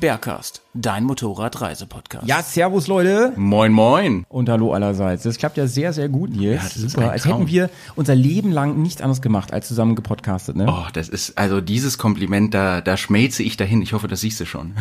[0.00, 2.26] Bergcast, dein Motorradreisepodcast.
[2.26, 4.24] Ja, servus Leute Moin, moin.
[4.30, 5.24] und hallo allerseits.
[5.24, 6.56] Das klappt ja sehr, sehr gut, Nils.
[6.56, 7.10] Ja, das ist Super.
[7.10, 10.66] Als hätten wir unser Leben lang nichts anderes gemacht, als zusammen gepodcastet, ne?
[10.68, 13.82] Oh, das ist, also dieses Kompliment, da, da schmelze ich dahin.
[13.82, 14.72] Ich hoffe, das siehst du schon.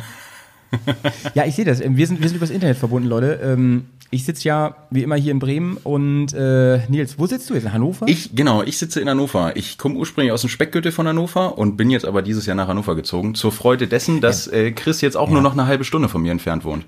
[1.34, 1.80] Ja, ich sehe das.
[1.80, 3.40] Wir sind, wir sind übers Internet verbunden, Leute.
[3.44, 7.54] Ähm, ich sitze ja wie immer hier in Bremen und äh, Nils, wo sitzt du
[7.54, 7.64] jetzt?
[7.64, 8.08] In Hannover?
[8.08, 9.56] Ich, genau, ich sitze in Hannover.
[9.56, 12.68] Ich komme ursprünglich aus dem Speckgürtel von Hannover und bin jetzt aber dieses Jahr nach
[12.68, 13.36] Hannover gezogen.
[13.36, 16.32] Zur Freude dessen, dass äh, Chris jetzt auch nur noch eine halbe Stunde von mir
[16.32, 16.86] entfernt wohnt.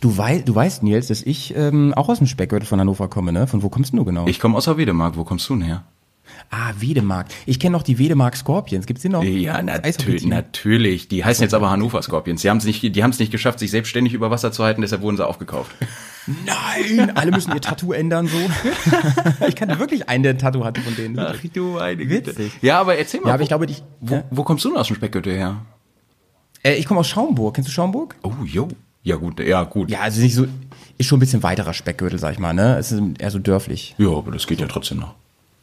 [0.00, 3.32] Du, wei du weißt, Nils, dass ich ähm, auch aus dem Speckgürtel von Hannover komme,
[3.32, 3.46] ne?
[3.46, 4.26] Von wo kommst du genau?
[4.26, 5.16] Ich komme aus der Wedemark.
[5.16, 5.84] Wo kommst du denn her?
[6.52, 7.26] Ah, Wedemark.
[7.46, 8.86] Ich kenne noch die Wedemark Scorpions.
[8.86, 9.24] Gibt's die noch?
[9.24, 11.08] Ja, natür natürlich.
[11.08, 12.42] Die heißen jetzt aber Hannover Scorpions.
[12.42, 14.82] Die haben es nicht, die haben es nicht geschafft, sich selbstständig über Wasser zu halten,
[14.82, 15.72] deshalb wurden sie aufgekauft.
[16.46, 18.36] Nein, alle müssen ihr Tattoo ändern so.
[19.48, 21.16] ich kannte wirklich einen, der ein Tattoo hatte von denen.
[21.52, 22.52] du eine Witzig.
[22.62, 23.28] Ja, aber erzähl mal.
[23.28, 24.24] Ja, aber wo- ich glaube, die, wo, ja?
[24.30, 25.62] wo kommst du denn aus dem Speckgürtel her?
[26.62, 27.54] äh, ich komme aus Schaumburg.
[27.54, 28.14] Kennst du Schaumburg?
[28.22, 28.68] Oh, jo.
[29.02, 29.90] Ja, gut, ja, gut.
[29.90, 30.46] Ja, also nicht so,
[30.96, 32.76] ist schon ein bisschen weiterer Speckgürtel, sag ich mal, ne?
[32.78, 33.96] Es ist eher so dörflich.
[33.98, 35.16] Ja, aber das geht ja trotzdem noch.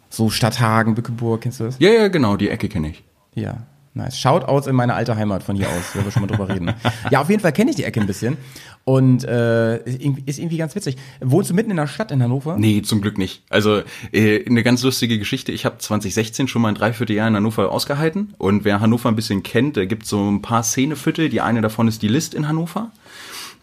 [0.09, 1.75] So Stadthagen, Bückeburg, kennst du das?
[1.79, 3.03] Ja, ja, genau, die Ecke kenne ich.
[3.35, 3.57] Ja,
[3.93, 4.17] nice.
[4.17, 6.73] Shoutouts in meine alte Heimat von hier aus, wenn wir schon mal drüber reden.
[7.11, 8.37] Ja, auf jeden Fall kenne ich die Ecke ein bisschen.
[8.85, 9.77] Und äh,
[10.25, 10.95] ist irgendwie- ganz witzig.
[11.21, 12.57] Wohnst du mitten in der Stadt in Hannover?
[12.57, 13.43] Nee, zum Glück nicht.
[13.49, 15.51] Also äh, eine ganz lustige Geschichte.
[15.51, 18.33] Ich habe 2016 schon mal ein Dreivierteljahr in Hannover ausgehalten.
[18.39, 21.29] Und wer Hannover ein bisschen kennt, da gibt so ein paar Szeneviertel.
[21.29, 22.91] Die eine davon ist die List in Hannover.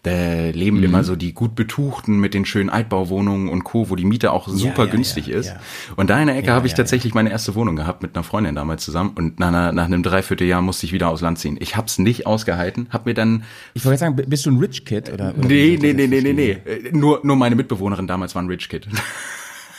[0.07, 4.05] Da leben immer so die gut betuchten mit den schönen Altbauwohnungen und Co., wo die
[4.05, 5.47] Miete auch super ja, günstig ja, ist.
[5.47, 5.59] ja.
[5.97, 8.15] Und da in der Ecke Ja, habe ich ja, tatsächlich meine erste Wohnung gehabt mit
[8.15, 9.11] einer Freundin damals zusammen.
[9.15, 11.57] Und nach, einer, nach einem Dreivierteljahr musste ich wieder aus Land ziehen.
[11.59, 15.11] Ich hab's nicht ausgehalten, hab mir dann Ich wollte sagen, bist du ein Rich Kid?
[15.11, 16.51] Oder, oder Nee, nee, nee, nee, nee, nee.
[16.51, 18.87] Äh, Nur, nur meine Mitbewohnerin damals war ein Rich Kid.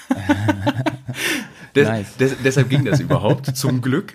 [1.74, 2.16] Des, Nice.
[2.16, 4.14] des, deshalb ging das überhaupt, zum Glück.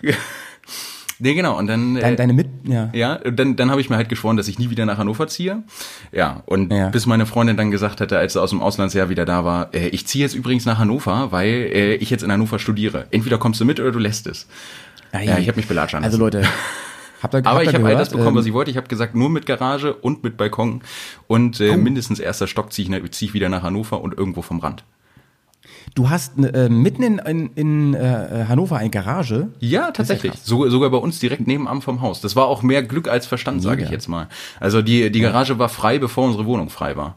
[1.19, 2.89] Nee, genau, und dann, Deine, äh, deine Mit, ja.
[2.93, 5.63] ja, dann, dann habe ich mir halt geschworen, dass ich nie wieder nach Hannover ziehe.
[6.11, 6.89] Ja, und Ja.
[6.89, 9.87] bis meine Freundin dann gesagt hatte, als sie aus dem Auslandsjahr wieder da war, äh,
[9.89, 13.05] ich ziehe jetzt übrigens nach Hannover, weil äh, ich jetzt in Hannover studiere.
[13.11, 14.47] Entweder kommst du mit oder du lässt es.
[15.11, 15.25] Ei.
[15.25, 16.37] Ja, ich habe mich belatschern Also lassen.
[16.39, 16.47] Leute,
[17.21, 18.71] habt ihr Aber habt ich habe all das bekommen, was Ähm, ich wollte.
[18.71, 20.81] Ich habe gesagt, nur mit Garage und mit Balkon
[21.27, 21.63] und Oh.
[21.63, 24.83] äh, mindestens erster Stock ziehe ich, zieh ich wieder nach Hannover und irgendwo vom Rand.
[25.95, 29.49] Du hast äh, mitten in, in, in äh, Hannover eine Garage.
[29.59, 30.33] Ja, tatsächlich.
[30.43, 32.19] So, sogar bei uns direkt nebenan vom Haus.
[32.19, 34.27] Das war auch mehr Glück als Verstand, sage ich jetzt mal.
[34.59, 37.15] Also die, die Garage war frei, bevor unsere Wohnung frei war.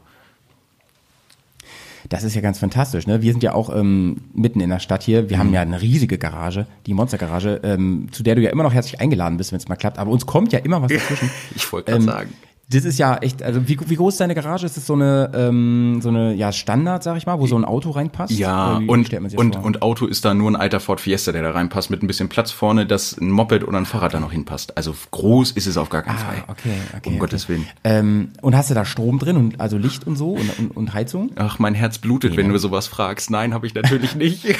[2.09, 3.21] Das ist ja ganz fantastisch, ne?
[3.21, 5.29] Wir sind ja auch ähm, mitten in der Stadt hier.
[5.29, 5.41] Wir Mhm.
[5.41, 9.01] haben ja eine riesige Garage, die Monstergarage, ähm, zu der du ja immer noch herzlich
[9.01, 9.97] eingeladen bist, wenn es mal klappt.
[9.97, 11.29] Aber uns kommt ja immer was dazwischen.
[11.55, 12.33] Ich wollte gerade Ähm, sagen.
[12.69, 14.65] Das ist ja echt, also wie, wie groß ist deine Garage?
[14.65, 17.63] Ist das so eine, ähm, so eine ja, Standard, sag ich mal, wo so ein
[17.63, 18.33] Auto reinpasst?
[18.33, 19.63] Ja, und, und, vor?
[19.63, 22.27] und Auto ist da nur ein alter Ford Fiesta, der da reinpasst, mit ein bisschen
[22.27, 24.75] Platz vorne, dass ein Moped oder ein Fahrrad da noch hinpasst.
[24.75, 26.43] Also groß ist es auf gar keinen Fall.
[26.45, 27.01] Ah, okay, okay.
[27.05, 27.17] Um okay.
[27.19, 27.65] Gottes Willen.
[27.85, 30.93] Ähm, und hast du da Strom drin und also Licht und so und, und, und
[30.93, 31.31] Heizung?
[31.37, 33.31] Ach, mein Herz blutet, wenn du sowas fragst.
[33.31, 34.45] Nein, habe ich natürlich nicht.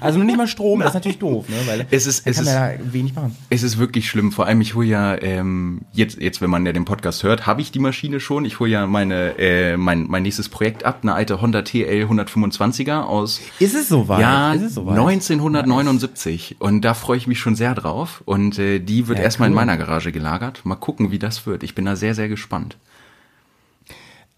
[0.00, 1.56] Also nur nicht mal Strom, das ist natürlich doof, ne?
[1.66, 3.36] Weil Es ist- es kann ist- da wenig machen.
[3.50, 4.30] Es ist wirklich schlimm.
[4.30, 7.60] Vor allem, ich hole ja ähm, jetzt, jetzt, wenn man ja den Podcast hört, habe
[7.60, 8.44] ich die Maschine schon.
[8.44, 13.00] Ich hole ja meine, äh, mein, mein nächstes Projekt ab, eine alte Honda TL 125er
[13.02, 14.20] aus Ist es soweit?
[14.20, 14.98] ja, ist es soweit?
[14.98, 16.56] 1979.
[16.58, 18.22] Und da freue ich mich schon sehr drauf.
[18.24, 19.60] Und äh, die wird Ja, erstmal in cool.
[19.64, 20.64] meiner Garage gelagert.
[20.64, 21.62] Mal gucken, wie das wird.
[21.62, 22.76] Ich bin da sehr, sehr gespannt.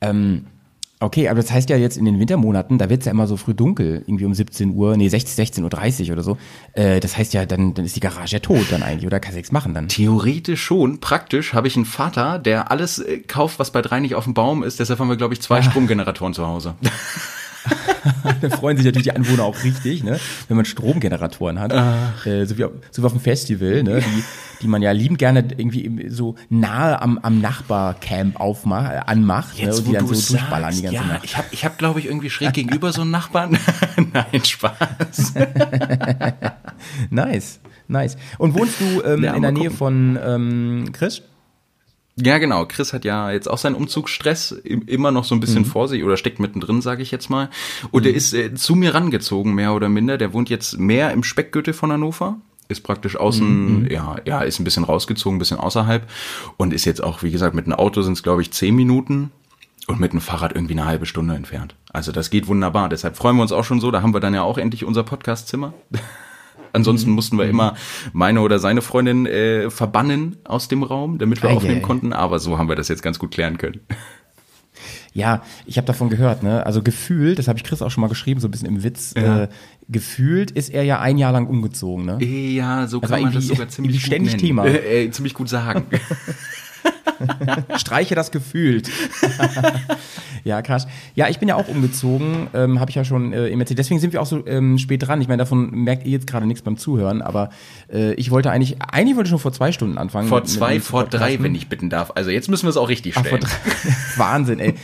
[0.01, 0.47] Ähm,
[1.01, 3.55] okay, aber das heißt ja jetzt in den Wintermonaten, da wird's ja immer so früh
[3.55, 6.39] dunkel, irgendwie um 17 Uhr, nee, 16, 16.30 Uhr oder so.
[6.75, 9.35] Äh, das heißt ja, dann, dann ist die Garage ja tot dann eigentlich, oder kannst
[9.35, 9.89] du nichts machen dann?
[9.89, 11.01] Theoretisch schon.
[11.01, 14.35] Praktisch habe ich einen Vater, der alles äh, kauft, was bei drei nicht auf dem
[14.35, 14.79] Baum ist.
[14.79, 16.75] Deshalb haben wir, glaube ich, zwei Stromgeneratoren zu Hause.
[18.41, 20.19] Da freuen sich natürlich die Anwohner auch richtig, ne?
[20.49, 21.73] wenn man Stromgeneratoren hat.
[22.25, 24.01] Äh, so, wie auf, so wie auf dem Festival, ne?
[24.01, 24.25] die,
[24.63, 29.75] die man ja liebend gerne irgendwie so nahe am, am Nachbarcamp aufmacht, äh, anmacht ne?
[29.75, 31.25] und die dann so durchballern die ganze ja, Nacht.
[31.25, 33.59] ich habe, ich hab, glaube ich, irgendwie schräg gegenüber so einen Nachbarn.
[34.13, 35.35] Nein, Spaß.
[37.11, 38.17] Nice, nice.
[38.39, 39.77] Und wohnst du ähm, Ja, in der Nähe gucken.
[39.77, 41.23] von ähm, Chris?
[42.23, 42.67] Ja, genau.
[42.67, 45.41] Chris hat ja jetzt auch seinen Umzugsstress im- immer noch so ein Mhm.
[45.41, 47.49] bisschen vor sich oder steckt mittendrin, sage ich jetzt mal.
[47.91, 50.19] Und der ist äh, zu mir rangezogen, mehr oder minder.
[50.19, 52.37] Der wohnt jetzt mehr im Speckgürtel von Hannover.
[52.69, 56.09] ist praktisch außen, ja, ja, ist ein bisschen rausgezogen, ein bisschen außerhalb
[56.57, 59.33] und ist jetzt auch, wie gesagt, mit einem Auto sind es, glaube ich, zehn Minuten
[59.89, 61.75] und mit einem Fahrrad irgendwie eine halbe Stunde entfernt.
[61.93, 62.89] Also das geht wunderbar.
[62.89, 63.91] Deshalb freuen wir uns auch schon so.
[63.91, 65.75] Da haben wir dann ja auch endlich unser Podcastzimmer.
[66.73, 67.75] Ansonsten mussten wir immer
[68.13, 72.13] meine oder seine Freundin äh, verbannen aus dem Raum, damit wir Ei, aufnehmen konnten.
[72.13, 73.81] Aber so haben wir das jetzt ganz gut klären können.
[75.13, 76.65] Ja, ich habe davon gehört, ne?
[76.65, 79.13] Also gefühlt, das habe ich Chris auch schon mal geschrieben, so ein bisschen im Witz,
[79.17, 79.43] Ja.
[79.45, 79.49] äh,
[79.89, 82.25] gefühlt ist er ja ein Jahr lang umgezogen, ne?
[82.25, 84.49] Ja, so Das kann war man das sogar ziemlich ständig gut nennen.
[84.49, 84.67] Thema.
[84.67, 85.87] Äh, äh, ziemlich gut sagen.
[87.77, 88.89] Streiche das gefühlt.
[90.45, 90.87] ja, krass.
[91.15, 93.79] Ja, ich bin ja auch umgezogen, ähm, habe ich ja schon äh, eben erzählt.
[93.79, 95.21] Deswegen sind wir auch so ähm, spät dran.
[95.21, 97.51] Ich meine, davon merkt ihr jetzt gerade nichts beim Zuhören, aber
[97.93, 100.29] äh, ich wollte eigentlich, eigentlich wollte ich schon vor zwei Stunden anfangen.
[100.29, 102.13] vor mit- zwei, mit vor drei, wenn ich bitten darf.
[102.15, 103.43] Also jetzt müssen wir es auch richtig Ach, vor stellen.
[103.43, 103.91] drei.
[104.17, 104.75] Wahnsinn, ey.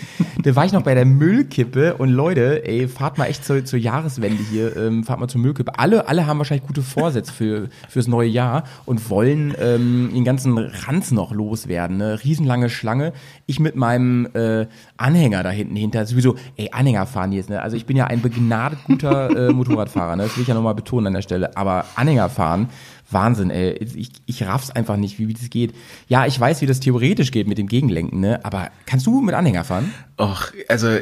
[0.42, 3.78] Da war ich noch bei der Müllkippe und Leute, ey, fahrt mal echt zur, zur
[3.78, 5.78] Jahreswende hier, ähm, fahrt mal zur Müllkippe.
[5.78, 10.56] Alle, alle haben wahrscheinlich gute Vorsätze für, fürs neue Jahr und wollen ähm, den ganzen
[10.58, 11.85] Ranz noch loswerden.
[11.92, 12.18] Ne?
[12.24, 13.12] Riesenlange Schlange.
[13.46, 14.66] Ich mit meinem äh,
[14.96, 16.06] Anhänger da hinten hinter.
[16.06, 17.62] Sowieso, ey, Anhänger fahren jetzt, ne?
[17.62, 20.24] Also ich bin ja ein begnadet guter äh, Motorradfahrer, ne?
[20.24, 21.56] Das will ich ja nochmal betonen an der Stelle.
[21.56, 22.68] Aber Anhänger fahren,
[23.10, 23.72] Wahnsinn, ey.
[23.72, 25.74] Ich, ich raff's einfach nicht, wie, wie das geht.
[26.08, 28.44] Ja, ich weiß, wie das theoretisch geht mit dem Gegenlenken, ne?
[28.44, 29.92] Aber kannst du mit Anhänger fahren?
[30.18, 30.98] Och, also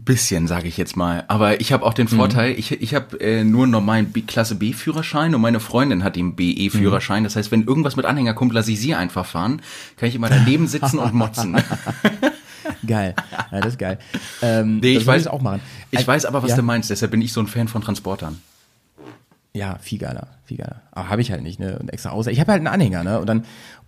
[0.00, 1.24] bisschen, sage ich jetzt mal.
[1.28, 4.54] Aber ich habe auch den Vorteil, ich, ich habe äh, nur einen normalen B Klasse
[4.56, 7.24] B-Führerschein und meine Freundin hat den BE-Führerschein.
[7.24, 9.62] Das heißt, wenn irgendwas mit Anhänger kommt, lasse ich sie einfach fahren.
[9.96, 11.56] Kann ich immer daneben sitzen und motzen.
[12.86, 13.14] Geil.
[13.52, 13.98] Ja, das ist geil.
[14.42, 15.60] Ähm, Nee, ich weiß auch machen.
[15.90, 16.56] Ich Äh, weiß aber, was ja?
[16.56, 16.88] du meinst.
[16.90, 18.40] Deshalb bin ich so ein Fan von Transportern.
[19.52, 20.80] Ja, viel geiler, viel geiler.
[20.92, 21.78] Aber habe ich halt nicht, ne?
[21.78, 22.30] Und extra außer.
[22.32, 23.20] Ich habe halt einen Anhänger, ne?
[23.20, 23.44] Und dann,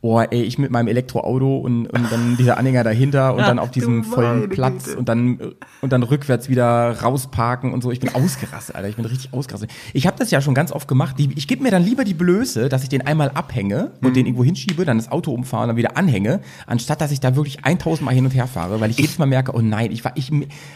[0.06, 3.70] oh, ey, ich mit meinem Elektroauto und, und dann dieser Anhänger dahinter und dann auf
[3.70, 4.98] diesem vollen Platz Güte.
[4.98, 5.40] und dann
[5.82, 7.90] und dann rückwärts wieder rausparken und so.
[7.90, 8.88] Ich bin ausgerastet, Alter.
[8.88, 9.70] Ich bin richtig ausgerastet.
[9.92, 11.16] Ich habe das ja schon ganz oft gemacht.
[11.18, 14.14] Die, ich gebe mir dann lieber die Blöße, dass ich den einmal abhänge und Mhm.
[14.14, 17.34] den irgendwo hinschiebe, dann das Auto umfahre und dann wieder anhänge, anstatt dass ich da
[17.36, 20.04] wirklich 1000 Mal hin und her fahre, weil ich, jedes Mal merke, oh nein, ich
[20.04, 20.30] war, ich,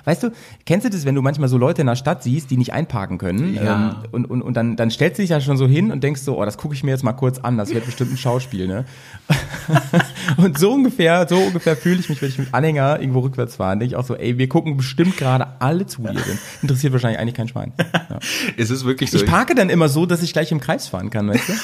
[0.04, 0.30] weißt du,
[0.66, 3.18] kennst du das, wenn du manchmal so Leute in der Stadt siehst, die nicht einparken
[3.18, 3.74] können, Ja.
[3.74, 6.22] ähm, und, und, und dann, dann stellst du dich ja schon so hin und denkst
[6.22, 8.66] so, oh, das gucke ich mir jetzt mal kurz an, das wird bestimmt ein Schauspiel,
[8.66, 8.84] ne?
[10.36, 13.72] und so ungefähr, so ungefähr fühle ich mich, wenn ich mit Anhänger irgendwo rückwärts fahre.
[13.72, 16.38] Denke ich auch so, ey, wir gucken bestimmt gerade alle zu, hier sind.
[16.62, 17.72] Interessiert wahrscheinlich eigentlich kein Schwein.
[17.78, 18.18] Ja.
[18.56, 19.18] Es ist wirklich so.
[19.18, 21.52] Ich parke dann immer so, dass ich gleich im Kreis fahren kann, weißt du?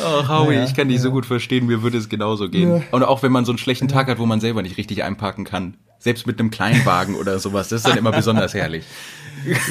[0.00, 2.82] Oh, Howie, ich kann dich so gut verstehen, mir würde es genauso gehen.
[2.90, 5.44] Und auch wenn man so einen schlechten Tag hat, wo man selber nicht richtig einparken
[5.44, 5.76] kann.
[6.06, 8.84] Selbst mit einem Kleinwagen oder sowas, das ist dann immer besonders herrlich.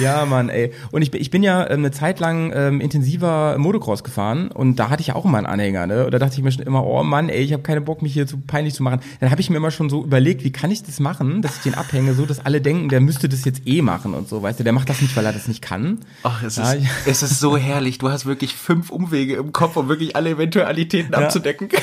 [0.01, 0.71] Ja, Mann, ey.
[0.91, 4.77] Und ich, bin- ich bin ja ähm, eine Zeit lang ähm, intensiver Motocross gefahren und
[4.77, 6.05] da hatte ich auch immer einen Anhänger, ne?
[6.05, 8.13] Und da dachte ich mir schon immer, oh Mann, ey, ich habe keine Bock, mich
[8.13, 9.01] hier zu peinlich zu machen.
[9.19, 11.63] Dann habe ich mir immer schon so überlegt, wie kann ich das machen, dass ich
[11.63, 14.59] den abhänge, so dass alle denken, der müsste das jetzt eh machen und so, weißt
[14.59, 15.97] du, der macht das nicht, weil er das nicht kann.
[16.23, 17.97] Ach, es Ja, ist, ich- es ist so herrlich.
[17.97, 21.67] Du hast wirklich fünf Umwege im Kopf, um wirklich alle Eventualitäten abzudecken.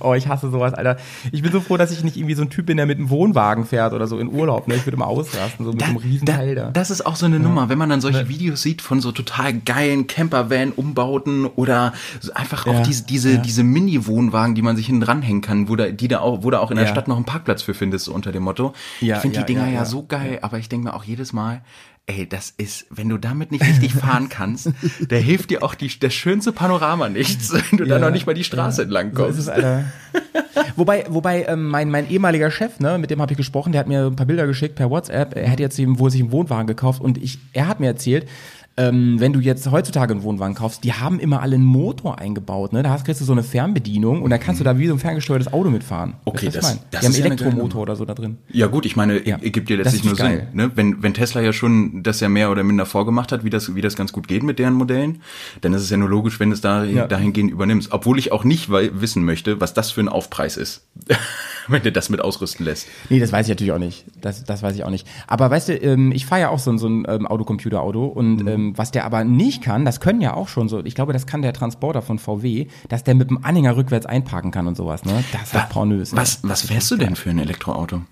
[0.00, 0.96] Oh, ich hasse sowas, Alter.
[1.32, 3.10] Ich bin so froh, dass ich nicht irgendwie so ein Typ bin, der mit einem
[3.10, 4.74] Wohnwagen fährt oder so in Urlaub, ne?
[4.76, 6.70] Ich würde immer ausrasten, so mit einem riesen Teil da.
[6.70, 9.52] das ist auch so eine Nummer, wenn man dann solche Videos sieht von so total
[9.54, 11.92] geilen Campervan-Umbauten oder
[12.34, 13.36] einfach auch Ja, diese, diese, ja.
[13.38, 16.60] diese Mini-Wohnwagen, die man sich hinten dranhängen kann, wo da, die da auch, wo da
[16.60, 16.90] auch in der Ja.
[16.92, 18.74] Stadt noch einen Parkplatz für findest, so unter dem Motto.
[19.00, 19.84] Ja, ich finde ja, die Dinger ja, ja, ja.
[19.84, 21.62] so geil, aber ich denke mir auch jedes Mal,
[22.06, 24.70] ey, das ist, wenn du damit nicht richtig fahren kannst,
[25.08, 28.34] da hilft dir auch die, das schönste Panorama nichts, wenn du Ja, noch nicht mal
[28.34, 29.48] die Straße entlang So kommst.
[29.48, 29.84] Alter.
[30.76, 33.88] wobei, wobei ähm, mein, mein ehemaliger Chef, ne, mit dem habe ich gesprochen, der hat
[33.88, 35.34] mir ein paar Bilder geschickt per WhatsApp.
[35.36, 38.28] Er hat jetzt eben wohl sich einen Wohnwagen gekauft und ich, er hat mir erzählt,
[38.76, 42.72] ähm, wenn du jetzt heutzutage einen Wohnwagen kaufst, die haben immer alle einen Motor eingebaut,
[42.72, 42.82] ne?
[42.82, 44.98] Da hast, kriegst du so eine Fernbedienung und dann kannst du da wie so ein
[44.98, 46.14] ferngesteuertes Auto mitfahren.
[46.24, 46.78] Okay, du, das- mein?
[46.90, 48.38] das Die haben ist ja eine geile Elektromotor oder so da drin.
[48.50, 49.36] Ja gut, ich meine, Ja.
[49.36, 50.48] gibt dir Das letztlich nur geil.
[50.50, 50.56] Sinn.
[50.56, 50.70] Ne?
[50.74, 53.80] Wenn, wenn Tesla ja schon das ja mehr oder minder vorgemacht hat, wie das, wie
[53.80, 55.22] das ganz gut geht mit deren Modellen,
[55.60, 57.06] dann ist es ja nur logisch, wenn es da Ja.
[57.06, 57.92] dahingehend übernimmst.
[57.92, 60.86] Obwohl ich auch nicht wissen möchte, was das für ein Aufpreis ist,
[61.68, 62.86] wenn du das mit ausrüsten lässt.
[63.10, 64.04] Nee, das weiß ich natürlich auch nicht.
[64.20, 65.06] Das, das weiß ich auch nicht.
[65.26, 68.36] Aber weißt du, ähm, ich fahre ja auch so, ein- so ein ähm, Autocomputer-Auto und
[68.42, 68.48] Mhm.
[68.48, 71.26] ähm, was der aber nicht kann, das können ja auch schon so, ich glaube, das
[71.26, 75.04] kann der Transporter von VW, dass der mit dem Anhänger rückwärts einparken kann und sowas,
[75.04, 75.24] ne?
[75.32, 76.12] Das ist pornös.
[76.12, 76.18] ne?
[76.20, 78.02] Was, was fährst du denn für ein Elektroauto?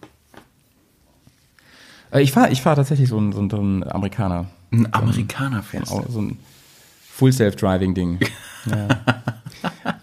[2.13, 4.47] Äh, ich fahre ich fahr tatsächlich so ein, so ein, so ein Amerikaner.
[4.73, 6.05] Ein Amerikaner fährst du.
[6.11, 6.39] So ein
[7.11, 8.21] Full-Self-Driving-Ding.
[8.67, 8.89] ja.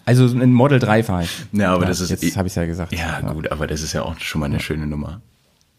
[0.06, 1.30] Also so ein Model 3 fahre ich.
[1.52, 2.92] Ja, aber das ist- Jetzt habe ich ja gesagt.
[2.92, 5.20] Ja, gut, aber das ist ja auch schon mal eine schöne Nummer.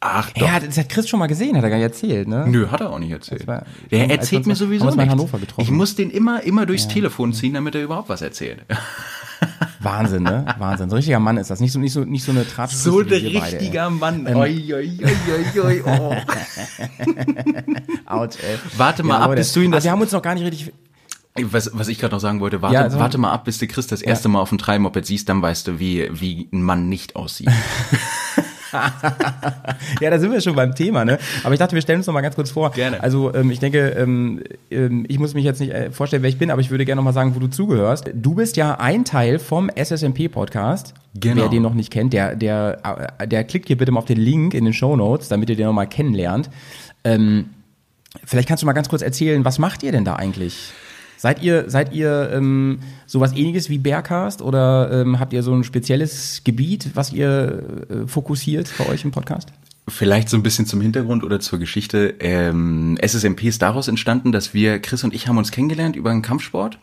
[0.04, 0.48] Ach doch.
[0.48, 2.46] Ja, das hat Chris schon mal gesehen, hat er gar nicht erzählt, ne?
[2.48, 3.46] Nö, hat er auch nicht erzählt.
[3.46, 5.12] War- Der erzählt mir haben sowieso in nichts.
[5.12, 5.62] Hannover getroffen.
[5.62, 8.66] Ich muss den immer, immer durchs Telefon ziehen, damit er überhaupt was erzählt.
[9.80, 10.46] Wahnsinn, ne?
[10.60, 10.90] Wahnsinn.
[10.90, 11.60] So ein richtiger Mann ist das.
[11.60, 12.74] Nicht so, nicht so, nicht so eine Tratsch.
[12.74, 14.26] So der richtiger Mann.
[14.28, 14.36] Ähm.
[14.38, 16.16] Oi, oi, oi, oi, oi, oh.
[18.06, 18.58] Out, ey.
[18.78, 19.42] Warte mal ab, Leute.
[19.42, 20.74] bis du ihn das- Wir haben uns noch gar nicht richtig.
[21.44, 23.68] Was, was ich gerade noch sagen wollte, warte, Ja, also- warte mal ab, bis du
[23.68, 26.90] Chris das erste Mal auf dem Dreimoped siehst, dann weißt du, wie, wie ein Mann
[26.90, 27.50] nicht aussieht.
[30.00, 31.20] Ja, da sind wir schon beim Thema, ne?
[31.44, 32.72] Aber ich dachte, wir stellen uns noch mal ganz kurz vor.
[32.72, 33.02] Gerne.
[33.04, 36.38] Also ähm, ich denke, ähm, ähm, ich muss mich jetzt nicht äh, vorstellen, wer ich
[36.38, 38.10] bin, aber ich würde gerne noch mal sagen, wo du zugehörst.
[38.14, 40.94] Du bist ja ein Teil vom SSMP-Podcast.
[41.16, 41.42] Genau.
[41.44, 44.20] Wer den noch nicht kennt, der, der, äh, der klickt hier bitte mal auf den
[44.20, 46.50] Link in den Show Notes, damit ihr den noch mal kennenlernt.
[47.04, 47.50] Ähm,
[48.24, 50.72] vielleicht kannst du mal ganz kurz erzählen, was macht ihr denn da eigentlich?
[51.22, 55.64] Seid ihr, seid ihr ähm, sowas ähnliches wie Bearcast oder ähm, habt ihr so ein
[55.64, 57.62] spezielles Gebiet, was ihr
[57.92, 59.50] äh, fokussiert bei euch im Podcast?
[59.88, 62.16] Vielleicht so ein bisschen zum Hintergrund oder zur Geschichte.
[62.22, 66.24] Ähm, SSMP ist daraus entstanden, dass wir, Chris und ich haben uns kennengelernt über einen
[66.24, 66.80] Kampfsport.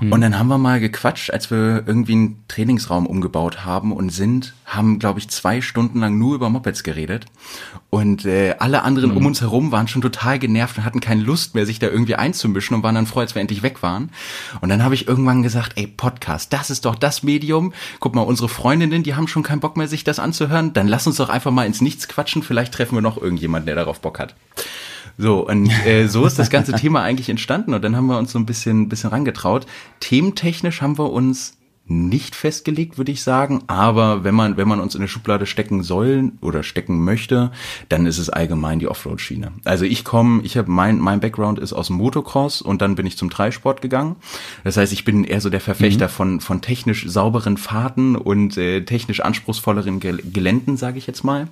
[0.00, 4.54] Und dann haben wir mal gequatscht, als wir irgendwie einen Trainingsraum umgebaut haben und sind,
[4.64, 7.26] haben, glaube ich, zwei Stunden lang nur über Mopeds geredet.
[7.90, 11.56] Und äh, alle anderen um uns herum waren schon total genervt und hatten keine Lust
[11.56, 14.10] mehr, sich da irgendwie einzumischen und waren dann froh, als wir endlich weg waren.
[14.60, 17.72] Und dann habe ich irgendwann gesagt, ey, Podcast, das ist doch das Medium.
[17.98, 20.74] Guck mal, unsere Freundinnen, die haben schon keinen Bock mehr, sich das anzuhören.
[20.74, 22.44] Dann lass uns doch einfach mal ins Nichts quatschen.
[22.44, 24.36] Vielleicht treffen wir noch irgendjemanden, der darauf Bock hat.
[25.18, 28.32] So, und äh, so ist das ganze Thema eigentlich entstanden und dann haben wir uns
[28.32, 29.66] so ein bisschen, bisschen rangetraut.
[29.98, 31.58] Thementechnisch haben wir uns
[31.90, 35.82] nicht festgelegt, würde ich sagen, aber wenn man, wenn man uns in eine Schublade stecken
[35.82, 37.50] soll oder stecken möchte,
[37.88, 39.52] dann ist es allgemein die Offroad-Schiene.
[39.64, 43.06] Also ich komme, ich habe mein, mein Background ist aus dem Motocross und dann bin
[43.06, 44.16] ich zum Dreisport gegangen.
[44.64, 48.84] Das heißt, ich bin eher so der Verfechter von, von technisch sauberen Fahrten und äh,
[48.84, 51.48] technisch anspruchsvolleren Gel Geländen, sage ich jetzt mal.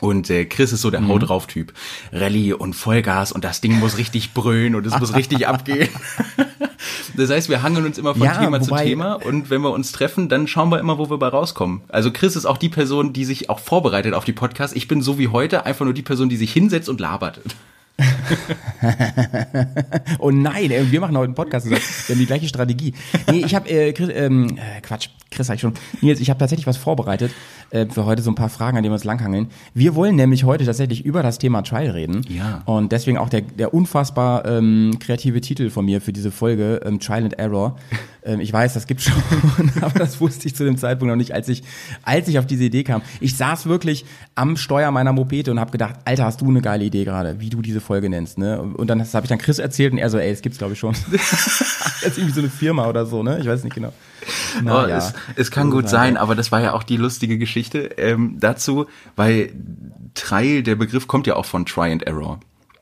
[0.00, 1.72] Und äh, Chris ist so der Hau drauf Typ.
[2.12, 5.88] Rallye und Vollgas und das Ding muss richtig brüllen und es muss richtig abgehen.
[7.16, 9.70] Das heißt, wir hangeln uns immer von Ja, Thema zu wobei- Thema und wenn wir
[9.70, 11.82] uns treffen, dann schauen wir immer, wo wir bei rauskommen.
[11.88, 14.74] Also Chris ist auch die Person, die sich auch vorbereitet auf die Podcasts.
[14.74, 17.40] Ich bin so wie heute einfach nur die Person, die sich hinsetzt und labert.
[20.18, 21.82] Oh nein, ey, wir machen heute einen Podcast zusammen.
[22.06, 22.94] Wir haben die gleiche Strategie.
[23.30, 25.74] Nee, ich habe, äh, Chris, ähm, äh, Quatsch, Chris sag ich schon.
[26.00, 27.32] Nils, ich habe tatsächlich was vorbereitet
[27.70, 29.48] äh, für heute, so ein paar Fragen, an denen wir uns langhangeln.
[29.74, 32.22] Wir wollen nämlich heute tatsächlich über das Thema Trial reden.
[32.28, 32.62] Ja.
[32.64, 37.00] Und deswegen auch der, der unfassbar ähm, kreative Titel von mir für diese Folge, ähm,
[37.00, 37.76] Trial and Error.
[38.22, 39.22] Ähm, ich weiß, das gibt's schon,
[39.80, 41.62] aber das wusste ich zu dem Zeitpunkt noch nicht, als ich,
[42.02, 43.00] als ich auf diese Idee kam.
[43.18, 46.84] Ich saß wirklich am Steuer meiner Mopete und habe gedacht, Alter, hast du eine geile
[46.84, 48.60] Idee gerade, wie du diese Folge nennst, ne?
[48.60, 50.78] Und dann habe ich dann Chris erzählt und er so, ey, es gibt's glaube ich
[50.78, 50.94] schon.
[51.12, 53.38] das ist irgendwie so eine Firma oder so, ne?
[53.40, 53.92] Ich weiß nicht genau.
[54.66, 58.36] Oh, es, es kann gut sein, aber das war ja auch die lustige Geschichte ähm,
[58.38, 59.52] dazu, weil
[60.14, 62.40] Trial, der Begriff kommt ja auch von Try and Error.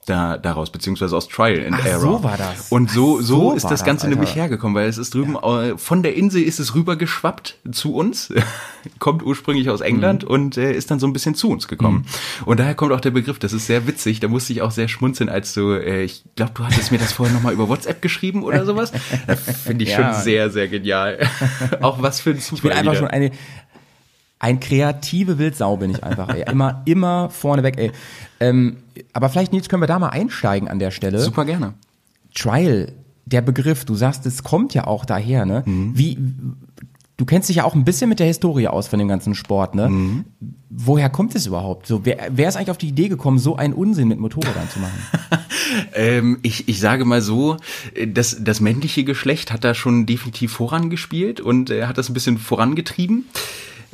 [0.09, 2.01] Da, daraus, beziehungsweise aus Trial and Ach, Error.
[2.01, 2.69] so war das.
[2.71, 4.17] Und so, so, so ist das das, Ganze Alter.
[4.17, 8.33] nämlich hergekommen, weil es ist drüben, äh, von der Insel ist es rübergeschwappt zu uns,
[8.99, 10.31] kommt ursprünglich aus England Mhm.
[10.31, 12.07] und äh, ist dann so ein bisschen zu uns gekommen.
[12.47, 14.89] Und daher kommt auch der Begriff, das ist sehr witzig, da musste ich auch sehr
[14.89, 18.43] schmunzeln, als du, äh, ich glaube, du hattest mir das vorher nochmal über WhatsApp geschrieben
[18.45, 18.93] oder sowas.
[19.27, 20.15] Das finde ich Ja.
[20.15, 21.19] schon sehr, sehr genial.
[21.83, 22.99] auch was für ein Zufall Ich bin einfach wieder.
[23.01, 23.31] schon eine,
[24.39, 26.45] ein kreative Wildsau bin ich einfach, ey.
[26.51, 27.93] Immer, immer vorneweg, ey.
[28.41, 28.77] Ähm,
[29.13, 31.19] aber vielleicht, Nils, können wir da mal einsteigen an der Stelle.
[31.19, 31.75] Super gerne.
[32.35, 32.93] Trial,
[33.27, 35.63] der Begriff, du sagst, es kommt ja auch daher, ne?
[35.67, 36.19] Wie,
[37.17, 39.75] du kennst dich ja auch ein bisschen mit der Historie aus von dem ganzen Sport,
[39.75, 40.25] ne?
[40.71, 41.87] Woher kommt es überhaupt?
[41.87, 44.79] So, wer, wer ist eigentlich auf die Idee gekommen, so einen Unsinn mit Motorrädern zu
[44.79, 44.99] machen?
[45.93, 47.57] Ähm, ich, ich sage mal so,
[48.07, 52.39] das, das männliche Geschlecht hat da schon definitiv vorangespielt und äh, hat das ein bisschen
[52.39, 53.27] vorangetrieben.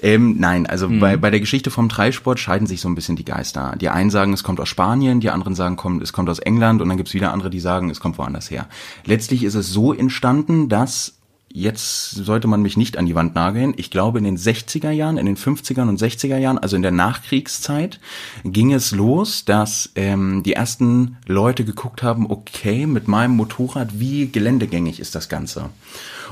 [0.04, 3.24] Ähm, nein, also bei, bei der Geschichte vom Dreisport scheiden sich so ein bisschen die
[3.24, 3.74] Geister.
[3.80, 6.82] Die einen sagen, es kommt aus Spanien, die anderen sagen, kommt, es kommt aus England
[6.82, 8.68] und dann gibt's wieder andere, die sagen, es kommt woanders her.
[9.06, 11.14] Letztlich ist es so entstanden, dass
[11.54, 13.72] jetzt sollte man mich nicht an die Wand nageln.
[13.78, 16.90] Ich glaube, in den 60er Jahren, in den 50er und 60er Jahren, also in der
[16.90, 17.98] Nachkriegszeit,
[18.44, 24.28] ging es los, dass ähm, die ersten Leute geguckt haben, okay, mit meinem Motorrad, wie
[24.28, 25.70] geländegängig ist das Ganze?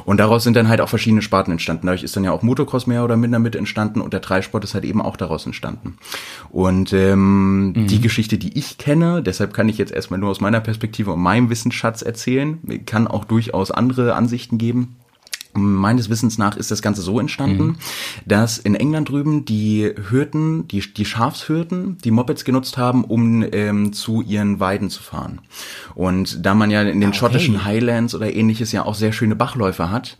[0.04, 1.86] Und daraus sind dann halt auch verschiedene Sparten entstanden.
[1.86, 4.74] Dadurch ist dann ja auch Motocross mehr oder minder mit entstanden und der Dreisport ist
[4.74, 5.96] halt eben auch daraus entstanden.
[6.50, 10.60] Und ähm, die Geschichte, die ich kenne, deshalb kann ich jetzt erstmal nur aus meiner
[10.60, 14.96] Perspektive und meinem Wissensschatz erzählen, kann auch durchaus andere Ansichten geben.
[15.54, 17.76] Meines Wissens nach ist das Ganze so entstanden,
[18.24, 23.92] dass in England drüben die Hürden, die, die Schafshürden, die Mopeds genutzt haben, um ähm,
[23.92, 25.40] zu ihren Weiden zu fahren.
[25.94, 27.18] Und da man ja in den okay.
[27.18, 30.16] schottischen Highlands oder ähnliches ja auch sehr schöne Bachläufe hat,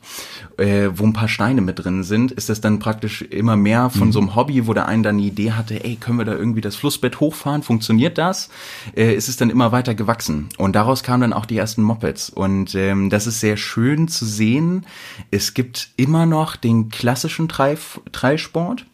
[0.59, 4.13] äh, wo ein paar Steine mit drin sind, ist das dann praktisch immer mehr von
[4.13, 6.61] so einem Hobby, wo der einen dann die Idee hatte, ey, können wir da irgendwie
[6.61, 7.63] das Flussbett hochfahren?
[7.63, 8.51] Funktioniert das?
[8.97, 10.49] Äh, ist es dann immer weiter gewachsen.
[10.59, 12.31] Und daraus kamen dann auch die ersten Mopeds.
[12.31, 14.85] Und ähm, das ist sehr schön zu sehen,
[15.31, 18.87] Es gibt immer noch den klassischen Treif Dreisport.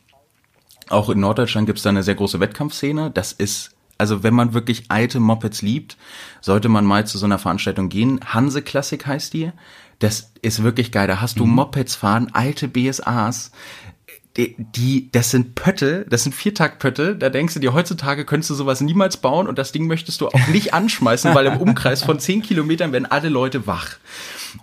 [0.89, 3.11] Auch in Norddeutschland gibt es da eine sehr große Wettkampfszene.
[3.11, 5.97] Das ist, also wenn man wirklich alte Mopeds liebt,
[6.41, 8.21] sollte man mal zu so einer Veranstaltung gehen.
[8.25, 9.53] Hanse Classic heißt die.
[9.99, 11.09] Das ist wirklich geil.
[11.09, 13.51] Da hast du Mopeds fahren, alte BSAs.
[14.39, 18.55] Die, die, das sind Pötte, das sind Viertaktpötte, da denkst du dir, heutzutage könntest du
[18.55, 22.21] sowas niemals bauen und das Ding möchtest du auch nicht anschmeißen, weil im Umkreis von
[22.21, 23.97] zehn Kilometern werden alle Leute wach.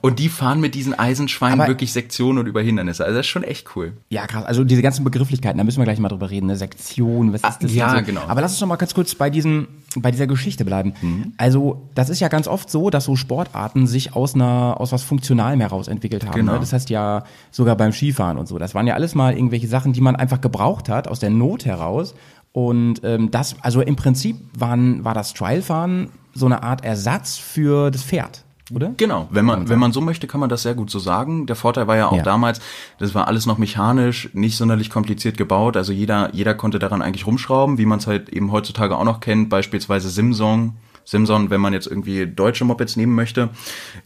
[0.01, 3.03] Und die fahren mit diesen Eisenschweinen Aber- wirklich Sektionen und über Hindernisse.
[3.03, 3.93] Also das ist schon echt cool.
[4.09, 4.43] Ja, krass.
[4.45, 6.47] Also diese ganzen Begrifflichkeiten, da müssen wir gleich mal drüber reden.
[6.47, 6.55] Ne?
[6.55, 7.73] Sektion, was ist das?
[7.73, 8.03] ja, so.
[8.03, 8.21] genau.
[8.27, 9.67] Aber lass uns noch mal ganz kurz bei diesem,
[9.97, 11.33] bei dieser Geschichte bleiben.
[11.37, 15.03] Also das ist ja ganz oft so, dass so Sportarten sich aus einer, aus was
[15.03, 16.33] Funktionalem heraus entwickelt haben.
[16.33, 16.53] Genau.
[16.53, 16.59] Ne?
[16.61, 18.57] Das heißt ja sogar beim Skifahren und so.
[18.57, 21.65] Das waren ja alles mal irgendwelche Sachen, die man einfach gebraucht hat aus der Not
[21.65, 22.15] heraus.
[22.51, 27.91] Und ähm, das, also im Prinzip waren, war das Trialfahren so eine Art Ersatz für
[27.91, 28.43] das Pferd,
[28.73, 28.93] oder?
[28.97, 31.47] Genau, wenn man, wenn man so möchte, kann man das sehr gut so sagen.
[31.47, 32.23] Der Vorteil war ja auch Ja.
[32.23, 32.61] damals,
[32.97, 35.75] das war alles noch mechanisch, nicht sonderlich kompliziert gebaut.
[35.77, 39.19] Also jeder, jeder konnte daran eigentlich rumschrauben, wie man es halt eben heutzutage auch noch
[39.19, 40.73] kennt, beispielsweise Simson.
[41.07, 43.49] Simson, wenn man jetzt irgendwie deutsche Mopeds nehmen möchte.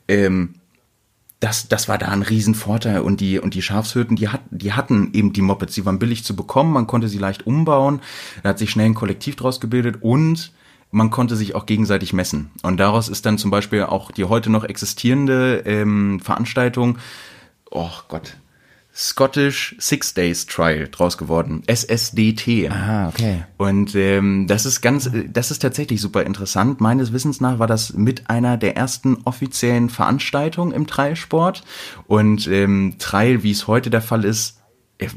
[0.08, 0.56] Ähm,
[1.39, 3.01] das, das war da ein Riesenvorteil.
[3.01, 6.24] Und die, und die Schafshütten, die hatten, die hatten eben die Mopeds, die waren billig
[6.24, 8.01] zu bekommen, man konnte sie leicht umbauen,
[8.43, 10.01] da hat sich schnell ein Kollektiv draus gebildet.
[10.01, 10.51] Und
[10.91, 12.51] man konnte sich auch gegenseitig messen.
[12.63, 16.98] Und daraus ist dann zum Beispiel auch die heute noch existierende ähm, Veranstaltung,
[17.69, 18.38] oh Gott,
[19.00, 22.70] Scottish Six Days Trial draus geworden, SSDT.
[22.70, 23.46] Ah, okay.
[23.56, 26.82] Und ähm, das ist ganz, äh, das ist tatsächlich super interessant.
[26.82, 31.63] Meines Wissens nach war das mit einer der ersten offiziellen Veranstaltungen im Trailsport.
[32.08, 34.60] Und ähm, Trail, wie es heute der Fall ist,
[34.98, 35.08] äh,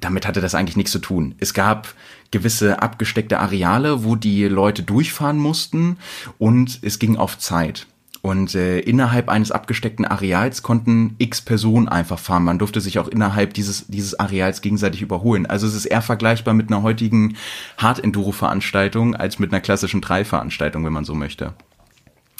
[0.00, 1.34] damit hatte das eigentlich nichts zu tun.
[1.38, 1.92] Es gab
[2.30, 5.98] gewisse abgesteckte Areale, wo die Leute durchfahren mussten
[6.38, 7.86] und es ging auf Zeit.
[8.26, 12.42] Und äh, innerhalb eines abgesteckten Areals konnten x Personen einfach fahren.
[12.42, 15.46] Man durfte sich auch innerhalb dieses, dieses Areals gegenseitig überholen.
[15.46, 17.36] Also es ist eher vergleichbar mit einer heutigen
[17.78, 21.54] Hard-Enduro-Veranstaltung als mit einer klassischen Trail-Veranstaltung, wenn man so möchte.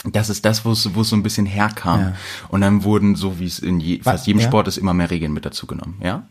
[0.03, 2.01] Das ist das, wo es wo es so ein bisschen herkam.
[2.01, 2.13] Ja.
[2.49, 4.49] Und dann wurden, so wie es in je, fast jedem ja?
[4.49, 6.01] Sport ist, immer mehr Regeln mit dazu genommen.
[6.03, 6.27] Ja?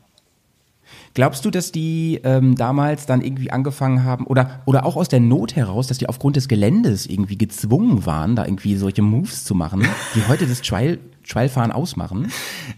[1.15, 5.21] Glaubst du, dass die ähm, damals dann irgendwie angefangen haben oder oder auch aus der
[5.21, 9.55] Not heraus, dass die aufgrund des Geländes irgendwie gezwungen waren, da irgendwie solche Moves zu
[9.55, 12.31] machen, die heute das Trial Trialfahren ausmachen?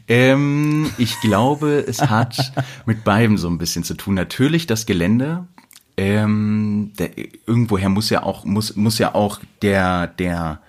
[0.07, 2.53] Ähm, ich glaube, es hat
[2.85, 4.13] mit beidem so ein bisschen zu tun.
[4.13, 5.47] Natürlich das Gelände.
[5.97, 10.59] Ähm, der, irgendwoher muss ja auch muss muss ja auch der der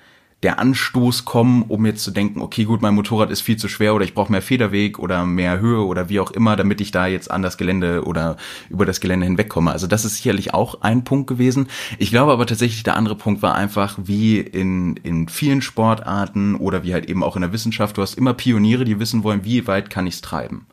[0.45, 3.95] der Anstoß kommen, um jetzt zu denken, okay, gut, mein Motorrad ist viel zu schwer
[3.95, 7.09] oder ich brauche mehr Federweg oder mehr Höhe oder wie auch immer, damit ich da
[7.09, 8.37] jetzt an das Gelände oder
[8.71, 9.73] über das Gelände hinwegkomme.
[9.73, 11.67] Also das ist sicherlich auch ein Punkt gewesen.
[11.99, 16.85] Ich glaube aber tatsächlich, der andere Punkt war einfach, wie in, in vielen Sportarten oder
[16.85, 19.67] wie halt eben auch in der Wissenschaft, du hast immer Pioniere, die wissen wollen, wie
[19.67, 20.67] weit kann ich's treiben.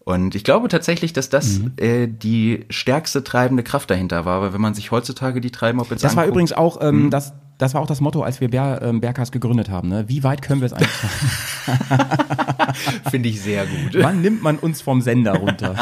[0.00, 1.72] Und ich glaube tatsächlich, dass das Mhm.
[1.78, 6.16] äh, die stärkste treibende Kraft dahinter war, weil wenn man sich heutzutage die Treibmopeds Das
[6.16, 9.32] war übrigens auch ähm, das das war auch das Motto, als wir Bär, ähm, Berghaus
[9.32, 9.88] gegründet haben.
[9.88, 10.04] Ne?
[10.08, 10.90] Wie weit können wir es eigentlich
[13.10, 14.02] finde ich sehr gut.
[14.02, 15.74] Wann nimmt man uns vom Sender runter?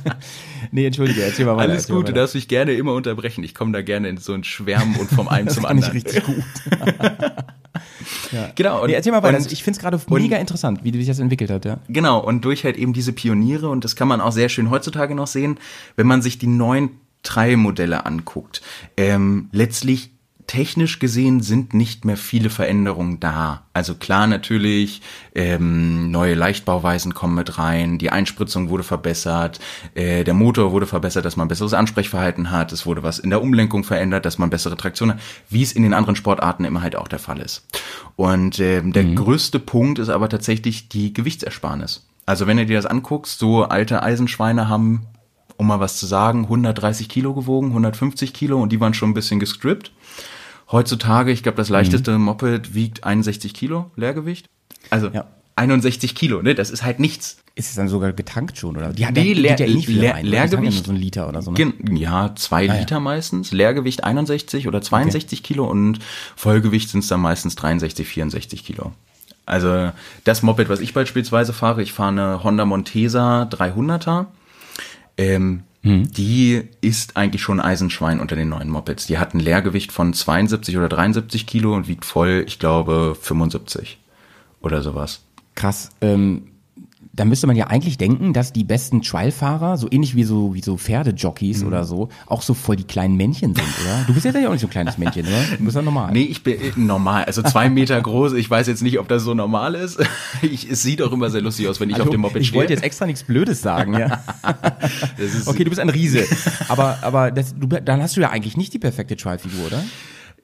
[0.72, 1.72] nee, entschuldige, erzähl mal weiter.
[1.72, 3.44] Alles gut, du darfst mich gerne immer unterbrechen.
[3.44, 5.92] Ich komme da gerne in so ein Schwärmen und vom einen Das zum anderen.
[5.92, 6.44] richtig gut.
[8.56, 8.82] Genau.
[8.82, 9.38] Und, Nee, erzähl mal weiter.
[9.38, 11.64] Und, ich finde es gerade mega interessant, wie sich das entwickelt hat.
[11.64, 11.78] Ja.
[11.88, 15.14] Genau, und durch halt eben diese Pioniere, und das kann man auch sehr schön heutzutage
[15.14, 15.58] noch sehen,
[15.96, 16.90] wenn man sich die neuen
[17.22, 18.62] Trail-Modelle anguckt.
[18.96, 20.10] Ähm, letztlich
[20.50, 23.62] technisch gesehen sind nicht mehr viele Veränderungen da.
[23.72, 25.00] Also klar, natürlich,
[25.32, 29.60] ähm, neue Leichtbauweisen kommen mit rein, die Einspritzung wurde verbessert,
[29.94, 33.42] äh, der Motor wurde verbessert, dass man besseres Ansprechverhalten hat, es wurde was in der
[33.42, 36.96] Umlenkung verändert, dass man bessere Traktion hat, wie es in den anderen Sportarten immer halt
[36.96, 37.64] auch der Fall ist.
[38.16, 42.08] Und ähm, der größte Punkt ist aber tatsächlich die Gewichtsersparnis.
[42.26, 45.06] Also wenn du dir das anguckst, so alte Eisenschweine haben,
[45.58, 49.14] um mal was zu sagen, 130 Kilo gewogen, 150 Kilo und die waren schon ein
[49.14, 49.92] bisschen gestrippt.
[50.72, 54.46] Heutzutage, ich glaube, das leichteste Moped wiegt 61 Kilo Leergewicht.
[54.90, 55.26] Also Ja.
[55.56, 56.54] 61 Kilo, ne?
[56.54, 57.38] Das ist halt nichts.
[57.54, 58.92] Ist es dann sogar getankt schon, oder?
[58.92, 60.24] Die, die, Leer- ja eh Leer- rein.
[60.24, 60.86] ja Leergewicht.
[60.86, 61.50] so ein Liter oder so.
[61.50, 61.74] Ne?
[61.92, 62.80] Ja, zwei Ah, ja.
[62.80, 63.52] Liter meistens.
[63.52, 65.98] Leergewicht 61 oder 62 Kilo und
[66.36, 68.92] Vollgewicht sind es dann meistens 63, 64 Kilo.
[69.44, 69.90] Also
[70.24, 74.26] das Moped, was ich beispielsweise fahre, ich fahre eine Honda Montesa 300er.
[75.18, 76.10] Ähm, Mhm.
[76.12, 79.06] Die ist eigentlich schon ein Eisenschwein unter den neuen Mopeds.
[79.06, 83.98] Die hat ein Leergewicht von 72 oder 73 Kilo und wiegt voll, ich glaube, 75
[84.60, 85.22] oder sowas.
[85.54, 85.90] Krass.
[86.00, 86.49] Ähm,
[87.12, 90.62] da müsste man ja eigentlich denken, dass die besten Trialfahrer, so ähnlich wie so, wie
[90.62, 94.04] so Pferdejockeys oder so, auch so voll die kleinen Männchen sind, oder?
[94.06, 95.56] Du bist ja auch nicht so ein kleines Männchen, oder?
[95.58, 96.12] Du bist ja normal.
[96.12, 98.34] Nee, ich bin äh, normal, also zwei Meter groß.
[98.34, 99.98] Ich weiß jetzt nicht, ob das so normal ist.
[100.42, 102.48] Ich, es sieht auch immer sehr lustig aus, wenn ich Also, auf dem Moped ich
[102.48, 102.60] stehe.
[102.60, 104.22] wollte jetzt extra nichts Blödes sagen, ja.
[105.46, 106.24] Okay, du bist ein Riese.
[106.68, 109.82] Aber, aber das, du, dann hast du ja eigentlich nicht die perfekte Trialfigur, oder?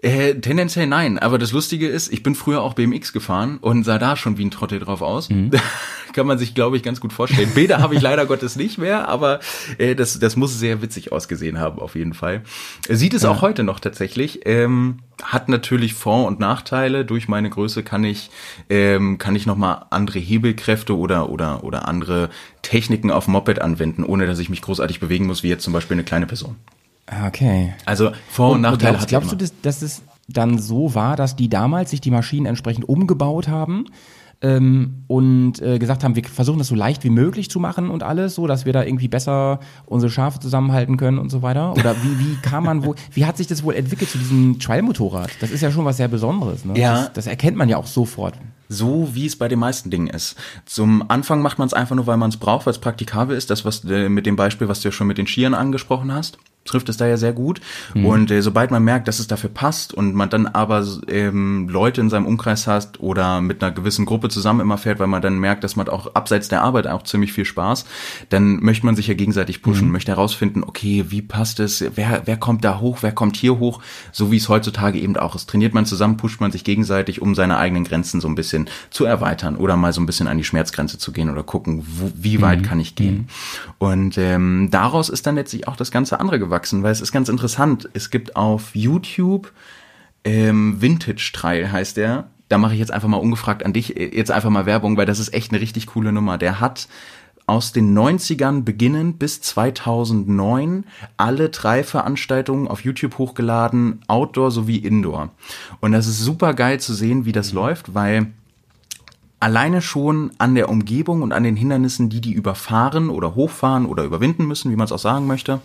[0.03, 3.99] Äh, tendenziell nein, aber das Lustige ist, ich bin früher auch BMX gefahren und sah
[3.99, 5.29] da schon wie ein Trottel drauf aus.
[6.13, 7.51] Kann man sich, glaube ich, ganz gut vorstellen.
[7.55, 9.41] Bilder habe ich leider Gottes nicht mehr, aber
[9.79, 12.43] äh, das, das muss sehr witzig ausgesehen haben, auf jeden Fall.
[12.89, 14.41] Sieht es auch heute noch tatsächlich.
[14.45, 17.05] Ähm, hat natürlich Vor- und Nachteile.
[17.05, 18.31] Durch meine Größe kann ich,
[18.69, 22.29] ähm, kann ich nochmal andere Hebelkräfte oder, oder, oder andere
[22.61, 25.95] Techniken auf Moped anwenden, ohne dass ich mich großartig bewegen muss, wie jetzt zum Beispiel
[25.95, 26.57] eine kleine Person.
[27.07, 27.75] Ah, Okay.
[27.85, 29.39] Also Vor- und, Nachteile glaubst, hat glaubst immer.
[29.39, 33.47] du, dass, dass es dann so war, dass die damals sich die Maschinen entsprechend umgebaut
[33.47, 33.87] haben
[34.43, 38.03] ähm, und äh, gesagt haben, wir versuchen das so leicht wie möglich zu machen und
[38.03, 41.73] alles, so dass wir da irgendwie besser unsere Schafe zusammenhalten können und so weiter?
[41.73, 45.31] Oder wie, wie kam man wo, wie hat sich das wohl entwickelt zu diesem Trial-Motorrad?
[45.41, 46.79] Das ist ja schon was sehr Besonderes, ne?
[46.79, 46.95] Ja.
[47.05, 48.35] Das, das erkennt man ja auch sofort.
[48.69, 50.35] So wie es bei den meisten Dingen ist.
[50.65, 53.49] Zum Anfang macht man es einfach nur, weil man es braucht, weil es praktikabel ist.
[53.49, 56.39] Das, was äh, mit dem Beispiel, was du ja schon mit den Skiern angesprochen hast,
[56.67, 57.61] trifft es da ja sehr gut.
[57.95, 62.01] Und äh, sobald man merkt, dass es dafür passt und man dann aber ähm, Leute
[62.01, 65.39] in seinem Umkreis hat oder mit einer gewissen Gruppe zusammen immer fährt, weil man dann
[65.39, 67.87] merkt, dass man auch abseits der Arbeit auch ziemlich viel Spaß,
[68.29, 72.37] dann möchte man sich ja gegenseitig pushen, möchte herausfinden, okay, wie passt es, wer, wer
[72.37, 73.81] kommt da hoch, wer kommt hier hoch,
[74.13, 75.49] so wie es heutzutage eben auch ist.
[75.49, 79.05] Trainiert man zusammen, pusht man sich gegenseitig, um seine eigenen Grenzen so ein bisschen zu
[79.05, 82.41] erweitern oder mal so ein bisschen an die Schmerzgrenze zu gehen oder gucken, wo, wie
[82.43, 83.29] weit kann ich gehen.
[83.79, 87.29] Und ähm, daraus ist dann letztlich auch das ganze andere gewachsen, weil es ist ganz
[87.29, 87.89] interessant.
[87.93, 89.53] Es gibt auf YouTube
[90.27, 92.29] ähm, Vintage Trail heißt der.
[92.49, 95.07] Da mache ich jetzt einfach mal ungefragt an dich äh, jetzt einfach mal Werbung, weil
[95.07, 96.37] das ist echt eine richtig coole Nummer.
[96.37, 96.89] Der hat
[97.47, 100.85] aus den 90ern beginnend bis 2009
[101.17, 105.31] alle drei Veranstaltungen auf YouTube hochgeladen, Outdoor sowie Indoor.
[105.81, 108.33] Und das ist super geil zu sehen, wie das läuft, weil
[109.41, 114.05] alleine schon an der Umgebung und an den Hindernissen, die die überfahren oder hochfahren oder
[114.05, 115.61] überwinden müssen, wie man es auch sagen möchte,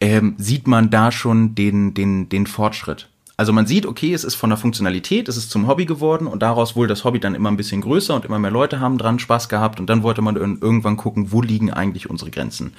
[0.00, 3.08] ähm, sieht man da schon den, den, den Fortschritt.
[3.40, 6.42] Also man sieht, okay, es ist von der Funktionalität, es ist zum Hobby geworden und
[6.42, 9.20] daraus wohl das Hobby dann immer ein bisschen größer und immer mehr Leute haben dran
[9.20, 12.72] Spaß gehabt und dann wollte man ir- irgendwann gucken, wo liegen eigentlich unsere Grenzen?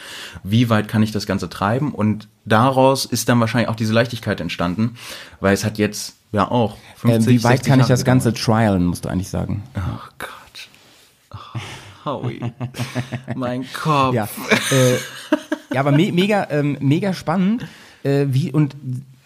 [0.44, 1.94] Wie weit kann ich das Ganze treiben?
[1.94, 4.96] Und daraus ist dann wahrscheinlich auch diese Leichtigkeit entstanden,
[5.40, 8.34] weil es hat jetzt ja auch 50, Ähm, wie weit 60 kann ich das Ganze
[8.34, 9.64] trialen, musst du eigentlich sagen.
[9.76, 10.30] Ach Gott.
[11.30, 11.56] Ach,
[12.04, 12.42] Howie.
[13.36, 14.14] mein Kopf.
[14.14, 14.28] Ja,
[14.72, 14.96] äh,
[15.74, 17.66] ja aber me mega, ähm, mega spannend.
[18.04, 18.76] Äh, wie und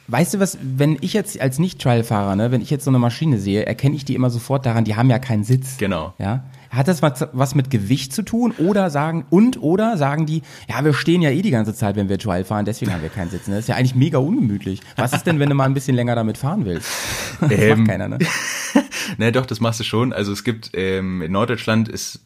[0.07, 3.39] weißt du was, wenn ich jetzt als Nicht-Trial-Fahrer, ne, wenn ich jetzt so eine Maschine
[3.39, 5.77] sehe, erkenne ich die immer sofort daran, die haben ja keinen Sitz.
[5.77, 6.13] Genau.
[6.19, 6.43] Ja.
[6.69, 10.83] Hat das was, was mit Gewicht zu tun oder sagen und oder sagen die, ja,
[10.83, 13.29] wir stehen ja eh die ganze Zeit, wenn wir Trial fahren, deswegen haben wir keinen
[13.29, 13.47] Sitz.
[13.47, 13.55] Ne?
[13.55, 14.81] Das ist ja eigentlich mega ungemütlich.
[14.95, 16.89] Was ist denn, wenn du mal ein bisschen länger damit fahren willst?
[17.41, 18.17] Das Ähm, macht keiner, ne?
[19.17, 20.13] Ne, doch, das machst du schon.
[20.13, 22.23] Also es gibt, ähm, in Norddeutschland ist,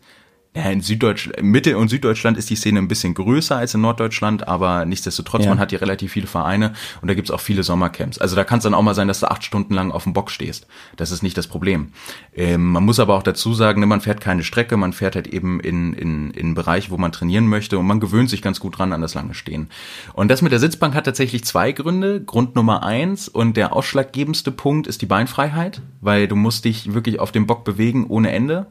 [0.54, 4.86] in Süddeutschland, Mittel- und Süddeutschland ist die Szene ein bisschen größer als in Norddeutschland, aber
[4.86, 5.50] nichtsdestotrotz, Ja.
[5.50, 8.18] man hat hier relativ viele Vereine und da gibt's auch viele Sommercamps.
[8.18, 10.14] Also da kann es dann auch mal sein, dass du acht Stunden lang auf dem
[10.14, 10.66] Bock stehst.
[10.96, 11.92] Das ist nicht das Problem.
[12.36, 15.28] Ähm, man muss aber auch dazu sagen, ne, man fährt keine Strecke, man fährt halt
[15.28, 18.60] eben in, in, in einen Bereich, wo man trainieren möchte und man gewöhnt sich ganz
[18.60, 19.70] gut dran an das lange Stehen.
[20.14, 22.20] Und das mit der Sitzbank hat tatsächlich zwei Gründe.
[22.24, 27.20] Grund Nummer eins und der ausschlaggebendste Punkt ist die Beinfreiheit, weil du musst dich wirklich
[27.20, 28.66] auf dem Bock bewegen ohne Ende.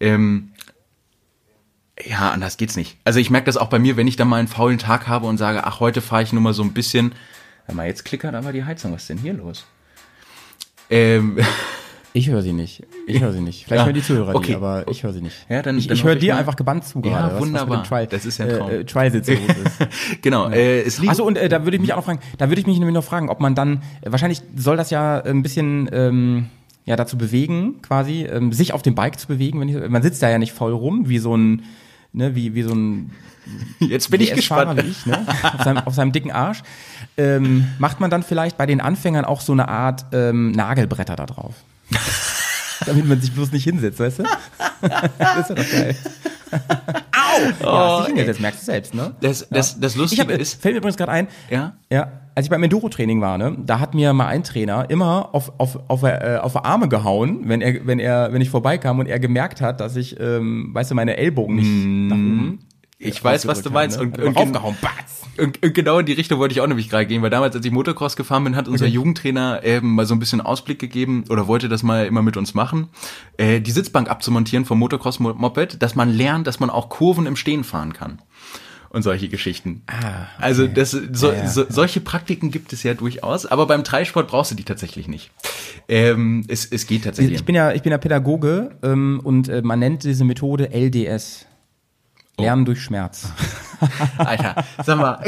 [0.00, 0.50] Ähm,
[2.06, 2.96] ja, anders geht's nicht.
[3.04, 5.26] Also ich merke das auch bei mir, wenn ich dann mal einen faulen Tag habe
[5.26, 7.12] und sage, ach, heute fahre ich nur mal so ein bisschen.
[7.66, 8.92] Hör mal, jetzt klickert aber die Heizung.
[8.92, 9.66] Was ist denn hier los?
[10.90, 11.38] Ähm,
[12.14, 12.82] Ich höre sie nicht.
[13.06, 13.64] Ich höre sie nicht.
[13.66, 14.46] Vielleicht Ja, hören die Zuhörer okay.
[14.48, 15.36] die, aber ich höre sie nicht.
[15.48, 17.26] Ja, dann- ich ich höre dir mal- einfach gebannt zu Ja, gerade.
[17.26, 17.84] was- was wunderbar.
[17.84, 18.70] Trial, Das ist ja ein Traum.
[18.70, 19.32] Äh, äh, ist.
[20.22, 21.10] genau, äh, es liegt.
[21.10, 22.94] Achso, und äh, da würde ich mich auch noch fragen, da würde ich mich nämlich
[22.94, 26.46] noch fragen, ob man dann, äh, wahrscheinlich soll das ja ein bisschen ähm,
[26.86, 29.60] ja, dazu bewegen, quasi, ähm, sich auf dem Bike zu bewegen.
[29.60, 31.64] Wenn ich, man sitzt da ja nicht faul rum, wie so ein,
[32.12, 33.10] ne, wie, wie so ein
[33.80, 34.82] jetzt bin ich gespannt.
[34.82, 35.24] wie ich, ne?
[35.42, 36.62] auf, seinem, auf seinem dicken Arsch.
[37.16, 41.26] Ähm, macht man dann vielleicht bei den Anfängern auch so eine Art ähm, Nagelbretter da
[41.26, 41.54] drauf?
[42.86, 44.24] Damit man sich bloß nicht hinsetzt, weißt du?
[45.18, 45.96] das ist ja doch geil.
[46.50, 47.64] Au!
[47.64, 49.14] Ja, hast dich hingesetzt, merkst du selbst, ne?
[49.20, 51.76] Das, das, das Lustige hab, äh, ist, fällt mir übrigens gerade ein, Ja?
[51.90, 55.50] ja, als ich beim Enduro-Training war, ne, da hat mir mal ein Trainer immer auf,
[55.58, 59.18] auf, auf, äh, auf Arme gehauen, wenn er, wenn er, wenn ich vorbeikam und er
[59.18, 62.60] gemerkt hat, dass ich, ähm, weißt du, meine Ellbogen nicht nach oben.
[63.00, 64.00] Ich weiß, was du meinst.
[64.00, 65.24] Und, Und, und, raufgehauen, batz.
[65.36, 67.66] und, und genau in die Richtung wollte ich auch nämlich gerade gehen, weil damals, als
[67.66, 71.48] ich Motocross gefahren bin, hat unser Jugendtrainer eben mal so ein bisschen Ausblick gegeben oder
[71.48, 72.86] wollte das mal immer mit uns machen,
[73.36, 77.64] äh, die Sitzbank abzumontieren vom Motocross-Moped, dass man lernt, dass man auch Kurven im Stehen
[77.64, 78.22] fahren kann.
[78.90, 79.82] Und solche Geschichten.
[79.86, 81.48] Ah, Also das, so, Ja, ja.
[81.48, 85.30] so, solche Praktiken gibt es ja durchaus, aber beim Dreisport brauchst du die tatsächlich nicht.
[85.88, 87.36] Ähm, es, es geht tatsächlich.
[87.36, 91.44] Ich bin ja, ich bin ja Pädagoge ähm, und äh, man nennt diese Methode LDS.
[92.38, 93.32] Lernen durch Schmerz.
[94.18, 95.22] Alter, sag mal,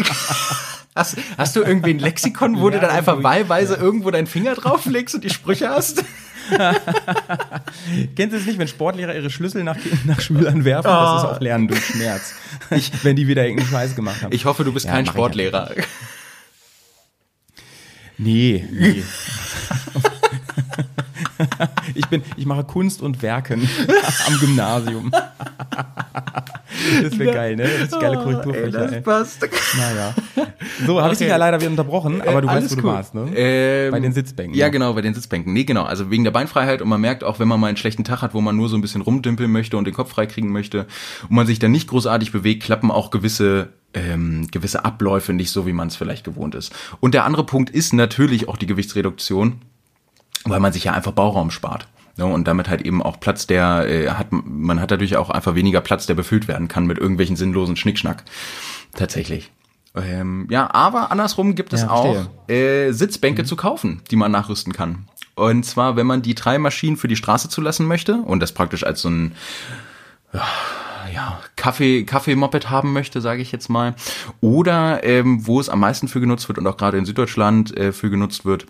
[0.95, 5.15] hast, hast du irgendwie ein Lexikon, wo du dann einfach wahlweise irgendwo deinen Finger drauflegst
[5.17, 6.05] und die Sprüche hast?
[8.17, 10.89] Kennst du es nicht, wenn Sportlehrer ihre Schlüssel nach, nach Schülern werfen?
[10.89, 12.35] Das ist auch Lernen durch Schmerz.
[13.03, 14.33] wenn die wieder irgendeinen Scheiß gemacht haben.
[14.33, 15.71] Ich hoffe, du bist Ja, kein ich Sportlehrer.
[18.19, 19.03] Nee, nee.
[21.95, 23.69] ich bin, ich mache Kunst und Werken
[24.27, 25.11] am Gymnasium.
[27.03, 27.65] Das wäre geil, ne?
[27.65, 29.01] Das ist geile Korrekturfächer, ey.
[29.01, 29.47] passt.
[29.77, 30.15] Naja.
[30.87, 31.31] So, habe ich dich Okay.
[31.31, 32.93] ja leider wieder unterbrochen, aber du Äh, weißt, wo du cool.
[32.95, 33.29] warst, ne?
[33.35, 35.53] Ähm, Bei den Sitzbänken, Ja, genau, bei den Sitzbänken.
[35.53, 35.85] Nee, genau.
[35.85, 38.35] Also wegen der Beinfreiheit und man merkt auch, wenn man mal einen schlechten Tag hat,
[38.35, 40.87] wo man nur so ein bisschen rumdümpeln möchte und den Kopf freikriegen möchte
[41.29, 45.67] und man sich dann nicht großartig bewegt, klappen auch gewisse ähm, gewisse Abläufe nicht so,
[45.67, 46.73] wie man es vielleicht gewohnt ist.
[47.01, 49.63] Und der andere Punkt ist natürlich auch die Gewichtsreduktion,
[50.45, 51.87] weil man sich ja einfach Bauraum spart.
[52.17, 55.55] Ne, und damit halt eben auch Platz, der äh, hat, man hat dadurch auch einfach
[55.55, 58.25] weniger Platz, der befüllt werden kann mit irgendwelchen sinnlosen Schnickschnack.
[58.95, 59.51] Tatsächlich.
[59.95, 64.73] Ähm, ja, aber andersrum gibt es Ja, auch äh, Sitzbänke zu kaufen, die man nachrüsten
[64.73, 65.07] kann.
[65.35, 68.85] Und zwar, wenn man die drei Maschinen für die Straße zulassen möchte und das praktisch
[68.85, 69.33] als so ein
[71.13, 73.95] ja, Kaffee, Kaffee-Moped haben möchte, sage ich jetzt mal.
[74.41, 77.93] Oder ähm, wo es am meisten für genutzt wird und auch gerade in Süddeutschland äh,
[77.93, 78.67] für genutzt wird,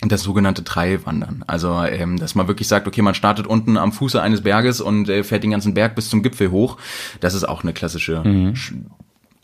[0.00, 1.42] das sogenannte Dreiwandern.
[1.46, 5.08] Also, ähm, dass man wirklich sagt, okay, man startet unten am Fuße eines Berges und
[5.08, 6.76] äh, fährt den ganzen Berg bis zum Gipfel hoch.
[7.20, 8.74] Das ist auch eine klassische Sch-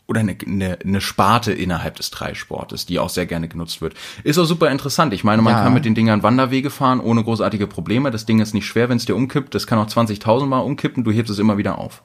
[0.07, 3.95] oder eine, eine, eine Sparte innerhalb des Dreisportes, die auch sehr gerne genutzt wird.
[4.23, 5.13] Ist auch super interessant.
[5.13, 5.63] Ich meine, man Ja.
[5.63, 8.11] kann mit den Dingern Wanderwege fahren ohne großartige Probleme.
[8.11, 9.55] Das Ding ist nicht schwer, wenn es dir umkippt.
[9.55, 11.03] Das kann auch 20.000 Mal umkippen.
[11.03, 12.03] Du hebst es immer wieder auf.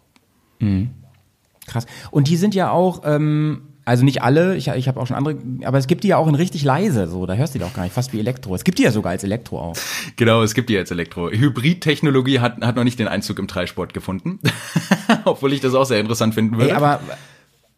[1.66, 1.86] Krass.
[2.10, 5.36] Und die sind ja auch, ähm, also nicht alle, ich, ich habe auch schon andere,
[5.64, 7.72] aber es gibt die ja auch in richtig leise, so, da hörst du die auch
[7.72, 8.54] gar nicht, fast wie Elektro.
[8.54, 9.76] Es gibt die ja sogar als Elektro auch.
[10.16, 11.30] Genau, es gibt die jetzt Elektro.
[11.30, 14.38] Hybrid-Technologie hat, hat noch nicht den Einzug im Dreisport gefunden.
[15.24, 16.70] Obwohl ich das auch sehr interessant finden würde.
[16.70, 17.00] Ey, aber,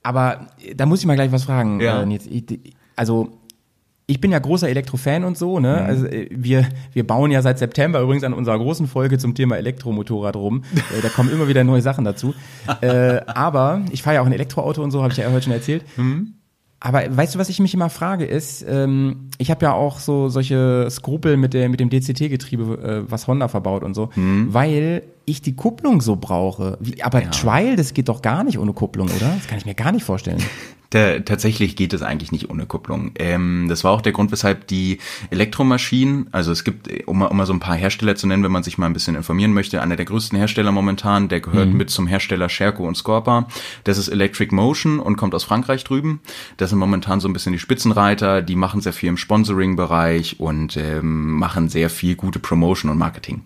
[0.02, 1.80] aber da muss ich mal gleich was fragen.
[1.80, 2.02] Ja.
[2.02, 2.18] Äh,
[2.96, 3.38] also,
[4.12, 5.80] ich bin ja großer Elektro-Fan und so, ne?
[5.80, 9.56] Also äh, wir, wir bauen ja seit September übrigens an unserer großen Folge zum Thema
[9.56, 10.62] Elektromotorrad rum.
[10.92, 12.34] Äh, da kommen immer wieder neue Sachen dazu.
[12.80, 15.52] äh, aber ich fahre ja auch ein Elektroauto und so, habe ich ja heute schon
[15.52, 15.84] erzählt.
[16.80, 20.28] Aber weißt du, was ich mich immer frage, ist, ähm, ich habe ja auch so
[20.28, 25.40] solche Skrupel mit, der, mit dem DCT-Getriebe, äh, was Honda verbaut und so, weil ich
[25.40, 26.76] die Kupplung so brauche.
[26.80, 29.32] Wie, aber Trial, das geht doch gar nicht ohne Kupplung, oder?
[29.36, 30.42] Das kann ich mir gar nicht vorstellen.
[30.92, 33.12] Ta- tatsächlich geht es eigentlich nicht ohne Kupplung.
[33.16, 34.98] Ähm, das war auch der Grund, weshalb die
[35.30, 38.52] Elektromaschinen, also es gibt, um mal, um mal so ein paar Hersteller zu nennen, wenn
[38.52, 41.90] man sich mal ein bisschen informieren möchte, einer der größten Hersteller momentan, der gehört mit
[41.90, 43.48] zum Hersteller Sherco und Scorpa.
[43.84, 46.20] Das ist Electric Motion und kommt aus Frankreich drüben.
[46.58, 50.76] Das sind momentan so ein bisschen die Spitzenreiter, die machen sehr viel im Sponsoring-Bereich und
[50.76, 53.42] ähm, machen sehr viel gute Promotion und Marketing.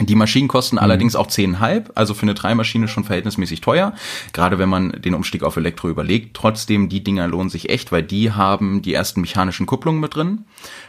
[0.00, 3.94] Die Maschinen kosten allerdings auch 10,5, also für eine Dreimaschine schon verhältnismäßig teuer,
[4.32, 6.34] gerade wenn man den Umstieg auf Elektro überlegt.
[6.36, 10.44] Trotzdem, die Dinger lohnen sich echt, weil die haben die ersten mechanischen Kupplungen mit drin.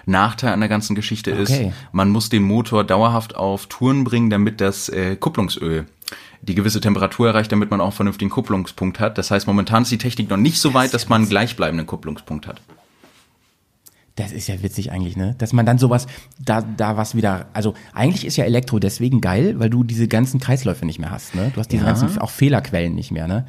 [0.06, 1.74] Nachteil an der ganzen Geschichte ist, Okay.
[1.91, 5.86] man muss den Motor dauerhaft auf Touren bringen, damit das äh, Kupplungsöl
[6.41, 9.17] die gewisse Temperatur erreicht, damit man auch einen vernünftigen Kupplungspunkt hat.
[9.17, 12.48] Das heißt, momentan ist die Technik noch nicht so weit, dass man einen gleichbleibenden Kupplungspunkt
[12.48, 12.62] hat.
[14.19, 15.34] Das ist ja witzig eigentlich, ne?
[15.38, 16.05] Dass man dann sowas,
[16.43, 20.39] da, da was wieder, also eigentlich ist ja Elektro deswegen geil, weil du diese ganzen
[20.39, 21.49] Kreisläufe nicht mehr hast, ne?
[21.53, 21.88] Du hast diese Ja.
[21.93, 23.45] ganzen auch Fehlerquellen nicht mehr, ne?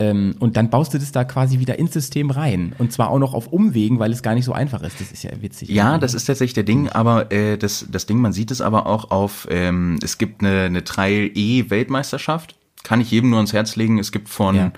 [0.00, 2.74] Ähm, und dann baust du das da quasi wieder ins System rein.
[2.78, 5.00] Und zwar auch noch auf Umwegen, weil es gar nicht so einfach ist.
[5.00, 5.68] Das ist ja witzig.
[5.68, 8.86] Ja, das ist tatsächlich der Ding, aber äh, das, das Ding, man sieht es aber
[8.86, 13.76] auch auf, ähm, es gibt eine, eine Trail E-Weltmeisterschaft, kann ich jedem nur ans Herz
[13.76, 13.98] legen.
[13.98, 14.72] Es gibt von Ja.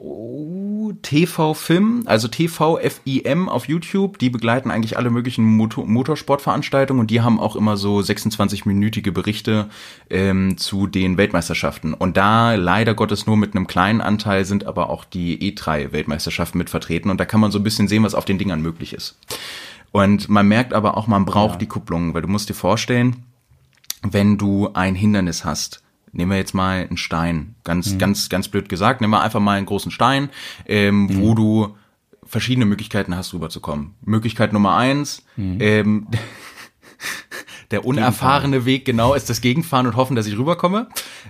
[0.00, 7.00] Oh, TV Film, also TV FIM auf YouTube, die begleiten eigentlich alle möglichen Motor Motorsportveranstaltungen
[7.00, 9.68] und die haben auch immer so 26-minütige Berichte
[10.10, 11.94] ähm, zu den Weltmeisterschaften.
[11.94, 16.70] Und da leider Gottes nur mit einem kleinen Anteil sind aber auch die E3-Weltmeisterschaften mit
[16.70, 19.18] vertreten und da kann man so ein bisschen sehen, was auf den Dingern möglich ist.
[19.90, 23.24] Und man merkt aber auch, man braucht die Kupplung, weil du musst dir vorstellen,
[24.02, 25.82] wenn du ein Hindernis hast,
[26.12, 29.56] nehmen wir jetzt mal einen Stein, ganz, ganz, ganz blöd gesagt, nehmen wir einfach mal
[29.56, 30.30] einen großen Stein,
[30.66, 31.76] ähm, wo du
[32.24, 33.94] verschiedene Möglichkeiten hast, rüberzukommen.
[34.02, 36.06] Möglichkeit Nummer eins, ähm,
[37.70, 40.88] Der unerfahrene Weg, genau, ist das Gegenfahren und hoffen, dass ich rüberkomme.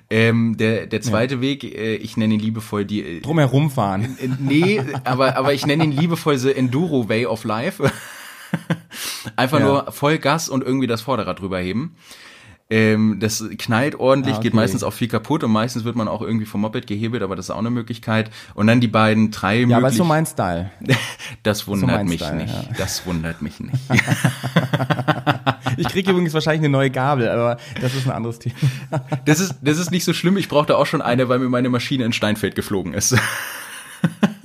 [0.08, 3.02] Ähm, der, der zweite Weg, äh, ich nenne ihn liebevoll die.
[3.02, 4.16] Äh, Drumherum fahren.
[4.20, 7.90] äh, nee, aber, aber ich nenne ihn liebevoll the Enduro Way of Life.
[9.36, 9.66] Einfach Ja.
[9.66, 11.96] nur voll Gas und irgendwie das Vorderrad drüber heben.
[12.70, 14.56] Ähm, das knallt ordentlich, Ah, geht okay.
[14.60, 17.46] meistens auch viel kaputt und meistens wird man auch irgendwie vom Moped gehebelt, aber das
[17.46, 18.30] ist auch eine Möglichkeit.
[18.54, 20.70] Und dann die beiden, drei Ja, aber ist so mein Style.
[21.42, 22.52] Das wundert mein mich Style, nicht.
[22.52, 22.64] ja.
[22.76, 23.74] Das wundert mich nicht.
[25.76, 28.54] Ich kriege übrigens wahrscheinlich eine neue Gabel, aber das ist ein anderes Thema.
[29.24, 30.36] Das ist, das ist nicht so schlimm.
[30.36, 33.14] Ich brauchte auch schon eine, weil mir meine Maschine in Steinfeld geflogen ist.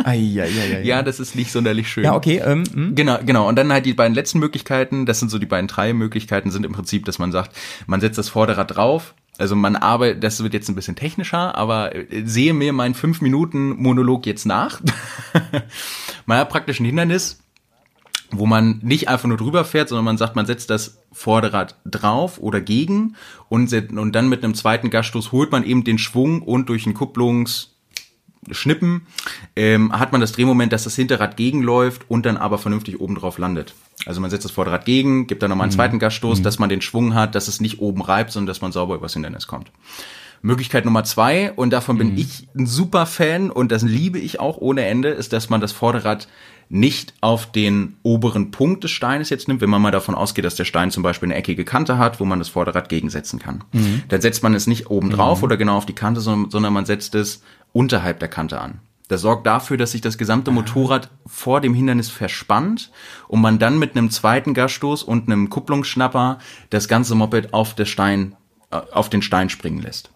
[0.03, 0.81] Eieieiei.
[0.83, 2.03] Ja, das ist nicht sonderlich schön.
[2.03, 2.41] ja okay.
[2.43, 2.95] Ähm, hm.
[2.95, 3.47] Genau, genau.
[3.47, 6.65] Und dann halt die beiden letzten Möglichkeiten, das sind so die beiden drei Möglichkeiten, sind
[6.65, 7.55] im Prinzip, dass man sagt,
[7.87, 9.13] man setzt das Vorderrad drauf.
[9.37, 13.21] Also man arbeitet, das wird jetzt ein bisschen technischer, aber äh, sehe mir meinen fünf
[13.21, 14.79] Minuten Monolog jetzt nach.
[16.25, 17.39] man hat praktisch ein Hindernis,
[18.29, 22.39] wo man nicht einfach nur drüber fährt, sondern man sagt, man setzt das Vorderrad drauf
[22.39, 23.15] oder gegen
[23.49, 26.95] und, und dann mit einem zweiten Gasstoß holt man eben den Schwung und durch einen
[26.95, 27.72] Kupplungs
[28.51, 29.08] Schnippen
[29.56, 33.38] ähm, hat man das Drehmoment, dass das Hinterrad gegenläuft und dann aber vernünftig oben drauf
[33.38, 33.73] landet.
[34.06, 36.82] Also man setzt das Vorderrad gegen, gibt dann nochmal einen zweiten Gasstoß, dass man den
[36.82, 39.71] Schwung hat, dass es nicht oben reibt, sondern dass man sauber übers Hindernis kommt.
[40.43, 44.58] Möglichkeit Nummer zwei, und davon bin ich ein super Fan und das liebe ich auch
[44.58, 46.27] ohne Ende, ist, dass man das Vorderrad
[46.67, 50.56] nicht auf den oberen Punkt des Steines jetzt nimmt, wenn man mal davon ausgeht, dass
[50.56, 53.63] der Stein zum Beispiel eine eckige Kante hat, wo man das Vorderrad gegensetzen kann.
[54.10, 56.86] Dann setzt man es nicht oben drauf oder genau auf die Kante, sondern, sondern man
[56.86, 57.41] setzt es
[57.73, 58.79] unterhalb der Kante an.
[59.09, 62.89] Das sorgt dafür, dass sich das gesamte Motorrad vor dem Hindernis verspannt
[63.27, 68.36] und man dann mit einem zweiten Gasstoß und einem Kupplungsschnapper das ganze Moped auf, Stein,
[68.71, 70.09] äh, auf den Stein springen lässt.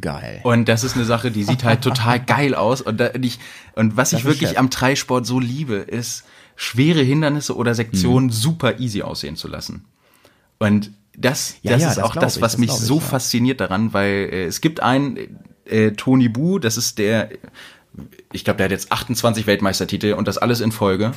[0.00, 0.40] Geil.
[0.42, 2.80] Und das ist eine Sache, die sieht halt total geil aus.
[2.80, 3.38] Und, da, ich,
[3.74, 4.58] und was ich ist wirklich Chef.
[4.58, 6.24] am Dreisport so liebe, ist,
[6.56, 7.76] schwere Hindernisse oder Mhm.
[7.76, 9.84] Sektionen super easy aussehen zu lassen.
[10.58, 12.86] Und das, Ja, das ja, ist das auch das, ich, was das mich glaub ich,
[12.86, 13.00] so ja.
[13.00, 17.30] fasziniert daran, weil äh, es gibt einen, äh, Tony Bu, das ist der,
[18.32, 21.12] ich glaube, der hat jetzt 28 Weltmeistertitel und das alles in Folge.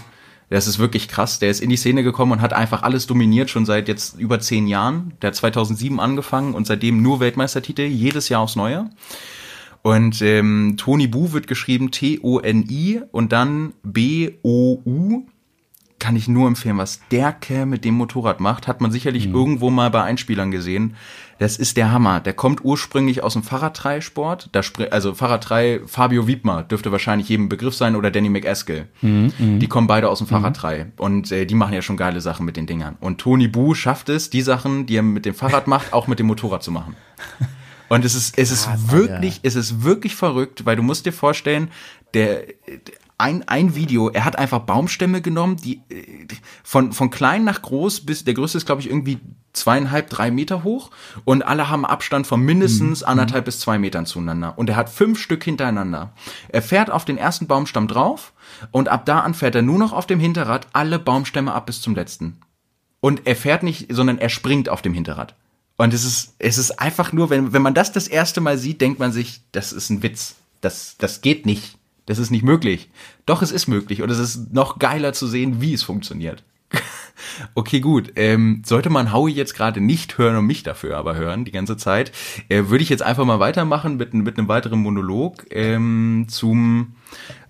[0.49, 1.37] Das ist wirklich krass.
[1.39, 4.39] Der ist in die Szene gekommen und hat einfach alles dominiert, schon seit jetzt über
[4.39, 5.13] zehn Jahren.
[5.21, 8.89] Der hat 2007 angefangen und seitdem nur Weltmeistertitel, jedes Jahr aufs Neue.
[9.81, 15.27] Und ähm, Tony Bu wird geschrieben T-O-N-I und dann B-O-U.
[15.99, 19.69] Kann ich nur empfehlen, was der Kerl mit dem Motorrad macht, hat man sicherlich irgendwo
[19.69, 20.95] mal bei Einspielern gesehen.
[21.39, 22.19] Das ist der Hammer.
[22.19, 24.49] Der kommt ursprünglich aus dem Fahrradreisport.
[24.91, 28.87] Also Fahrradrei, Fabio Wiedmer dürfte wahrscheinlich jedem Begriff sein oder Danny McEskill.
[29.01, 32.57] Die kommen beide aus dem Fahrradrei und äh, die machen ja schon geile Sachen mit
[32.57, 32.97] den Dingern.
[32.99, 36.19] Und Tony Bu schafft es, die Sachen, die er mit dem Fahrrad macht, auch mit
[36.19, 36.95] dem Motorrad zu machen.
[37.89, 41.71] Und es ist, es ist wirklich, es ist wirklich verrückt, weil du musst dir vorstellen,
[42.13, 42.43] der,
[43.19, 46.25] ein, ein Video, er hat einfach Baumstämme genommen, die äh,
[46.63, 49.19] von, von klein nach groß bis, der größte ist, glaube ich, irgendwie
[49.51, 50.91] zweieinhalb, drei Meter hoch
[51.25, 54.57] und alle haben Abstand von mindestens anderthalb bis zwei Metern zueinander.
[54.57, 56.13] Und er hat fünf Stück hintereinander.
[56.49, 58.33] Er fährt auf den ersten Baumstamm drauf
[58.71, 61.81] und ab da an fährt er nur noch auf dem Hinterrad alle Baumstämme ab bis
[61.81, 62.39] zum letzten.
[63.01, 65.35] Und er fährt nicht, sondern er springt auf dem Hinterrad.
[65.77, 68.81] Und es ist, es ist einfach nur, wenn, wenn man das das erste Mal sieht,
[68.81, 70.35] denkt man sich, das ist ein Witz.
[70.61, 71.78] Das, das geht nicht.
[72.09, 72.89] Das ist nicht möglich.
[73.27, 74.01] Doch, es ist möglich.
[74.01, 76.43] Und es ist noch geiler zu sehen, wie es funktioniert.
[77.53, 78.13] Okay, gut.
[78.15, 81.77] Ähm, sollte man Howie jetzt gerade nicht hören und mich dafür aber hören, die ganze
[81.77, 82.11] Zeit,
[82.47, 86.95] äh, würde ich jetzt einfach mal weitermachen mit, mit einem weiteren Monolog ähm, zum,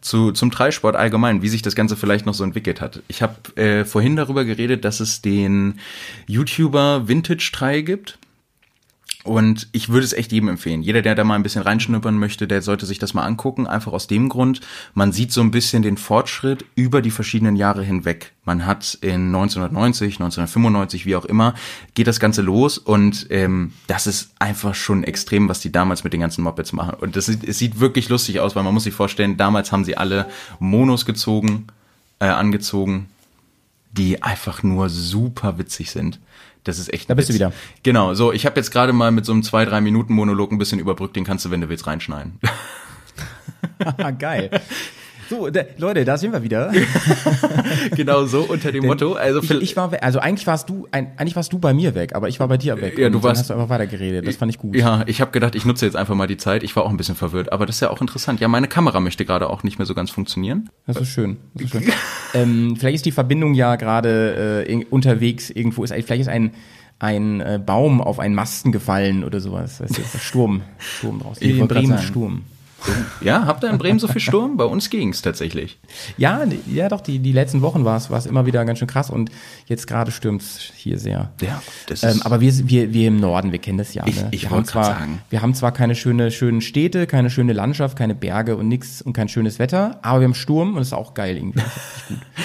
[0.01, 3.01] zu, zum Dreisport allgemein, wie sich das Ganze vielleicht noch so entwickelt hat.
[3.07, 5.79] Ich habe äh, vorhin darüber geredet, dass es den
[6.27, 8.19] YouTuber Vintage 3 gibt.
[9.29, 10.81] Und ich würde es echt jedem empfehlen.
[10.81, 13.67] Jeder, der da mal ein bisschen reinschnuppern möchte, der sollte sich das mal angucken.
[13.67, 14.59] Einfach aus dem Grund,
[14.95, 18.33] man sieht so ein bisschen den Fortschritt über die verschiedenen Jahre hinweg.
[18.43, 21.53] Man hat in 1990, 1995, wie auch immer,
[21.93, 26.11] geht das Ganze los und ähm, das ist einfach schon extrem, was die damals mit
[26.13, 26.95] den ganzen Mopeds machen.
[26.99, 29.85] Und das sieht, es sieht wirklich lustig aus, weil man muss sich vorstellen, damals haben
[29.85, 30.25] sie alle
[30.57, 31.67] Monos gezogen,
[32.17, 33.09] äh, angezogen,
[33.91, 36.19] die einfach nur super witzig sind.
[36.63, 37.09] Das ist echt.
[37.09, 37.39] Da bist du Witz.
[37.39, 37.53] wieder.
[37.83, 40.57] Genau, so, ich habe jetzt gerade mal mit so einem zwei, drei Minuten Monolog ein
[40.57, 42.39] bisschen überbrückt, den kannst du, wenn du willst, reinschneiden.
[43.79, 44.49] Ah, Geil.
[45.29, 46.71] So, da, Leute, da sind wir wieder.
[47.95, 49.13] genau so unter dem Motto.
[49.13, 52.15] Also ich, ich war, also eigentlich warst du, ein, eigentlich warst du bei mir weg,
[52.15, 52.97] aber ich war bei dir weg.
[52.97, 54.27] Ja, Und du dann warst- hast du einfach weitergeredet.
[54.27, 54.75] Das fand ich gut.
[54.75, 56.63] ja, ich habe gedacht, ich nutze jetzt einfach mal die Zeit.
[56.63, 58.39] Ich war auch ein bisschen verwirrt, aber das ist ja auch interessant.
[58.39, 60.69] Ja, meine Kamera möchte gerade auch nicht mehr so ganz funktionieren.
[60.87, 61.37] Das ist schön.
[61.53, 61.83] Das ist schön.
[62.33, 65.83] ähm, vielleicht ist die Verbindung ja gerade äh, unterwegs irgendwo.
[65.83, 66.51] Ist, vielleicht ist ein,
[66.97, 69.77] ein äh, Baum auf einen Masten gefallen oder sowas.
[69.77, 70.61] Du, ist der Sturm.
[70.79, 71.99] Sturm Hier in Bremen.
[71.99, 72.41] Sturm.
[73.21, 74.57] Ja, habt ihr in Bremen so viel Sturm?
[74.57, 75.79] Bei uns ging's tatsächlich.
[76.17, 79.09] Ja, ja doch, die, die letzten Wochen war es es immer wieder ganz schön krass
[79.09, 79.29] und
[79.67, 81.31] jetzt gerade stürmt's hier sehr.
[81.41, 82.25] Ja, das Ähm, ist.
[82.25, 84.05] aber wir, wir, wir im Norden, wir kennen das ja.
[84.07, 84.27] Ich- ne?
[84.31, 85.21] ich wir wollte zwar, sagen.
[85.29, 89.13] Wir haben zwar keine schöne, schönen Städte, keine schöne Landschaft, keine Berge und nix und
[89.13, 91.59] kein schönes Wetter, aber wir haben Sturm und das ist auch geil irgendwie.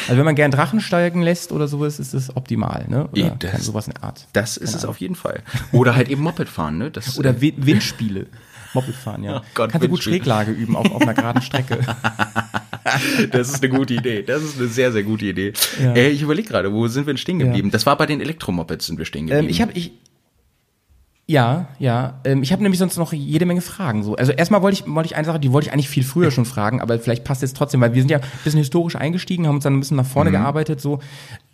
[0.08, 3.08] Also wenn man gern Drachen steigen lässt oder sowas, ist das optimal, ne?
[3.12, 4.26] Oder Ja, das- sowas in der Art.
[4.32, 5.42] das ist es auf jeden Fall.
[5.72, 6.90] Oder halt eben Moped fahren, ne?
[6.90, 8.26] Das, Oder Wi- Windspiele.
[8.74, 9.38] Moped fahren, ja.
[9.44, 10.02] Oh Gott, Kannst du gut.
[10.02, 11.80] Schräglage üben auf, auf einer geraden Strecke.
[13.30, 14.22] Das ist eine gute Idee.
[14.22, 15.54] Das ist eine sehr, sehr gute Idee.
[15.82, 15.94] Ja.
[15.94, 17.70] Äh, ich überlege gerade, wo sind wir denn stehen geblieben?
[17.70, 19.46] Das war bei den Elektromopeds sind wir stehen geblieben.
[19.46, 19.92] Ähm, ich habe ich
[21.26, 22.20] ja, ja.
[22.24, 24.02] Ähm, ich habe nämlich sonst noch jede Menge Fragen.
[24.02, 24.14] So.
[24.14, 26.44] Also erstmal wollte ich, wollte ich eine Sache, die wollte ich eigentlich viel früher schon
[26.44, 29.54] fragen, aber vielleicht passt jetzt trotzdem, weil wir sind ja ein bisschen historisch eingestiegen, haben
[29.54, 30.98] uns dann ein bisschen nach vorne gearbeitet, so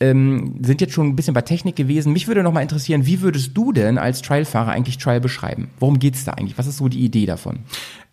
[0.01, 2.13] ähm, sind jetzt schon ein bisschen bei Technik gewesen.
[2.13, 5.71] Mich würde noch mal interessieren, wie würdest du denn als Trialfahrer eigentlich Trial beschreiben?
[5.79, 6.59] Worum geht's da eigentlich?
[6.59, 7.61] Was ist so die Idee davon?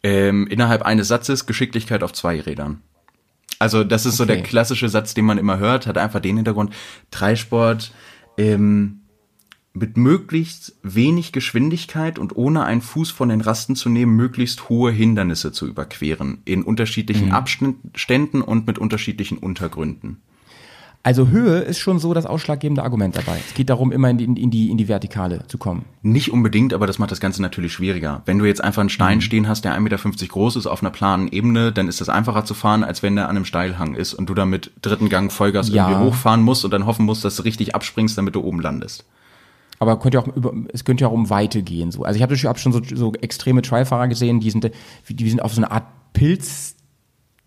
[0.03, 2.81] ähm, innerhalb eines Satzes Geschicklichkeit auf zwei Rädern.
[3.59, 4.35] Also das ist so Okay.
[4.35, 6.71] der klassische Satz, den man immer hört, hat einfach den Hintergrund.
[7.09, 7.91] Dreisport
[8.37, 8.99] ähm,
[9.79, 14.91] mit möglichst wenig Geschwindigkeit und ohne einen Fuß von den Rasten zu nehmen, möglichst hohe
[14.91, 16.39] Hindernisse zu überqueren.
[16.45, 20.17] In unterschiedlichen Abständen und mit unterschiedlichen Untergründen.
[21.03, 23.39] Also Höhe ist schon so das ausschlaggebende Argument dabei.
[23.47, 25.85] Es geht darum, immer in die, in die, in die Vertikale zu kommen.
[26.01, 28.23] Nicht unbedingt, aber das macht das Ganze natürlich schwieriger.
[28.25, 30.89] Wenn du jetzt einfach einen Stein stehen hast, der 1,50 Meter groß ist auf einer
[30.91, 34.15] planen Ebene, dann ist das einfacher zu fahren, als wenn der an einem Steilhang ist
[34.15, 35.87] und du da mit dritten Gang Vollgas Ja.
[35.87, 39.05] irgendwie hochfahren musst und dann hoffen musst, dass du richtig abspringst, damit du oben landest.
[39.79, 41.91] Aber könnte auch über, es könnte ja auch um Weite gehen.
[41.91, 42.03] So.
[42.03, 44.71] Also ich habe hab schon so, so extreme Trialfahrer gesehen, die sind,
[45.07, 46.76] die sind auf so eine Art Pilz.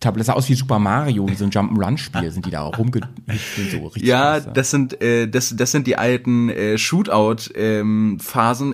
[0.01, 3.87] Das sah aus wie Super Mario, wie so ein Jump'n'Run-Spiel, sind die da rumgehüpft so
[3.87, 4.05] richtig.
[4.05, 8.19] Ja, krass, das sind äh, das das sind die alten äh, Shootout ähm,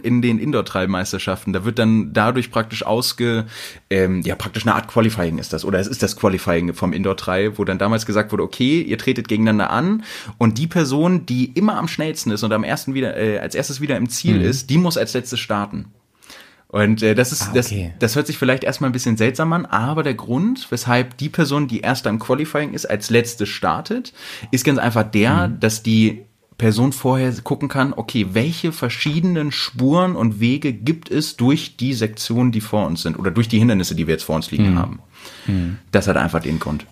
[0.04, 1.52] in den Indoor Trailmeisterschaften.
[1.52, 3.46] Da wird dann dadurch praktisch ausge
[3.90, 7.16] ähm, ja praktisch eine Art Qualifying ist das oder es ist das Qualifying vom Indoor
[7.16, 10.04] Trail, wo dann damals gesagt wurde, okay, ihr tretet gegeneinander an
[10.38, 13.80] und die Person, die immer am schnellsten ist und am ersten wieder äh, als erstes
[13.80, 15.86] wieder im Ziel ist, die muss als letztes starten.
[16.68, 17.92] Und äh, das ist Ah, das, okay.
[18.00, 21.68] das hört sich vielleicht erstmal ein bisschen seltsam an, aber der Grund, weshalb die Person,
[21.68, 24.12] die erst im Qualifying ist, als letzte startet,
[24.50, 25.60] ist ganz einfach der, Mhm.
[25.60, 26.22] dass die
[26.58, 32.50] Person vorher gucken kann, okay, welche verschiedenen Spuren und Wege gibt es durch die Sektionen,
[32.50, 34.78] die vor uns sind oder durch die Hindernisse, die wir jetzt vor uns liegen Mhm.
[34.78, 34.98] haben.
[35.92, 36.86] Das hat einfach den Grund.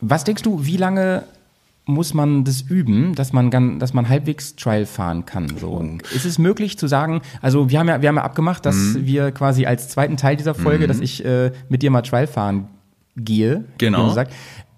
[0.00, 1.24] Was denkst du, wie lange
[1.86, 5.48] muss man das üben, dass man, gan- dass man halbwegs Trial fahren kann?
[5.60, 5.82] So.
[6.14, 9.06] Ist es möglich zu sagen, also wir haben ja, wir haben ja abgemacht, dass Mhm.
[9.06, 12.68] wir quasi als zweiten Teil dieser Folge, dass ich äh, mit dir mal Trial fahren
[13.16, 13.64] gehe.
[13.78, 14.16] Genau.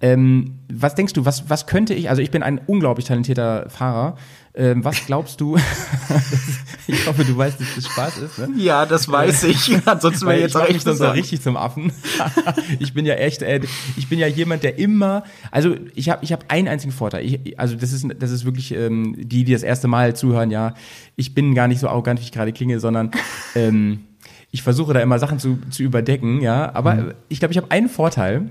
[0.02, 4.16] Ähm, was denkst du, was, was könnte ich, also ich bin ein unglaublich talentierter Fahrer,
[4.56, 5.56] ähm, was glaubst du,
[6.86, 8.48] ich hoffe, du weißt, dass das Spaß ist, ne?
[8.56, 9.76] Ja, das weiß ich.
[9.86, 11.92] Ansonsten Weil ich mach mich sonst auch richtig zum Affen.
[12.78, 13.60] ich bin ja echt, äh,
[13.96, 17.24] ich bin ja jemand, der immer, also ich habe ich hab einen einzigen Vorteil.
[17.24, 20.74] Ich, also das ist, das ist wirklich ähm, die, die das erste Mal zuhören, ja,
[21.16, 23.10] ich bin gar nicht so arrogant, wie ich gerade klinge, sondern
[23.54, 24.04] ähm,
[24.52, 26.74] ich versuche da immer Sachen zu, zu überdecken, ja.
[26.74, 28.48] Aber ich glaube, ich habe einen Vorteil.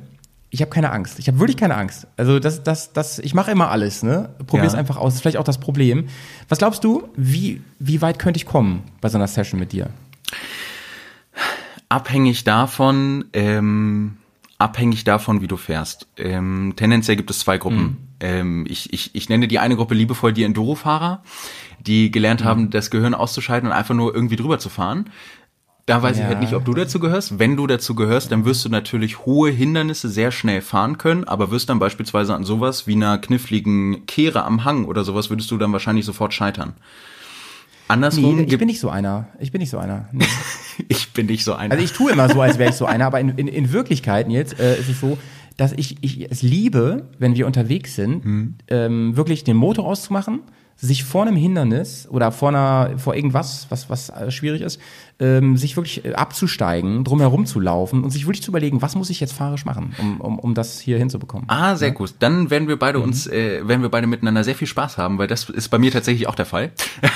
[0.56, 1.20] Ich habe keine Angst.
[1.20, 2.08] Ich habe wirklich keine Angst.
[2.16, 4.30] Also das, das, das, ich mache immer alles, ne?
[4.48, 4.80] Probier's Ja.
[4.80, 5.08] einfach aus.
[5.08, 6.08] Das ist vielleicht auch das Problem.
[6.48, 9.90] Was glaubst du, wie, wie weit könnte ich kommen bei so einer Session mit dir?
[11.90, 14.18] abhängig davon, ähm,
[14.58, 16.08] abhängig davon, wie du fährst.
[16.18, 17.98] Ähm, tendenziell gibt es zwei Gruppen.
[18.20, 21.22] Ähm, ich, ich, ich nenne die eine Gruppe liebevoll die Enduro-Fahrer,
[21.80, 25.10] die gelernt haben, das Gehirn auszuschalten und einfach nur irgendwie drüber zu fahren.
[25.88, 26.30] Da weiß ich Ja.
[26.30, 27.38] halt nicht, ob du dazu gehörst.
[27.38, 31.52] Wenn du dazu gehörst, dann wirst du natürlich hohe Hindernisse sehr schnell fahren können, aber
[31.52, 35.58] wirst dann beispielsweise an sowas wie einer kniffligen Kehre am Hang oder sowas würdest du
[35.60, 36.74] dann wahrscheinlich sofort scheitern.
[37.88, 39.28] Andersrum Nee, ich bin nicht so einer.
[39.40, 40.10] Ich bin nicht so einer.
[40.12, 40.26] Nee.
[40.88, 41.72] ich bin nicht so einer.
[41.72, 44.28] Also ich tue immer so, als wäre ich so einer, aber in, in, in Wirklichkeit
[44.30, 45.20] jetzt äh, ist es so,
[45.56, 50.40] dass ich, ich es liebe, wenn wir unterwegs sind, ähm, wirklich den Motor auszumachen,
[50.78, 54.80] sich vor einem Hindernis oder vor einer, vor irgendwas, was, was äh, schwierig ist,
[55.20, 59.10] ähm, sich wirklich äh, abzusteigen, drumherum zu laufen und sich wirklich zu überlegen, was muss
[59.10, 61.46] ich jetzt fahrisch machen, um, um, um das hier hinzubekommen.
[61.50, 62.16] Ah, sehr gut.
[62.20, 62.80] Dann werden wir Mhm.
[62.80, 65.78] beide uns, äh, werden wir beide miteinander sehr viel Spaß haben, weil das ist bei
[65.78, 66.72] mir tatsächlich auch der Fall.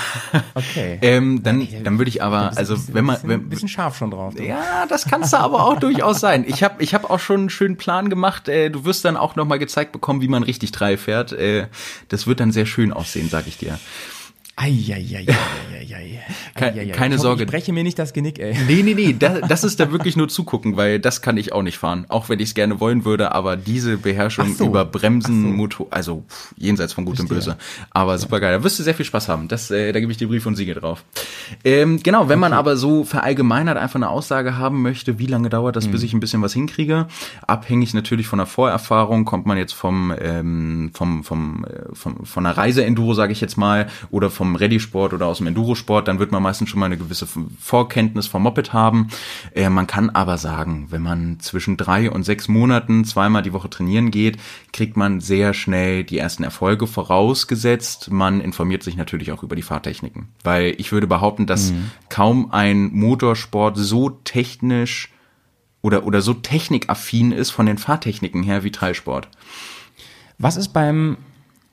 [0.54, 1.00] Okay.
[1.02, 4.36] ähm, dann, dann würde ich aber, also Bisschen- wenn man, wenn, bisschen scharf schon drauf.
[4.36, 4.44] du.
[4.44, 6.46] ja, das kannst du aber auch durchaus sein.
[6.48, 8.48] Ich habe, ich habe auch schon einen schönen Plan gemacht.
[8.48, 11.32] Äh, du wirst dann auch noch mal gezeigt bekommen, wie man richtig Trail fährt.
[11.34, 11.68] Äh,
[12.10, 13.80] das wird dann sehr schön aussehen, sag ich dir.
[14.62, 15.26] Eieieiei.
[16.56, 17.44] Kein- keine Sorge.
[17.44, 18.54] Ich breche mir nicht das Genick, ey.
[18.68, 21.62] Nee, nee, nee, das, das ist da wirklich nur zugucken, weil das kann ich auch
[21.64, 22.06] nicht fahren.
[22.10, 24.66] Auch wenn ich es gerne wollen würde, aber diese Beherrschung so.
[24.66, 25.48] über Bremsen, so.
[25.50, 27.30] Motor, also pff, jenseits von Gut und.
[27.30, 27.58] Böse.
[27.92, 28.58] Aber super geil.
[28.58, 29.48] Da wirst du sehr viel Spaß haben.
[29.48, 31.04] Das, äh, da gebe ich dir Brief und Siegel drauf.
[31.64, 35.76] Ähm, genau, wenn man aber so verallgemeinert einfach eine Aussage haben möchte, wie lange dauert
[35.78, 35.92] das, Mhm.
[35.92, 37.08] bis ich ein bisschen was hinkriege,
[37.48, 42.46] abhängig natürlich von der Vorerfahrung, kommt man jetzt vom, ähm, vom, vom, äh, vom von
[42.46, 46.32] einer Reise-Enduro, sage ich jetzt mal, oder vom Rallye-Sport oder aus dem Enduro-Sport, dann wird
[46.32, 47.28] man meistens schon mal eine gewisse
[47.60, 49.08] Vorkenntnis vom Moped haben.
[49.54, 53.70] Äh, man kann aber sagen, wenn man zwischen drei und sechs Monaten zweimal die Woche
[53.70, 54.38] trainieren geht,
[54.74, 58.12] kriegt man sehr schnell die ersten Erfolge vorausgesetzt.
[58.12, 61.74] Man informiert sich natürlich auch über die Fahrtechniken, weil ich würde behaupten, dass
[62.10, 65.10] kaum ein Motorsport so technisch
[65.82, 69.30] oder, oder so technikaffin ist von den Fahrtechniken her wie Trailsport.
[70.38, 71.18] Was ist beim,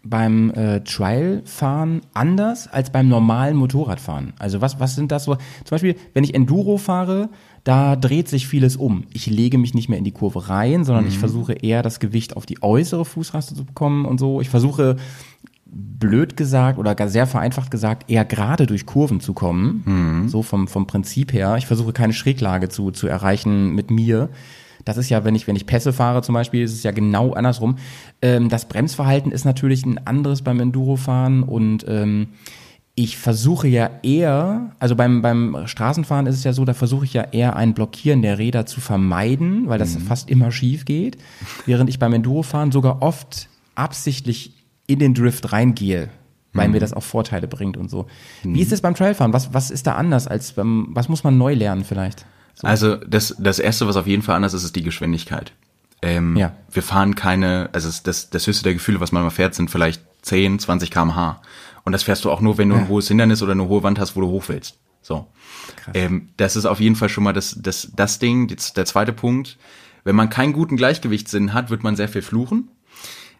[0.08, 4.32] beim äh, Trial-Fahren anders als beim normalen Motorradfahren?
[4.38, 5.34] Also was, was sind das so?
[5.34, 7.28] Zum Beispiel, wenn ich Enduro fahre,
[7.64, 9.04] da dreht sich vieles um.
[9.12, 12.36] Ich lege mich nicht mehr in die Kurve rein, sondern ich versuche eher das Gewicht
[12.36, 14.40] auf die äußere Fußraste zu bekommen und so.
[14.40, 14.96] Ich versuche
[15.66, 19.82] blöd gesagt oder gar sehr vereinfacht gesagt, eher gerade durch Kurven zu kommen.
[20.28, 21.56] So vom, vom Prinzip her.
[21.58, 24.28] Ich versuche keine Schräglage zu, zu erreichen mit mir.
[24.84, 27.32] Das ist ja, wenn ich, wenn ich Pässe fahre zum Beispiel, ist es ja genau
[27.32, 27.76] andersrum.
[28.26, 32.28] Ähm, das Bremsverhalten ist natürlich ein anderes beim Endurofahren und ähm,
[32.96, 37.12] ich versuche ja eher, also beim, beim Straßenfahren ist es ja so, da versuche ich
[37.12, 41.18] ja eher ein Blockieren der Räder zu vermeiden, weil das fast immer schief geht,
[41.66, 44.54] während ich beim Endurofahren sogar oft absichtlich
[44.86, 46.08] in den Drift reingehe,
[46.54, 48.06] weil mir das auch Vorteile bringt und so.
[48.42, 49.34] Wie ist es beim Trailfahren?
[49.34, 52.24] Was, was ist da anders als beim, was muss man neu lernen vielleicht?
[52.62, 55.52] Also das, das Erste, was auf jeden Fall anders ist, ist die Geschwindigkeit.
[56.02, 56.54] Ähm, Ja.
[56.70, 60.02] Wir fahren keine, also das, das höchste der Gefühle, was man mal fährt, sind vielleicht
[60.22, 61.40] 10, 20 kmh.
[61.84, 63.98] Und das fährst du auch nur, wenn du ein hohes Hindernis oder eine hohe Wand
[63.98, 64.78] hast, wo du hoch willst.
[65.02, 65.26] So.
[65.94, 68.48] Ähm, das ist auf jeden Fall schon mal das, das, das Ding.
[68.48, 69.56] Jetzt der zweite Punkt.
[70.04, 72.68] Wenn man keinen guten Gleichgewichtssinn hat, wird man sehr viel fluchen.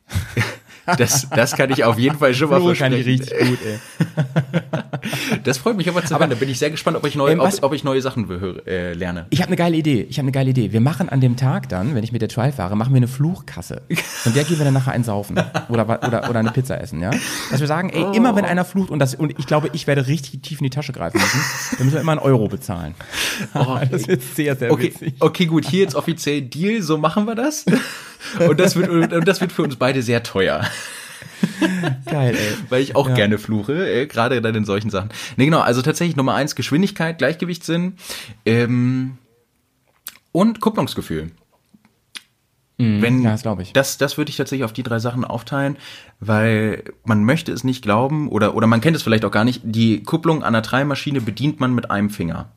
[0.99, 3.79] Das, das kann ich auf jeden Fall schon mal Fluche kann ich richtig gut, ey.
[5.45, 6.31] Das freut mich aber zu hören.
[6.31, 8.67] Da bin ich sehr gespannt, ob ich neue, Ähm, ob, ob ich neue Sachen höre,
[8.67, 9.27] äh, lerne.
[9.31, 10.07] Ich habe eine geile Idee.
[10.09, 10.73] Ich habe eine geile Idee.
[10.73, 13.09] Wir machen an dem Tag dann, wenn ich mit der Trial fahre, machen wir eine
[13.09, 13.83] Fluchkasse.
[14.25, 17.11] Und der gehen wir dann nachher einsaufen oder oder oder eine Pizza essen, ja?
[17.51, 20.07] Dass wir sagen, ey, immer wenn einer flucht und das und ich glaube, ich werde
[20.07, 21.41] richtig tief in die Tasche greifen müssen,
[21.79, 22.95] dann müssen wir immer einen Euro bezahlen.
[23.91, 25.15] das wird sehr sehr Okay, witzig.
[25.21, 27.65] okay, gut, hier jetzt offiziell Deal, so machen wir das.
[28.49, 30.63] Und das wird, und das wird für uns beide sehr teuer,
[32.11, 32.55] Geil, ey.
[32.69, 33.15] weil ich auch Ja.
[33.15, 35.11] gerne fluche, äh, gerade dann in solchen Sachen.
[35.37, 37.95] Nee, genau, also tatsächlich Nummer eins, Geschwindigkeit, Gleichgewichtssinn
[38.45, 39.19] ähm,
[40.33, 41.31] und Kupplungsgefühl.
[42.79, 43.23] Wenn, Mhm.
[43.23, 43.73] ja, das glaube ich.
[43.73, 45.79] Das, das würde ich tatsächlich auf die drei Sachen aufteilen,
[46.21, 49.63] weil man möchte es nicht glauben oder, oder man kennt es vielleicht auch gar nicht.
[49.65, 52.53] Die Kupplung an der Dreimaschine bedient man mit einem Finger.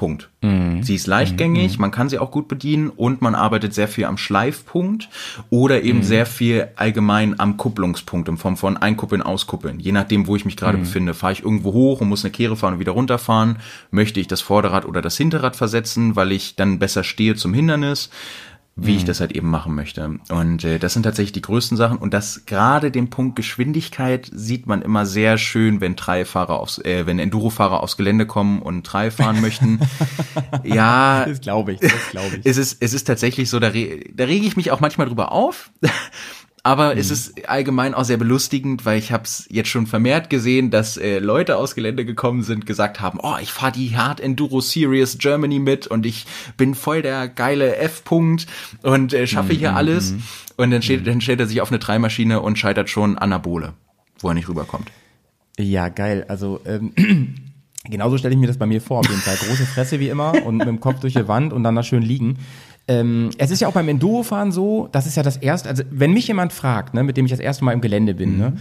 [0.00, 0.30] Punkt.
[0.40, 0.82] Mhm.
[0.82, 4.16] Sie ist leichtgängig, man kann sie auch gut bedienen und man arbeitet sehr viel am
[4.16, 5.10] Schleifpunkt
[5.50, 5.84] oder Mhm.
[5.84, 9.78] eben sehr viel allgemein am Kupplungspunkt in Form von Einkuppeln, Auskuppeln.
[9.78, 10.60] Je nachdem, wo ich mich Mhm.
[10.60, 11.12] gerade befinde.
[11.12, 13.58] Fahre ich irgendwo hoch und muss eine Kehre fahren und wieder runterfahren,
[13.90, 18.08] möchte ich das Vorderrad oder das Hinterrad versetzen, weil ich dann besser stehe zum Hindernis
[18.82, 18.96] wie Mhm.
[18.96, 20.18] ich das halt eben machen möchte.
[20.30, 21.98] Und äh, das sind tatsächlich die größten Sachen.
[21.98, 27.04] Und das gerade den Punkt Geschwindigkeit sieht man immer sehr schön, wenn Treifahrer aufs, äh,
[27.06, 29.80] wenn Endurofahrer aufs Gelände kommen und Treil fahren möchten.
[30.64, 32.46] ja, Das glaube ich, das glaube ich.
[32.46, 35.32] es ist, es ist tatsächlich so, da, re da rege ich mich auch manchmal drüber
[35.32, 35.70] auf.
[36.62, 40.70] Aber es ist allgemein auch sehr belustigend, weil ich habe es jetzt schon vermehrt gesehen,
[40.70, 44.60] dass äh, Leute aus Gelände gekommen sind, gesagt haben, oh, ich fahre die Hard Enduro
[44.60, 46.26] Series Germany mit und ich
[46.58, 48.46] bin voll der geile F-Punkt
[48.82, 50.14] und äh, schaffe hier alles.
[50.56, 53.38] Und dann steht, dann stellt er sich auf eine Dreimaschine und scheitert schon an der
[53.38, 53.72] Bohle,
[54.18, 54.90] wo er nicht rüberkommt.
[55.58, 56.26] Ja, geil.
[56.28, 56.92] Also ähm,
[57.84, 58.98] genauso stelle ich mir das bei mir vor.
[58.98, 61.64] Auf jeden Fall große Fresse wie immer und mit dem Kopf durch die Wand und
[61.64, 62.38] dann da schön liegen.
[62.90, 66.12] Ähm, es ist ja auch beim Endurofahren so, das ist ja das erste, also wenn
[66.12, 68.54] mich jemand fragt, ne, mit dem ich das erste Mal im Gelände bin, ne,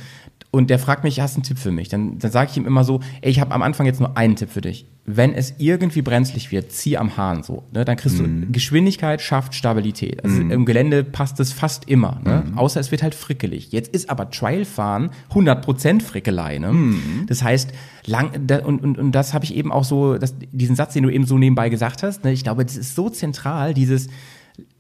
[0.52, 1.90] und der fragt mich, hast du einen Tipp für mich?
[1.90, 4.36] Dann, dann sage ich ihm immer so, ey, ich habe am Anfang jetzt nur einen
[4.36, 4.86] Tipp für dich.
[5.06, 7.64] Wenn es irgendwie brenzlig wird, zieh am Hahn so.
[7.72, 7.86] Ne?
[7.86, 10.24] Dann kriegst du Geschwindigkeit, schafft Stabilität.
[10.24, 12.20] Also im Gelände passt es fast immer.
[12.24, 12.44] Ne?
[12.56, 13.72] Außer es wird halt frickelig.
[13.72, 16.58] Jetzt ist aber Trailfahren 100% Frickelei.
[16.58, 16.96] Ne?
[17.28, 17.72] Das heißt,
[18.06, 21.04] lang, da, und, und, und das habe ich eben auch so, das, diesen Satz, den
[21.04, 22.32] du eben so nebenbei gesagt hast, ne?
[22.32, 24.08] ich glaube, das ist so zentral, dieses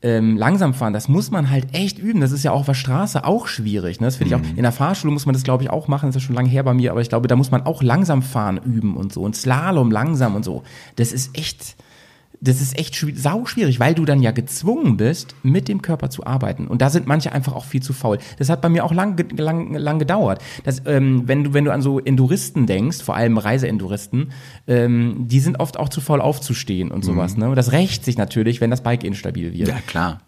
[0.01, 2.21] ähm, langsam fahren, das muss man halt echt üben.
[2.21, 3.99] Das ist ja auch auf der Straße auch schwierig.
[3.99, 4.07] Ne?
[4.07, 4.57] Das finde ich auch.
[4.57, 6.07] In der Fahrschule muss man das, glaube ich, auch machen.
[6.09, 8.21] Das ist schon lange her bei mir, aber ich glaube, da muss man auch langsam
[8.21, 9.21] fahren üben und so.
[9.21, 10.63] Und Slalom langsam und so.
[10.95, 11.75] Das ist echt
[12.41, 16.25] das ist echt sau schwierig, weil du dann ja gezwungen bist, mit dem Körper zu
[16.25, 16.67] arbeiten.
[16.67, 18.17] Und da sind manche einfach auch viel zu faul.
[18.37, 20.41] Das hat bei mir auch lang, lang, lang gedauert.
[20.63, 24.31] Das, ähm, wenn, du, wenn du an so Enduristen denkst, vor allem Reiseenduristen,
[24.67, 27.35] ähm, die sind oft auch zu faul aufzustehen und sowas.
[27.35, 27.49] Ne?
[27.49, 29.67] Und das rächt sich natürlich, wenn das Bike instabil wird.
[29.67, 30.21] Ja, klar.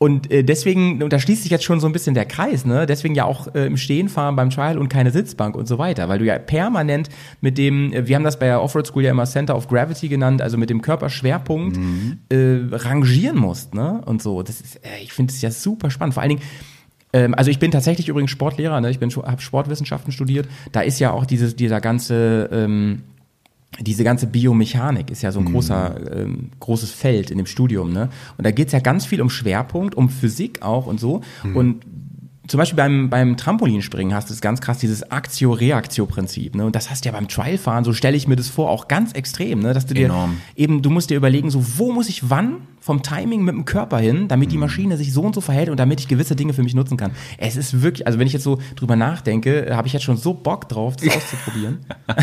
[0.00, 2.86] Und äh, deswegen, und da schließt sich jetzt schon so ein bisschen der Kreis, ne?
[2.86, 6.08] Deswegen ja auch äh, im Stehen fahren beim Trial und keine Sitzbank und so weiter,
[6.08, 7.08] weil du ja permanent
[7.40, 10.08] mit dem, äh, wir haben das bei der Offroad School ja immer Center of Gravity
[10.08, 11.80] genannt, also mit dem Körperschwerpunkt
[12.28, 14.00] äh, rangieren musst, ne?
[14.04, 14.44] Und so.
[14.44, 16.14] Das ist, äh, ich finde es ja super spannend.
[16.14, 16.42] Vor allen Dingen,
[17.12, 18.90] ähm, also ich bin tatsächlich übrigens Sportlehrer, ne?
[18.90, 20.46] Ich bin habe Sportwissenschaften studiert.
[20.70, 23.02] Da ist ja auch dieses, dieser ganze ähm,
[23.80, 28.08] diese ganze Biomechanik ist ja so ein großer, ähm, großes Feld in dem Studium, ne?
[28.36, 31.20] Und da geht's ja ganz viel um Schwerpunkt, um Physik auch und so.
[31.54, 31.84] Und
[32.48, 36.64] zum Beispiel beim, beim Trampolinspringen hast du es ganz krass, dieses Aktio-Reaktio-Prinzip, ne?
[36.64, 39.12] Und das hast du ja beim Trialfahren, so stelle ich mir das vor, auch ganz
[39.12, 39.74] extrem, ne?
[39.74, 40.38] Dass du dir Enorm.
[40.56, 42.56] eben, du musst dir überlegen, so, wo muss ich wann
[42.88, 45.76] vom Timing mit dem Körper hin, damit die Maschine sich so und so verhält und
[45.78, 47.10] damit ich gewisse Dinge für mich nutzen kann.
[47.36, 50.16] Es ist wirklich, also wenn ich jetzt so drüber nachdenke, äh, habe ich jetzt schon
[50.16, 51.80] so Bock drauf, das auszuprobieren.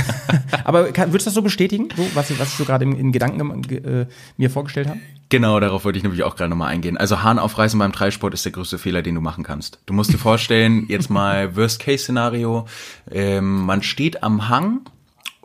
[0.64, 2.94] Aber kann, würdest du das so bestätigen, so, was, ich- was ich so gerade in,
[2.98, 4.08] in Gedanken äh,
[4.38, 5.00] mir vorgestellt habe?
[5.30, 6.98] Genau, darauf wollte ich nämlich auch gerade nochmal eingehen.
[6.98, 9.80] Also Hahn aufreißen beim Dreisport ist der größte Fehler, den du machen kannst.
[9.86, 12.66] Du musst dir vorstellen, jetzt mal Worst-Case-Szenario,
[13.12, 14.82] ähm, man steht am Hang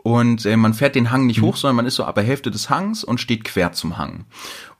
[0.03, 2.49] und äh, man fährt den Hang nicht hoch, sondern man ist so ab der Hälfte
[2.49, 4.25] des Hangs und steht quer zum Hang.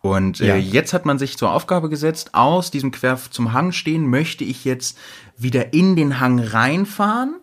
[0.01, 0.55] Und äh, Ja.
[0.55, 4.65] jetzt hat man sich zur Aufgabe gesetzt, aus diesem quer zum Hang stehen, möchte ich
[4.65, 4.97] jetzt
[5.37, 7.35] wieder in den Hang reinfahren,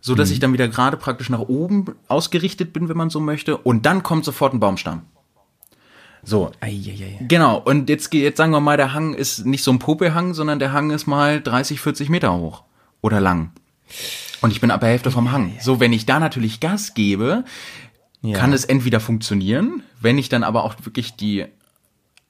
[0.00, 3.56] so dass ich dann wieder gerade praktisch nach oben ausgerichtet bin, wenn man so möchte.
[3.58, 5.02] Und dann kommt sofort ein Baumstamm.
[6.22, 7.18] So, Eieiei.
[7.28, 10.58] Genau, und jetzt, jetzt sagen wir mal, der Hang ist nicht so ein Popelhang, sondern
[10.58, 12.64] der Hang ist mal 30, 40 Meter hoch
[13.00, 13.52] oder lang.
[14.40, 15.54] Und ich bin ab der Hälfte vom Hang.
[15.60, 17.44] So, wenn ich da natürlich Gas gebe,
[18.32, 21.46] kann es entweder funktionieren, wenn ich dann aber auch wirklich die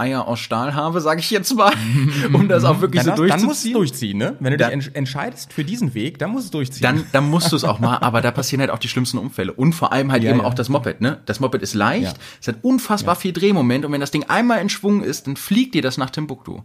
[0.00, 1.72] Eier aus Stahl habe, sage ich jetzt mal,
[2.32, 4.20] um das auch wirklich Dann, so hast- dann musst du durchzuziehen.
[4.22, 4.36] es durchziehen, ne?
[4.38, 6.82] Wenn du Da- dich entsch- entscheidest für diesen Weg, dann musst du es durchziehen.
[6.82, 9.52] Dann, dann musst du es auch mal, aber da passieren halt auch die schlimmsten Unfälle.
[9.52, 10.44] Und vor allem halt Ja, eben ja.
[10.46, 11.18] auch das Moped, ne?
[11.26, 12.22] Das Moped ist leicht, Ja.
[12.40, 15.74] es hat unfassbar viel Drehmoment und wenn das Ding einmal in Schwung ist, dann fliegt
[15.74, 16.60] dir das nach Timbuktu.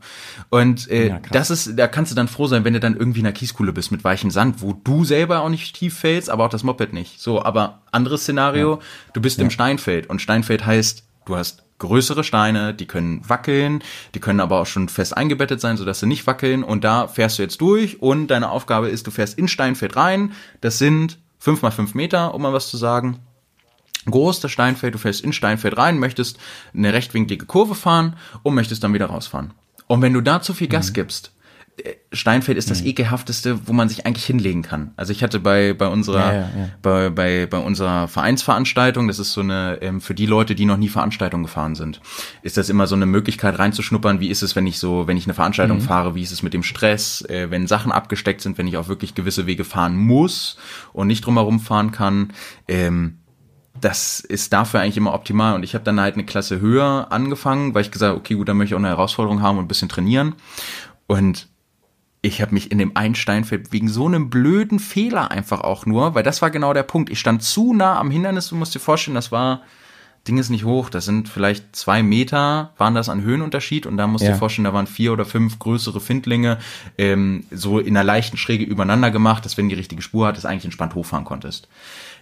[0.52, 3.26] Und äh, das ist, da kannst du dann froh sein, wenn du dann irgendwie in
[3.26, 6.50] einer Kieskuhle bist mit weichem Sand, wo du selber auch nicht tief fällst, aber auch
[6.50, 7.20] das Moped nicht.
[7.20, 8.80] So, aber anderes Szenario,
[9.14, 13.84] du bist im Steinfeld und Steinfeld heißt, du hast größere Steine, die können wackeln,
[14.16, 17.38] die können aber auch schon fest eingebettet sein, sodass sie nicht wackeln und da fährst
[17.38, 21.62] du jetzt durch und deine Aufgabe ist, du fährst in Steinfeld rein, das sind fünf
[21.62, 23.20] mal fünf Meter, um mal was zu sagen,
[24.06, 26.38] groß das Steinfeld, du fährst in Steinfeld rein, möchtest
[26.74, 29.54] eine rechtwinklige Kurve fahren und möchtest dann wieder rausfahren.
[29.88, 30.72] Und wenn du da zu viel Mhm.
[30.72, 31.43] Gas gibst, äh,
[32.12, 34.92] Steinfeld ist das ekelhafteste, wo man sich eigentlich hinlegen kann.
[34.96, 36.70] Also ich hatte bei bei unserer Ja, ja, ja.
[36.84, 40.78] bei, bei bei unserer Vereinsveranstaltung, das ist so eine ähm, für die Leute, die noch
[40.78, 42.00] nie Veranstaltung gefahren sind,
[42.44, 44.20] ist das immer so eine Möglichkeit reinzuschnuppern.
[44.20, 45.82] Wie ist es, wenn ich so, wenn ich eine Veranstaltung Mhm.
[45.82, 46.14] fahre?
[46.16, 47.22] Wie ist es mit dem Stress?
[47.28, 50.58] Äh, wenn Sachen abgesteckt sind, wenn ich auch wirklich gewisse Wege fahren muss
[50.94, 52.34] und nicht drumherum fahren kann.
[52.68, 53.18] Ähm,
[53.82, 55.56] das ist dafür eigentlich immer optimal.
[55.56, 58.58] Und ich habe dann halt eine Klasse höher angefangen, weil ich gesagt okay, gut, dann
[58.58, 60.36] möchte ich auch eine Herausforderung haben und ein bisschen trainieren.
[61.08, 61.48] Und
[62.26, 66.16] ich habe mich in dem einen Steinfeld wegen so einem blöden Fehler einfach auch nur,
[66.16, 67.10] weil das war genau der Punkt.
[67.10, 69.62] Ich stand zu nah am Hindernis, du musst dir vorstellen, das war,
[70.26, 74.08] Ding ist nicht hoch, das sind vielleicht zwei Meter, waren das an Höhenunterschied und da
[74.08, 74.32] musst du Ja.
[74.36, 76.60] dir vorstellen, da waren vier oder fünf größere Findlinge,
[76.98, 80.64] ähm, so in einer leichten Schräge übereinander gemacht, dass wenn die richtige Spur hattest, eigentlich
[80.64, 81.68] entspannt hochfahren konntest.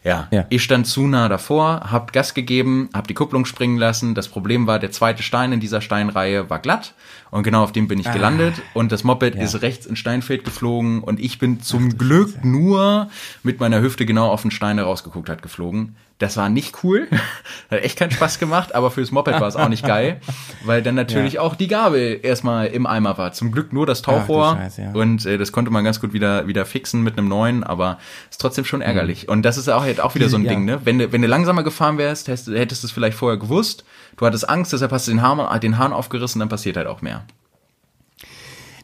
[0.03, 0.45] Ja, Ja.
[0.49, 4.15] ich stand zu nah davor, hab Gas gegeben, hab die Kupplung springen lassen.
[4.15, 6.93] Das Problem war, der zweite Stein in dieser Steinreihe war glatt
[7.29, 9.41] und genau auf dem bin ich gelandet und das Moped Ja.
[9.43, 13.09] ist rechts ins Steinfeld geflogen und ich bin zum Glück nur
[13.43, 15.95] mit meiner Hüfte genau auf den Stein, rausgeguckt hat, geflogen.
[16.21, 17.07] Das war nicht cool,
[17.71, 20.21] hat echt keinen Spaß gemacht, aber fürs Moped war es auch nicht geil,
[20.65, 23.31] weil dann natürlich auch die Gabel erstmal im Eimer war.
[23.33, 24.91] Zum Glück nur das Tauchrohr Scheiße, ja.
[24.91, 27.97] und äh, das konnte man ganz gut wieder wieder fixen mit einem neuen, aber
[28.29, 29.29] ist trotzdem schon ärgerlich.
[29.29, 30.45] Und das ist auch jetzt auch wieder so ein Mhm.
[30.47, 30.53] Ja.
[30.53, 30.79] Ding, ne?
[30.83, 33.83] Wenn du wenn du langsamer gefahren wärst, hättest, du- hättest du es vielleicht vorher gewusst.
[34.17, 37.01] Du hattest Angst, deshalb hast du den Hahn, den Hahn aufgerissen, dann passiert halt auch
[37.01, 37.23] mehr.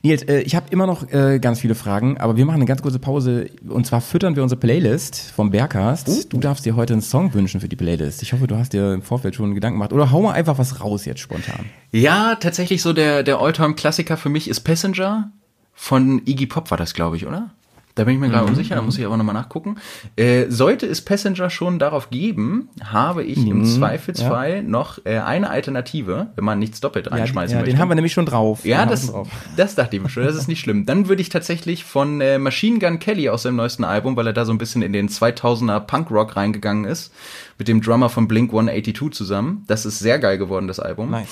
[0.08, 2.82] Nils, äh, ich habe immer noch äh, ganz viele Fragen, aber wir machen eine ganz
[2.82, 6.32] kurze Pause und zwar füttern wir unsere Playlist vom Bergcast.
[6.32, 8.24] Du darfst dir heute einen Song wünschen für die Playlist.
[8.24, 10.82] Ich hoffe, du hast dir im Vorfeld schon Gedanken gemacht oder hau mal einfach was
[10.82, 11.66] raus jetzt spontan.
[11.92, 15.32] Ja, tatsächlich so der der Alltime Klassiker für mich ist Passenger
[15.74, 17.52] von Iggy Pop war das, glaube ich, oder?
[17.98, 19.78] Da bin ich mir gerade unsicher, da muss ich aber nochmal nachgucken.
[20.16, 26.28] Äh, sollte es Passenger schon darauf geben, habe ich im Zweifelsfall noch äh, eine Alternative,
[26.36, 27.76] wenn man nichts doppelt Ja, reinschmeißen ja, möchte.
[27.76, 28.64] den haben wir nämlich schon drauf.
[28.64, 29.28] Ja, das, drauf.
[29.56, 30.24] das dachte ich mir schon.
[30.24, 30.86] Das ist nicht schlimm.
[30.86, 34.34] Dann würde ich tatsächlich von äh, Machine Gun Kelly aus seinem neuesten Album, weil er
[34.34, 37.12] da so ein bisschen in den 2000er Punkrock reingegangen ist,
[37.58, 39.64] mit dem Drummer von Blink 182 zusammen.
[39.66, 41.10] Das ist sehr geil geworden, das Album.
[41.10, 41.28] Nice.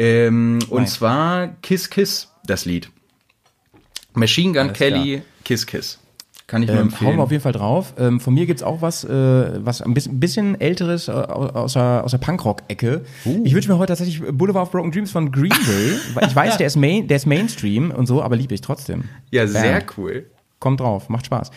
[0.00, 0.94] Ähm, und Nice.
[0.94, 2.90] zwar Kiss Kiss, das Lied.
[4.14, 5.99] Machine Gun Alles Kelly, Kiss Kiss.
[6.50, 7.16] Kann ich nur Ähm, hauen empfehlen.
[7.18, 7.94] wir auf jeden Fall drauf.
[7.96, 12.02] Ähm, von mir gibt's auch was, äh, was ein bisschen, bisschen älteres äh, aus der,
[12.04, 13.02] aus der Punkrock-Ecke.
[13.24, 13.42] Uh.
[13.44, 15.94] Ich wünsche mir heute tatsächlich Boulevard of Broken Dreams von Green Day.
[16.26, 19.04] ich weiß, der ist, Main, der ist Mainstream und so, aber liebe ich trotzdem.
[19.30, 19.88] ja, sehr Bam.
[19.96, 20.26] cool.
[20.60, 21.50] Kommt drauf, macht Spaß.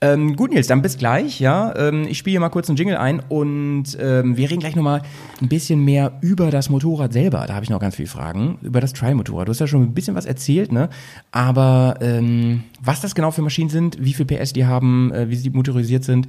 [0.00, 1.72] Ähm, gut, Nils, dann bis gleich, ja.
[1.76, 5.02] Ähm, ich spiele hier mal kurz einen Jingle ein und ähm, wir reden gleich nochmal
[5.40, 7.44] ein bisschen mehr über das Motorrad selber.
[7.46, 8.58] Da habe ich noch ganz viele Fragen.
[8.62, 9.46] Über das Trial-Motorrad.
[9.46, 10.90] Du hast ja schon ein bisschen was erzählt, ne?
[11.30, 15.36] Aber ähm, was das genau für Maschinen sind, wie viel PS die haben, äh, wie
[15.36, 16.26] sie motorisiert sind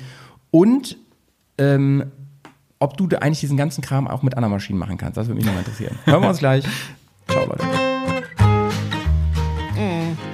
[0.51, 0.97] und
[1.57, 2.05] ähm,
[2.77, 5.17] ob du eigentlich diesen ganzen Kram auch mit anderen Maschinen machen kannst.
[5.17, 5.97] Das würde mich nochmal interessieren.
[6.05, 6.63] Hören wir uns gleich.
[7.27, 7.99] Ciao, Leute.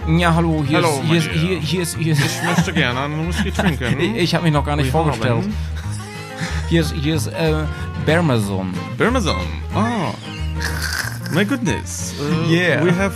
[0.07, 2.99] Ja, hallo, hier Hallo, ist, hier ist, hier, hier ist, hier ist, Ich möchte gerne
[3.01, 3.99] einen Whisky trinken.
[3.99, 5.45] ich, ich habe mich noch gar nicht Wir vorgestellt.
[6.69, 7.63] Hier ist, hier ist äh,
[8.05, 8.71] Bermazon.
[8.97, 9.35] Birmazon.
[9.75, 10.13] Oh.
[11.33, 12.13] My goodness.
[12.19, 12.83] Uh, Yeah.
[12.83, 13.13] We have.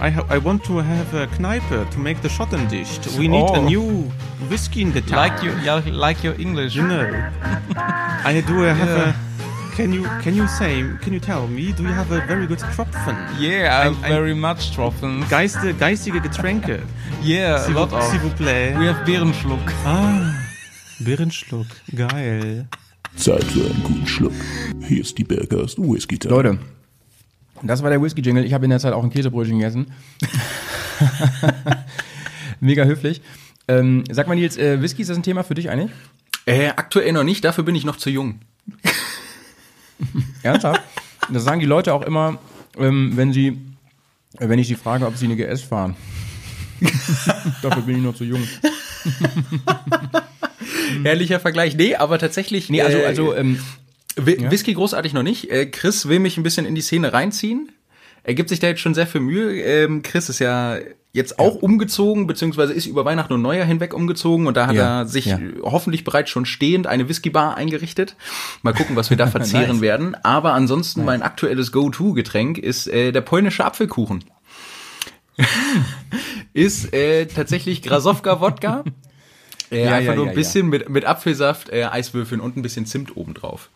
[0.00, 3.06] I, ha I want to have a Kneipe to make the Schotten dicht.
[3.16, 3.62] We need a Oh.
[3.62, 4.10] new
[4.48, 5.30] whiskey in the town.
[5.64, 6.74] yeah, like your English.
[6.74, 7.06] You know.
[8.24, 9.10] I do have Yeah.
[9.10, 9.14] a.
[9.76, 12.58] Can you can you say can you tell me do you have a very good
[12.76, 13.16] Tropfen?
[13.40, 15.24] Yeah, Ein- ein- very much Tropfen.
[15.30, 16.82] Geiste, geistige Getränke.
[17.24, 18.04] Yeah, a S'il lot vous- of.
[18.10, 18.74] S'il vous plaît.
[18.78, 19.72] We have Bärenschluck.
[19.86, 20.34] Ah,
[21.00, 21.66] Birrenschluck.
[21.94, 22.66] Geil.
[23.16, 24.32] Zeit für einen guten Schluck.
[24.86, 26.34] Hier ist die Bergers Whisky Time.
[26.34, 26.58] Leute,
[27.62, 28.44] das war der Whisky-Jingle.
[28.44, 29.86] Ich habe in der Zeit auch ein Käsebrötchen gegessen.
[32.60, 33.22] Mega höflich.
[33.68, 35.90] Ähm, sag mal, Nils, äh, Whisky, ist das ein Thema für dich eigentlich?
[36.46, 38.40] Äh, aktuell noch nicht, dafür bin ich noch zu jung.
[40.42, 40.82] Ernsthaft?
[41.30, 42.38] Das sagen die Leute auch immer,
[42.78, 43.58] ähm, wenn sie,
[44.38, 45.96] äh, wenn ich sie frage, ob sie eine GS fahren.
[47.62, 48.42] Dafür bin ich noch zu jung.
[51.04, 51.76] Ehrlicher Vergleich.
[51.76, 52.70] Nee, aber tatsächlich.
[52.70, 53.58] Nee, also, äh, also, ähm,
[54.16, 55.50] Whi- Whisky großartig noch nicht.
[55.50, 57.70] Äh, Chris will mich ein bisschen in die Szene reinziehen.
[58.24, 59.60] Er gibt sich da jetzt schon sehr viel Mühe.
[59.62, 60.78] Ähm, Chris ist ja
[61.12, 65.00] jetzt auch umgezogen, beziehungsweise ist über Weihnachten und Neujahr hinweg umgezogen und da hat Ja,
[65.00, 65.38] er sich ja.
[65.62, 68.16] hoffentlich bereits schon stehend eine Whiskybar eingerichtet.
[68.62, 69.80] Mal gucken, was wir da verzehren Nice.
[69.82, 70.14] werden.
[70.22, 74.24] Aber ansonsten mein aktuelles Go-To-Getränk ist äh, der polnische Apfelkuchen.
[76.52, 78.84] ist äh, tatsächlich Grasowka-Wodka.
[79.72, 82.86] Äh, Ja, einfach ja, nur ein bisschen mit, mit Apfelsaft, äh, Eiswürfeln und ein bisschen
[82.86, 83.70] Zimt obendrauf.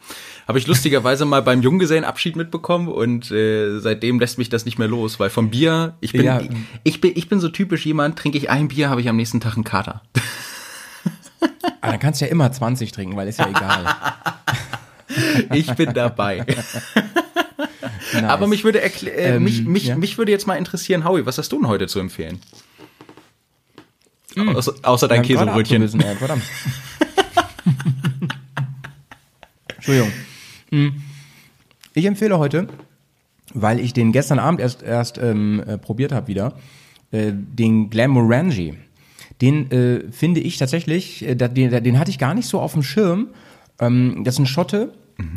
[0.47, 4.87] Habe ich lustigerweise mal beim Junggesellenabschied mitbekommen und äh, seitdem lässt mich das nicht mehr
[4.89, 6.51] los, weil vom Bier, ich bin, ich,
[6.85, 9.41] ich bin, ich bin so typisch jemand, trinke ich ein Bier, habe ich am nächsten
[9.41, 10.03] Tag einen Kater.
[11.81, 13.85] ah, dann kannst du ja immer 20 trinken, weil ist ja egal.
[15.53, 16.45] Ich bin dabei.
[18.13, 18.25] Nice.
[18.25, 19.97] Aber mich würde äh, Ähm, mich, mich, ja.
[19.97, 22.41] mich würde jetzt mal interessieren, Howie, was hast du denn heute zu empfehlen?
[24.37, 25.83] Außer, außer dein Käsebrötchen.
[25.83, 26.43] ey, verdammt.
[29.77, 30.13] Entschuldigung.
[30.71, 31.03] Hm.
[31.95, 32.69] Ich empfehle heute,
[33.55, 36.55] weil ich den gestern Abend erst, erst ähm, äh, probiert habe wieder,
[37.11, 38.75] äh, den Glamorangi.
[39.41, 42.83] Den äh, finde ich tatsächlich, äh, den, den hatte ich gar nicht so auf dem
[42.83, 43.29] Schirm.
[43.81, 44.93] Ähm, das ist ein Schotte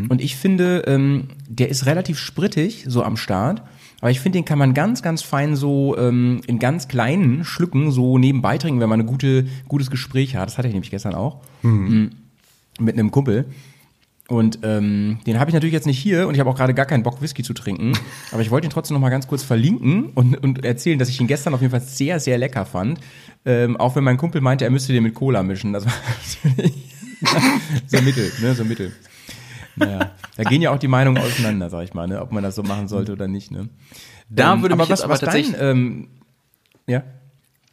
[0.10, 3.62] und ich finde, ähm, der ist relativ sprittig, so am Start.
[4.02, 7.92] Aber ich finde, den kann man ganz, ganz fein so ähm, in ganz kleinen Schlücken
[7.92, 10.48] so nebenbei trinken, wenn man ein gute, gutes Gespräch hat.
[10.48, 11.42] Das hatte ich nämlich gestern auch.
[11.64, 12.12] Mhm.
[12.80, 13.46] Mit einem Kumpel.
[14.30, 16.86] Und ähm, den habe ich natürlich jetzt nicht hier und ich habe auch gerade gar
[16.86, 17.94] keinen Bock, Whisky zu trinken.
[18.32, 21.20] Aber ich wollte ihn trotzdem noch mal ganz kurz verlinken und, und erzählen, dass ich
[21.20, 23.00] ihn gestern auf jeden Fall sehr, sehr lecker fand.
[23.44, 25.74] Ähm, auch wenn mein Kumpel meinte, er müsste den mit Cola mischen.
[25.74, 25.94] Das war
[26.44, 26.74] natürlich
[27.88, 28.94] so mittel, ne, so mittel.
[29.80, 32.56] Naja, da gehen ja auch die Meinungen auseinander, sag ich mal, ne, ob man das
[32.56, 33.52] so machen sollte oder nicht.
[33.52, 33.70] Ne.
[34.30, 36.08] Da Ähm, würde mich was, aber was tatsächlich, dein, ähm,
[36.88, 37.04] ja.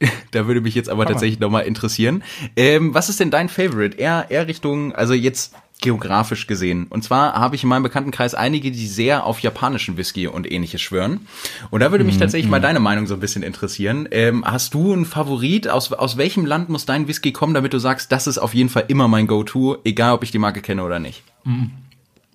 [0.30, 1.10] da würde mich jetzt aber mal.
[1.10, 2.22] tatsächlich nochmal interessieren.
[2.56, 3.96] Ähm, was ist denn dein Favorite?
[3.98, 6.86] Eher, eher Richtung, also jetzt geografisch gesehen.
[6.88, 10.80] Und zwar habe ich in meinem Bekanntenkreis einige, die sehr auf japanischen Whisky und ähnliches
[10.80, 11.26] schwören.
[11.70, 14.08] Und da würde Mhm, mich tatsächlich mal deine Meinung so ein bisschen interessieren.
[14.10, 15.68] Ähm, hast du einen Favorit?
[15.68, 18.70] Aus, aus welchem Land muss dein Whisky kommen, damit du sagst, das ist auf jeden
[18.70, 21.22] Fall immer mein Go-To, egal ob ich die Marke kenne oder nicht?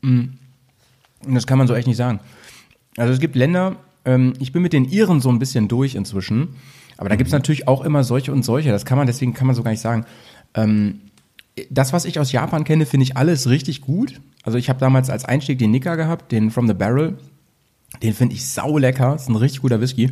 [0.02, 0.38] Und
[1.28, 2.20] das kann man so echt nicht sagen.
[2.98, 3.76] Also es gibt Länder,
[4.06, 6.56] ähm, ich bin mit den Iren so ein bisschen durch inzwischen,
[6.98, 9.56] aber da gibt's natürlich auch immer solche und solche, das kann man, deswegen kann man
[9.56, 10.06] so gar nicht sagen.
[10.54, 11.02] Ähm,
[11.70, 14.20] das, was ich aus Japan kenne, finde ich alles richtig gut.
[14.44, 17.18] Also ich habe damals als Einstieg den Nika gehabt, den From the Barrel.
[18.02, 20.12] Den finde ich sau lecker, ist ein richtig guter Whisky.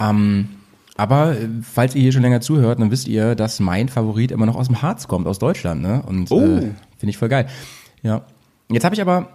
[0.00, 0.48] Ähm,
[0.96, 4.46] Aber äh, falls ihr hier schon länger zuhört, dann wisst ihr, dass mein Favorit immer
[4.46, 5.82] noch aus dem Harz kommt, aus Deutschland.
[5.82, 6.02] Ne?
[6.06, 6.40] Und Oh.
[6.40, 6.60] äh,
[6.98, 7.46] finde ich voll geil.
[8.02, 8.22] Ja.
[8.72, 9.28] Jetzt habe ich aber,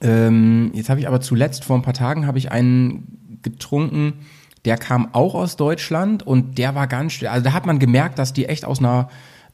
[0.00, 4.14] ähm, jetzt habe ich aber zuletzt vor ein paar Tagen habe ich einen getrunken,
[4.64, 8.32] der kam auch aus Deutschland und der war ganz, also da hat man gemerkt, dass
[8.32, 9.08] die echt aus einer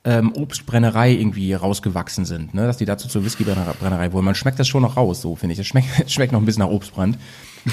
[0.04, 2.66] ähm, Obstbrennerei irgendwie rausgewachsen sind, ne?
[2.66, 4.24] dass die dazu zur Whiskybrennerei wurden.
[4.24, 5.58] Man schmeckt das schon noch raus, so finde ich.
[5.58, 7.18] Es schmeckt, es schmeckt noch ein bisschen nach Obstbrand.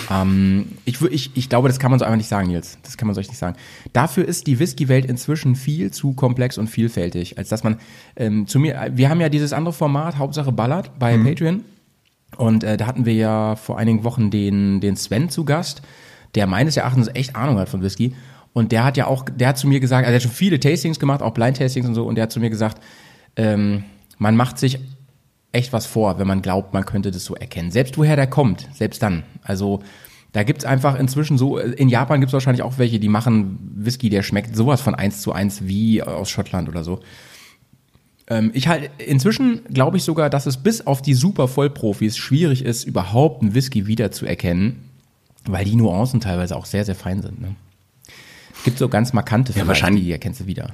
[0.09, 2.77] Ähm, ich, ich, ich glaube, das kann man so einfach nicht sagen, Nils.
[2.83, 3.57] Das kann man so echt nicht sagen.
[3.93, 7.77] Dafür ist die Whisky-Welt inzwischen viel zu komplex und vielfältig, als dass man
[8.15, 11.63] ähm, zu mir, wir haben ja dieses andere Format, Hauptsache Ballard, bei Patreon.
[12.37, 15.81] Und äh, da hatten wir ja vor einigen Wochen den, den Sven zu Gast,
[16.35, 18.15] der meines Erachtens echt Ahnung hat von Whisky.
[18.53, 20.59] Und der hat ja auch, der hat zu mir gesagt, also er hat schon viele
[20.59, 22.81] Tastings gemacht, auch Blind-Tastings und so, und der hat zu mir gesagt,
[23.35, 23.83] ähm,
[24.17, 24.79] man macht sich
[25.51, 27.71] echt was vor, wenn man glaubt, man könnte das so erkennen.
[27.71, 29.23] Selbst woher der kommt, selbst dann.
[29.43, 29.81] Also
[30.31, 34.23] da gibt's einfach inzwischen so, in Japan gibt's wahrscheinlich auch welche, die machen Whisky, der
[34.23, 37.01] schmeckt sowas von eins zu eins wie aus Schottland oder so.
[38.27, 42.63] Ähm, ich halt, inzwischen glaube ich sogar, dass es bis auf die super Vollprofis schwierig
[42.63, 44.79] ist, überhaupt einen Whisky wiederzuerkennen,
[45.45, 47.41] weil die Nuancen teilweise auch sehr, sehr fein sind.
[47.41, 47.55] Ne?
[48.55, 50.71] Es gibt so ganz markante vielleicht, wahrscheinlich- die erkennst du wieder.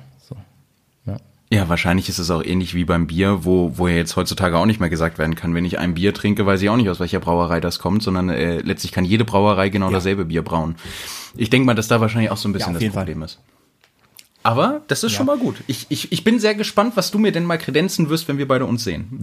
[1.49, 1.59] Ja.
[1.59, 4.65] Ja, wahrscheinlich ist es auch ähnlich wie beim Bier, wo, wo ja jetzt heutzutage auch
[4.65, 6.99] nicht mehr gesagt werden kann, wenn ich ein Bier trinke, weiß ich auch nicht, aus
[6.99, 10.75] welcher Brauerei das kommt, sondern äh, letztlich kann jede Brauerei genau dasselbe Bier brauen.
[11.37, 13.05] Ich denke mal, dass da wahrscheinlich auch so ein bisschen auf das jeden Fall.
[13.05, 13.39] Problem ist.
[14.43, 15.57] Aber das ist schon mal gut.
[15.67, 18.47] Ich, ich, ich bin sehr gespannt, was du mir denn mal kredenzen wirst, wenn wir
[18.47, 19.21] beide uns sehen.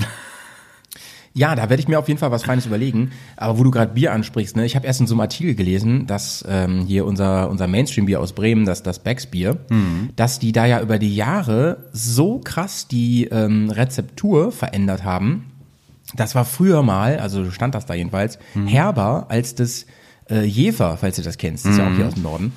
[1.36, 3.10] Ja, da werde ich mir auf jeden Fall was Feines überlegen.
[3.36, 6.06] Aber wo du gerade Bier ansprichst, ne, ich habe erst in so einem Artikel gelesen,
[6.06, 9.56] dass ähm, hier unser, unser Mainstream-Bier aus Bremen, das, das Becks Bier,
[10.14, 15.50] dass die da ja über die Jahre so krass die ähm, Rezeptur verändert haben.
[16.14, 19.86] Das war früher mal, also stand das da jedenfalls, herber als das
[20.30, 22.52] äh, Jefer, falls du das kennst, das ist ja auch hier aus dem Norden.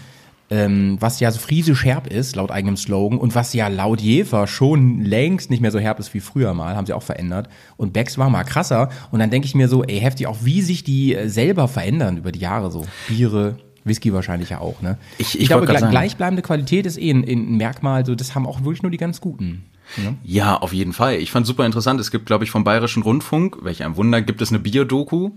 [0.50, 4.48] Ähm, was ja so friesisch herb ist, laut eigenem Slogan, und was ja laut Jefer
[4.48, 7.50] schon längst nicht mehr so herb ist wie früher mal, haben sie auch verändert.
[7.76, 8.88] Und Becks war mal krasser.
[9.12, 12.16] Und dann denke ich mir so, ey, heftig, auch wie sich die äh, selber verändern
[12.16, 12.86] über die Jahre so.
[13.10, 14.98] Biere, Whisky wahrscheinlich ja auch, ne?
[15.18, 15.92] Ich- ich glaube, gle sagen.
[15.92, 19.20] gleichbleibende Qualität ist eh ein, ein Merkmal, so, das haben auch wirklich nur die ganz
[19.20, 19.66] guten.
[20.24, 21.16] Ja, auf jeden Fall.
[21.16, 22.00] Ich fand super interessant.
[22.00, 25.32] Es gibt, glaube ich, vom Bayerischen Rundfunk, welch ein Wunder, gibt es eine Bierdoku,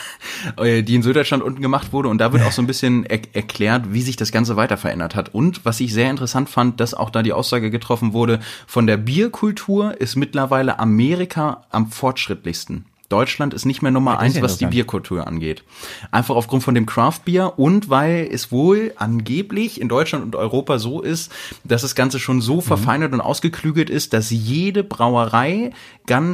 [0.56, 2.08] äh, die in Süddeutschland unten gemacht wurde.
[2.08, 5.14] Und da wird auch so ein bisschen er erklärt, wie sich das Ganze weiter verändert
[5.14, 5.34] hat.
[5.34, 8.96] Und was ich sehr interessant fand, dass auch da die Aussage getroffen wurde, von der
[8.96, 12.84] Bierkultur ist mittlerweile Amerika am fortschrittlichsten.
[13.14, 14.66] Deutschland ist nicht mehr Nummer ist eins, ja was die.
[14.66, 15.62] Bierkultur angeht.
[16.10, 21.00] Einfach aufgrund von dem Craft-Bier und weil es wohl angeblich in Deutschland und Europa so
[21.00, 21.30] ist,
[21.62, 25.70] dass das Ganze schon so verfeinert und ausgeklügelt ist, dass jede Brauerei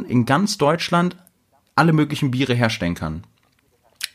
[0.08, 1.16] in ganz Deutschland
[1.76, 3.24] alle möglichen Biere herstellen kann.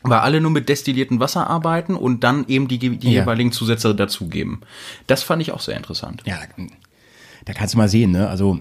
[0.04, 3.22] Weil alle nur mit destilliertem Wasser arbeiten und dann eben die, die Ja.
[3.22, 4.62] jeweiligen Zusätze dazugeben.
[5.08, 6.22] Das fand ich auch sehr interessant.
[6.26, 6.38] Ja,
[7.46, 8.28] da kannst du mal sehen, ne?
[8.30, 8.60] Also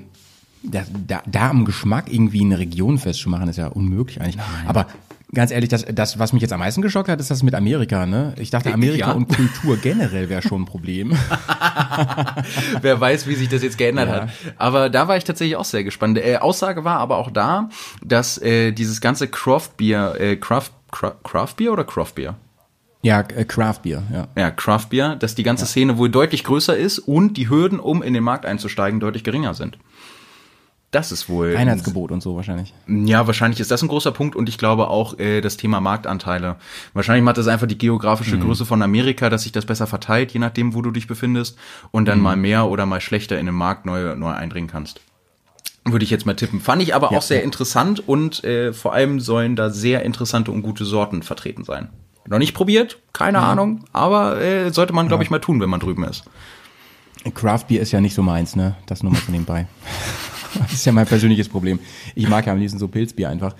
[0.65, 4.43] da, da, da am Geschmack irgendwie eine Region festzumachen, ist ja unmöglich eigentlich.
[4.67, 4.87] Aber
[5.33, 8.07] ganz ehrlich, das, das, was mich jetzt am meisten geschockt hat, ist das mit Amerika,
[8.07, 8.35] ne?
[8.39, 9.13] Ich dachte, Amerika Ja.
[9.13, 11.13] und Kultur generell wäre schon ein Problem.
[12.81, 14.15] Wer weiß, wie sich das jetzt geändert Ja.
[14.23, 14.29] hat.
[14.59, 16.19] Aber da war ich tatsächlich auch sehr gespannt.
[16.19, 17.69] Äh, Aussage war aber auch da,
[18.05, 22.37] dass äh, dieses ganze Craft Beer, äh, Craft, Cra Craft Beer oder Craft Beer?
[23.03, 24.29] ja, äh, Craft Beer, ja.
[24.37, 28.03] Ja, Craft Beer, dass die ganze Szene wohl deutlich größer ist und die Hürden, um
[28.03, 29.77] in den Markt einzusteigen, deutlich geringer sind.
[30.95, 31.57] Das ist wohl.
[31.57, 32.73] Einheitsgebot und so wahrscheinlich.
[32.87, 36.55] Ja, wahrscheinlich ist das ein großer Punkt und ich glaube auch äh, das Thema Marktanteile.
[36.93, 40.39] Wahrscheinlich macht das einfach die geografische Größe von Amerika, dass sich das besser verteilt, je
[40.39, 41.59] nachdem, wo du dich befindest
[41.91, 45.01] und dann mal mehr oder mal schlechter in den Markt neu, neu eindringen kannst.
[45.85, 46.61] Würde ich jetzt mal tippen.
[46.61, 50.63] Fand ich aber auch sehr interessant und äh, vor allem sollen da sehr interessante und
[50.63, 51.89] gute Sorten vertreten sein.
[52.29, 55.81] Noch nicht probiert, keine Ahnung, aber äh, sollte man, glaube ich, mal tun, wenn man
[55.81, 56.23] drüben ist.
[57.35, 58.77] Craft Beer ist ja nicht so meins, ne?
[58.87, 59.67] Das nur mal so nebenbei.
[60.63, 61.79] das ist ja mein persönliches Problem.
[62.15, 63.55] Ich mag ja am liebsten so Pilzbier einfach.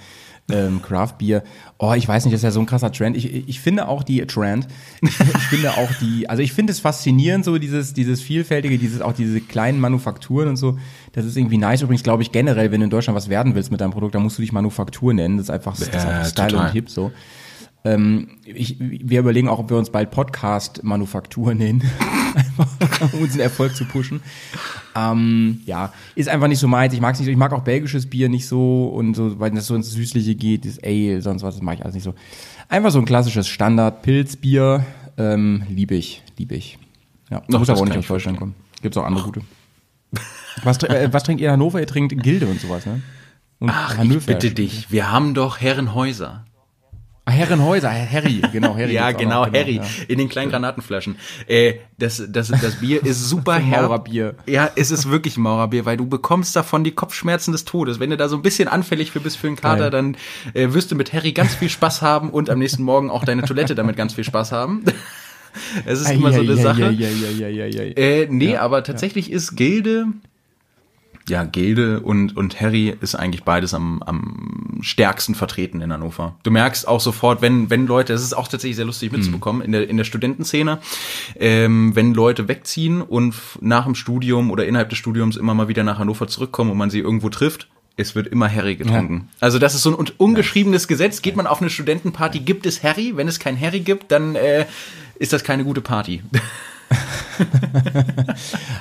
[0.51, 1.43] Ähm, Craft Beer,
[1.79, 3.17] oh, ich weiß nicht, das ist ja so ein krasser Trend.
[3.17, 4.69] Ich, ich finde auch die Trend,
[5.01, 9.01] ich, ich finde auch die, also ich finde es faszinierend, so dieses, dieses vielfältige, dieses,
[9.01, 10.79] auch diese kleinen Manufakturen und so.
[11.13, 11.81] Das ist irgendwie nice.
[11.81, 14.23] Übrigens glaube ich generell, wenn du in Deutschland was werden willst mit deinem Produkt, dann
[14.23, 15.39] musst du dich Manufaktur nennen.
[15.39, 16.67] Das ist einfach, das ist einfach Style total.
[16.67, 17.11] und hip so.
[17.87, 21.83] Ähm, ich, wir überlegen auch, ob wir uns bald Podcast-Manufaktur nennen,
[23.13, 24.23] um unseren Erfolg zu pushen.
[24.97, 26.95] Ähm, ja, ist einfach nicht so meins.
[26.95, 27.31] Ich mag nicht so.
[27.31, 30.65] Ich mag auch belgisches Bier nicht so und so, weil das so ins Süßliche geht,
[30.65, 32.15] das Ale, sonst was, das mag ich alles nicht so.
[32.71, 34.87] Einfach so ein klassisches Standard-Pilzbier,
[35.19, 36.79] ähm, liebe ich, liebe ich.
[37.31, 38.55] Ja, Doch, muss aber auch nicht ich aus Deutschland kommen.
[38.81, 39.41] Gibt's auch andere gute.
[40.63, 41.81] Was, äh, was trinkt ihr in Hannover?
[41.81, 43.03] Ihr trinkt Gilde und sowas, ne?
[43.59, 46.45] Und Ach, ich bitte dich, wir haben doch Herrenhäuser.
[47.27, 48.93] Ah, Herrenhäuser, Harry, genau, Harry.
[48.95, 49.85] Ja, genau, noch, Harry, ja.
[50.09, 51.17] in den kleinen Granatenflaschen.
[51.47, 53.83] Äh, das, das, das Bier ist super herb.
[53.83, 54.35] Maurerbier.
[54.47, 57.99] Ja, es ist wirklich Maurerbier, weil du bekommst davon die Kopfschmerzen des Todes.
[57.99, 59.91] Wenn du da so ein bisschen anfällig für bist für einen Kater, Geil.
[59.91, 60.17] dann
[60.53, 63.43] äh, wirst du mit Harry ganz viel Spaß haben und am nächsten Morgen auch deine
[63.43, 64.85] Toilette damit ganz viel Spaß haben.
[65.85, 66.87] Es ist immer so eine Sache.
[66.87, 70.07] Äh, nee, aber tatsächlich ist Gilde,
[71.29, 76.37] ja, Gilde und, und Harry ist eigentlich beides am, am stärksten vertreten in Hannover.
[76.43, 79.73] Du merkst auch sofort, wenn, wenn Leute, das ist auch tatsächlich sehr lustig mitzubekommen, in
[79.73, 80.81] der, in der Studentenszene,
[81.37, 85.83] ähm, wenn Leute wegziehen und nach dem Studium oder innerhalb des Studiums immer mal wieder
[85.85, 89.29] nach Hannover zurückkommen und man sie irgendwo trifft, es wird immer Harry getrunken.
[89.39, 91.23] Also das ist so ein un- ungeschriebenes Gesetz.
[91.23, 93.13] Geht man auf eine Studentenparty, gibt es Harry.
[93.17, 94.67] Wenn es kein Harry gibt, dann äh,
[95.17, 96.23] ist das keine gute Party.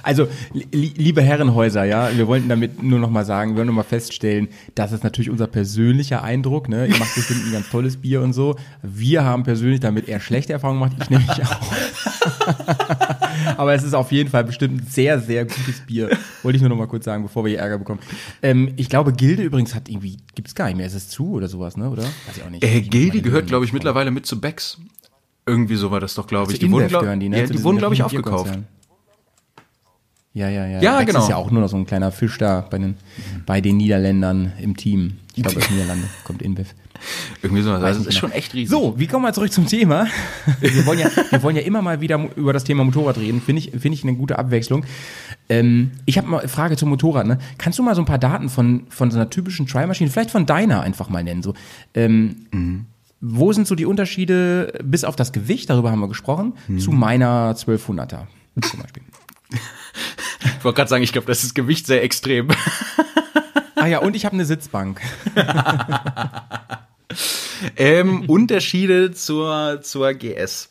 [0.04, 3.76] Also, li liebe Herrenhäuser, ja, wir wollten damit nur noch mal sagen, wir wollen nur
[3.76, 6.86] mal feststellen, das ist natürlich unser persönlicher Eindruck, ne?
[6.86, 8.56] Ihr macht bestimmt ein ganz tolles Bier und so.
[8.82, 11.74] Wir haben persönlich damit eher schlechte Erfahrungen gemacht, ich nämlich auch.
[13.58, 16.10] Aber es ist auf jeden Fall bestimmt ein sehr, sehr gutes Bier.
[16.44, 18.02] Wollte ich nur noch mal kurz sagen, bevor wir hier Ärger bekommen.
[18.42, 21.48] Ähm, ich glaube, Gilde übrigens hat irgendwie, gibt's gar nicht mehr, ist es zu oder
[21.48, 22.04] sowas, ne, oder?
[22.04, 22.64] Weiß ich auch nicht.
[22.64, 24.78] Äh, Gildi Meine gehört, glaube ich, mittlerweile mit zu Becks.
[25.46, 26.60] Irgendwie so war das doch, glaube ich.
[26.60, 27.42] Zu Die wurden, glaub, die, ne?
[27.42, 28.58] ja, die wurden, glaube ich, aufgekauft.
[30.34, 30.82] Ja, ja, ja.
[30.82, 31.24] Ja, Bex genau.
[31.24, 32.96] ist ja auch nur noch so ein kleiner Fisch da bei den,
[33.46, 35.18] bei den Niederländern im Team.
[35.36, 36.74] Ich glaube, aus Niederlande kommt InBev.
[37.44, 37.72] Irgendwie so.
[37.72, 38.20] Also, nicht ist genau.
[38.20, 38.70] schon echt riesig.
[38.70, 40.08] So, wie kommen wir zurück zum Thema?
[40.60, 43.42] Wir wollen ja, wir wollen ja immer mal wieder über das Thema Motorrad reden.
[43.42, 44.86] Finde ich, finde ich eine gute Abwechslung.
[45.50, 47.28] Ähm, ich habe mal eine Frage zum Motorrad.
[47.28, 47.38] Ne?
[47.58, 50.46] Kannst du mal so ein paar Daten von, von so einer typischen Tri-Maschine, vielleicht von
[50.46, 51.44] deiner einfach mal nennen?
[51.44, 51.54] So,
[51.94, 52.88] ähm,
[53.26, 57.56] Wo sind so die Unterschiede, bis auf das Gewicht, darüber haben wir gesprochen, zu meiner
[57.56, 58.28] 1200er
[58.62, 59.04] zum Beispiel?
[60.46, 62.50] Ich wollte gerade sagen, ich glaube, das ist Gewicht sehr extrem.
[63.76, 65.02] Ah ja, und ich habe eine Sitzbank.
[67.76, 70.70] ähm, Unterschiede zur, zur GS.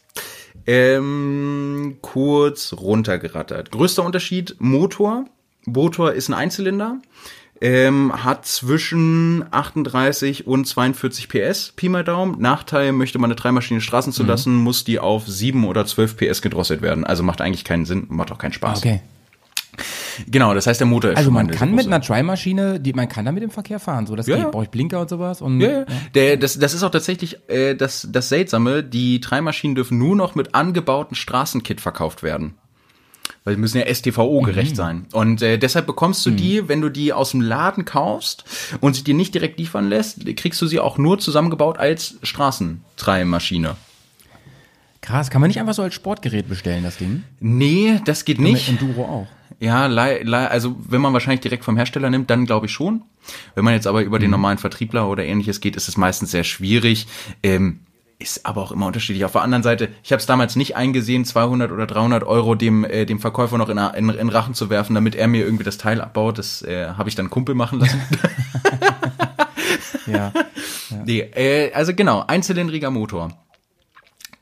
[0.67, 3.71] Ähm, kurz runtergerattert.
[3.71, 5.27] Größter Unterschied, Motor.
[5.67, 7.03] Motor ist ein Einzylinder.
[7.65, 12.41] Ähm, hat zwischen 38 und 42 PS, Pi mal Daumen.
[12.41, 16.43] Nachteil, möchte man eine Dreimaschine Straßen zu lassen, muss die auf 7 oder 12 PS
[16.43, 17.05] gedrosselt werden.
[17.05, 18.79] Also macht eigentlich keinen Sinn, macht auch keinen Spaß.
[18.79, 19.01] Okay.
[20.29, 23.25] Genau, das heißt, der Motor ist Also man kann mit einer Tri-Maschine, die man kann
[23.25, 24.45] damit im Verkehr fahren, so das Ja, geht.
[24.45, 24.51] ja.
[24.51, 25.85] Brauche ich Blinker und sowas und Ja, ja.
[26.15, 28.83] Der, das, das ist auch tatsächlich äh, das, das Seltsame.
[28.83, 32.55] Die Dreimaschinen dürfen nur noch mit angebauten Straßenkit verkauft werden.
[33.45, 35.07] Weil die müssen ja STVO-gerecht sein.
[35.13, 38.45] Und äh, deshalb bekommst du die, wenn du die aus dem Laden kaufst
[38.81, 43.77] und sie dir nicht direkt liefern lässt, kriegst du sie auch nur zusammengebaut als Straßentreimaschine.
[45.01, 47.25] Krass, kann man nicht einfach so als Sportgerät bestellen, das Ding?
[47.41, 48.69] Nee, das geht nicht.
[48.69, 49.27] Enduro auch.
[49.59, 53.03] Ja, also wenn man wahrscheinlich direkt vom Hersteller nimmt, dann glaube ich schon.
[53.55, 56.45] Wenn man jetzt aber über den normalen Vertriebler oder ähnliches geht, ist es meistens sehr
[56.45, 57.07] schwierig.
[57.43, 57.81] Ähm,
[58.23, 59.25] ist aber auch immer unterschiedlich.
[59.25, 62.85] Auf der anderen Seite, ich habe es damals nicht eingesehen, 200 oder 300 Euro dem,
[62.85, 65.79] äh, dem Verkäufer noch in, in, in Rachen zu werfen, damit er mir irgendwie das
[65.79, 66.39] Teil abbaut.
[66.39, 68.01] Das äh, habe ich dann Kumpel machen lassen.
[70.07, 70.33] Ja.
[71.05, 73.31] Nee, äh, also genau, einzylindriger Motor.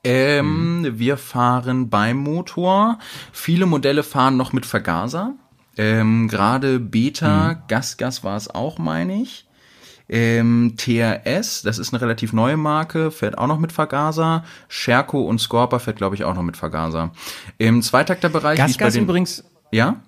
[0.03, 2.99] Ähm, Wir fahren beim Motor.
[3.33, 5.35] Viele Modelle fahren noch mit Vergaser.
[5.77, 9.47] Ähm, Gerade Beta, Gasgas war es auch, meine ich.
[10.13, 14.43] Ähm, TRS, das ist eine relativ neue Marke, fährt auch noch mit Vergaser.
[14.69, 17.13] Scherko und Scorpa fährt, glaube ich, auch noch mit Vergaser.
[17.59, 20.03] Im Zweitakterbereich, bei Gasgas den- übrigens, Ja?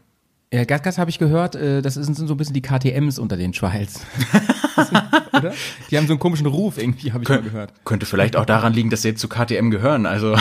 [0.52, 3.52] ja, Gasgas habe ich gehört, äh, das sind, so ein bisschen die KTMs unter den
[3.52, 4.00] Trials.
[5.32, 5.52] Oder?
[5.90, 7.72] Die haben so einen komischen Ruf irgendwie, habe ich mal gehört.
[7.84, 10.04] Könnte vielleicht auch daran liegen, dass sie jetzt zu KTM gehören.
[10.06, 10.36] Also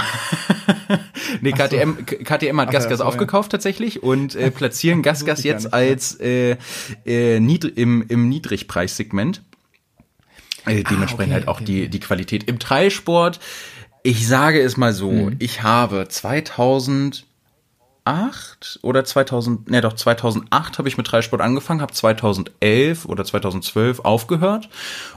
[1.42, 3.08] nee, KTM, K- KTM hat ja, Gasgas so, ja.
[3.08, 6.58] aufgekauft tatsächlich und äh, platzieren Gasgas jetzt als äh,
[7.06, 9.44] äh, niedr im, im Niedrigpreissegment.
[10.66, 13.40] Äh, dementsprechend okay, halt auch okay, die, die Qualität im Trailsport.
[14.04, 15.36] Ich sage es mal so, Mhm.
[15.40, 17.26] ich habe 2008
[18.82, 24.70] oder 2000, ne doch 2008 habe ich mit Trailsport angefangen, habe 2011 oder 2012 aufgehört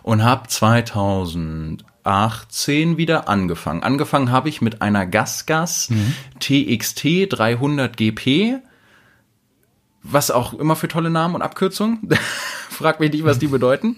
[0.02, 3.82] und habe 2018 wieder angefangen.
[3.82, 5.88] Angefangen habe ich mit einer Gasgas
[6.40, 8.58] TXT 300 GP,
[10.02, 12.06] was auch immer für tolle Namen und Abkürzungen.
[12.68, 13.96] Frag mich nicht, was die bedeuten.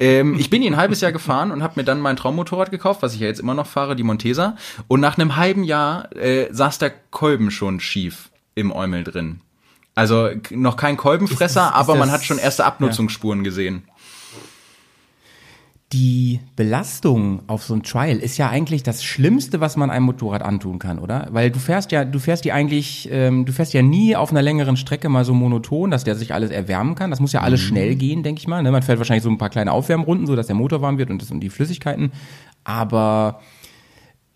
[0.00, 3.02] Ähm, ich bin die ein halbes Jahr gefahren und habe mir dann mein Traummotorrad gekauft,
[3.02, 4.56] was ich ja jetzt immer noch fahre, die Montesa.
[4.88, 9.40] Und nach einem halben Jahr äh, saß der Kolben schon schief im Eumel drin.
[9.94, 13.84] Also noch kein Kolbenfresser, Ist das- ist aber man das- hat schon erste Abnutzungsspuren gesehen.
[15.92, 20.42] Die Belastung auf so ein Trial ist ja eigentlich das Schlimmste, was man einem Motorrad
[20.42, 21.28] antun kann, oder?
[21.30, 24.42] Weil du fährst ja, du fährst die eigentlich, ähm, du fährst ja nie auf einer
[24.42, 27.10] längeren Strecke mal so monoton, dass der sich alles erwärmen kann.
[27.10, 28.64] Das muss ja alles schnell gehen, denke ich mal.
[28.64, 28.72] Ne?
[28.72, 31.22] Man fährt wahrscheinlich so ein paar kleine Aufwärmrunden, so dass der Motor warm wird und,
[31.22, 32.10] das, und die Flüssigkeiten
[32.64, 33.40] Aber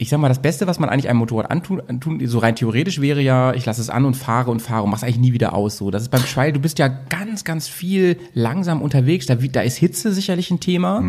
[0.00, 3.02] ich sag mal, das Beste, was man eigentlich einem Motorrad antun, antun so rein theoretisch
[3.02, 5.52] wäre ja, ich lasse es an und fahre und fahre und mach's eigentlich nie wieder
[5.52, 5.76] aus.
[5.76, 9.26] So, das ist beim Schweil, du bist ja ganz, ganz viel langsam unterwegs.
[9.26, 11.00] Da, da ist Hitze sicherlich ein Thema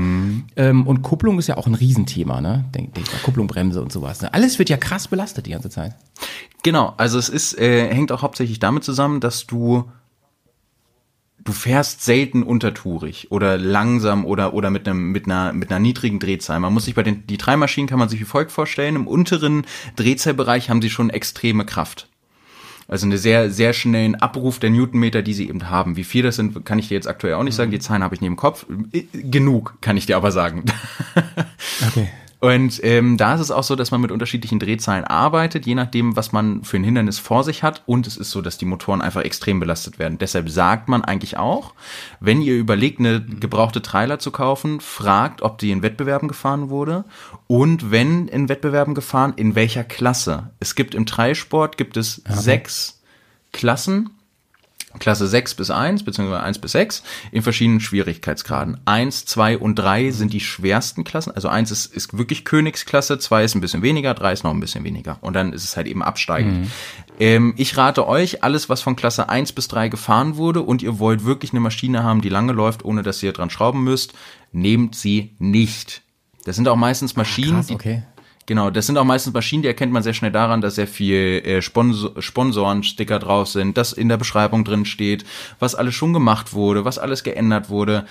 [0.58, 2.66] ähm, und Kupplung ist ja auch ein Riesenthema, ne?
[2.76, 4.22] Denk, denk mal, Kupplung, Bremse und sowas.
[4.22, 4.34] Ne?
[4.34, 5.96] Alles wird ja krass belastet die ganze Zeit.
[6.62, 9.86] Genau, also es ist, äh, hängt auch hauptsächlich damit zusammen, dass du
[11.44, 16.20] du fährst selten untertourig oder langsam oder oder mit einem mit einer mit einer niedrigen
[16.20, 16.60] Drehzahl.
[16.60, 18.96] Man muss sich bei den die drei Maschinen kann man sich wie folgt vorstellen.
[18.96, 19.66] Im unteren
[19.96, 22.08] Drehzahlbereich haben sie schon extreme Kraft.
[22.88, 25.96] Also einen sehr, sehr schnellen Abruf der Newtonmeter, die sie eben haben.
[25.96, 27.72] Wie viel das sind, kann ich dir jetzt aktuell auch nicht sagen.
[27.72, 28.66] Die Zahlen habe ich neben dem Kopf.
[28.92, 30.66] Äh, Genug, kann ich dir aber sagen.
[31.88, 32.10] Okay.
[32.42, 36.16] Und ähm, da ist es auch so, dass man mit unterschiedlichen Drehzahlen arbeitet, je nachdem,
[36.16, 37.84] was man für ein Hindernis vor sich hat.
[37.86, 40.18] Und es ist so, dass die Motoren einfach extrem belastet werden.
[40.18, 41.76] Deshalb sagt man eigentlich auch,
[42.20, 47.06] wenn ihr überlegt, eine gebrauchte Trailer zu kaufen, fragt, ob die in Wettbewerben gefahren wurde.
[47.46, 50.50] Und wenn in Wettbewerben gefahren, in welcher Klasse.
[50.60, 53.04] Es gibt im Dreisport gibt es sechs
[53.52, 54.10] Klassen.
[55.00, 58.80] Klasse 6 bis 1, beziehungsweise 1 bis 6, in verschiedenen Schwierigkeitsgraden.
[58.86, 61.32] 1, 2 und 3 sind die schwersten Klassen.
[61.32, 64.60] Also 1 ist, ist wirklich Königsklasse, 2 ist ein bisschen weniger, 3 ist noch ein
[64.60, 65.18] bisschen weniger.
[65.22, 66.68] Und dann ist es halt eben absteigend.
[67.20, 71.00] Ähm, ich rate euch, alles, was von Klasse 1 bis 3 gefahren wurde und ihr
[71.00, 74.14] wollt wirklich eine Maschine haben, die lange läuft, ohne dass ihr dran schrauben müsst,
[74.52, 76.02] nehmt sie nicht.
[76.46, 78.04] Das sind auch meistens Maschinen, Krass, die, okay.
[78.48, 81.42] Genau, das sind auch meistens Maschinen, die erkennt man sehr schnell daran, dass sehr viel
[81.46, 85.26] äh, Sponsor Sponsorensticker drauf sind, dass in der Beschreibung drin steht,
[85.60, 88.06] was alles schon gemacht wurde, was alles geändert wurde.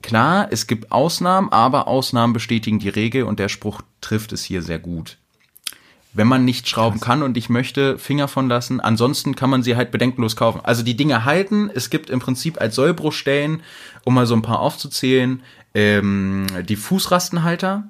[0.00, 4.62] Klar, es gibt Ausnahmen, aber Ausnahmen bestätigen die Regel und der Spruch trifft es hier
[4.62, 5.18] sehr gut.
[6.14, 8.80] Wenn man nicht schrauben kann und ich möchte, Finger von lassen.
[8.80, 10.60] Ansonsten kann man sie halt bedenkenlos kaufen.
[10.62, 11.70] Also die Dinge halten.
[11.72, 13.62] Es gibt im Prinzip als Sollbruchstellen,
[14.04, 15.42] um mal so ein paar aufzuzählen,
[15.74, 17.84] ähm, die Fußrastenhalter,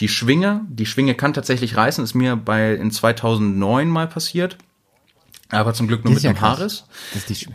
[0.00, 0.62] die Schwinge.
[0.68, 2.02] Die Schwinge kann tatsächlich reißen.
[2.02, 4.58] Ist mir bei in 2009 mal passiert.
[5.50, 6.58] Aber zum Glück nur Das mit ja einem krass.
[6.58, 6.84] Haarriss.
[7.12, 7.54] Das ist die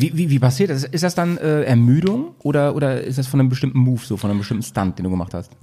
[0.00, 0.84] wie, wie, wie passiert das?
[0.84, 4.30] Ist das dann äh, Ermüdung oder, oder ist das von einem bestimmten Move, so von
[4.30, 5.50] einem bestimmten Stunt, den du gemacht hast?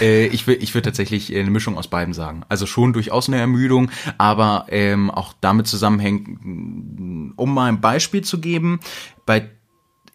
[0.00, 2.42] Äh, ich will, ich würde tatsächlich äh, eine Mischung aus beiden sagen.
[2.48, 8.22] Also schon durchaus eine Ermüdung, aber ähm, auch damit zusammenhängt, mh, um mal ein Beispiel
[8.22, 8.80] zu geben,
[9.26, 9.50] bei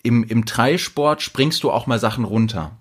[0.02, 2.79] im, im Dreisport springst du auch mal Sachen runter.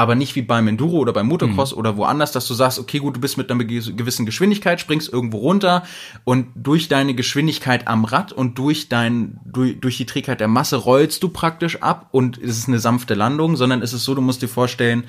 [0.00, 3.16] Aber nicht wie beim Enduro oder beim Motocross oder woanders, dass du sagst, okay, gut,
[3.16, 5.82] du bist mit einer ge- gewissen Geschwindigkeit, springst irgendwo runter
[6.24, 10.76] und durch deine Geschwindigkeit am Rad und durch dein, durch, durch die Trägheit der Masse
[10.76, 14.22] rollst du praktisch ab und es ist eine sanfte Landung, sondern es ist so, du
[14.22, 15.04] musst dir vorstellen,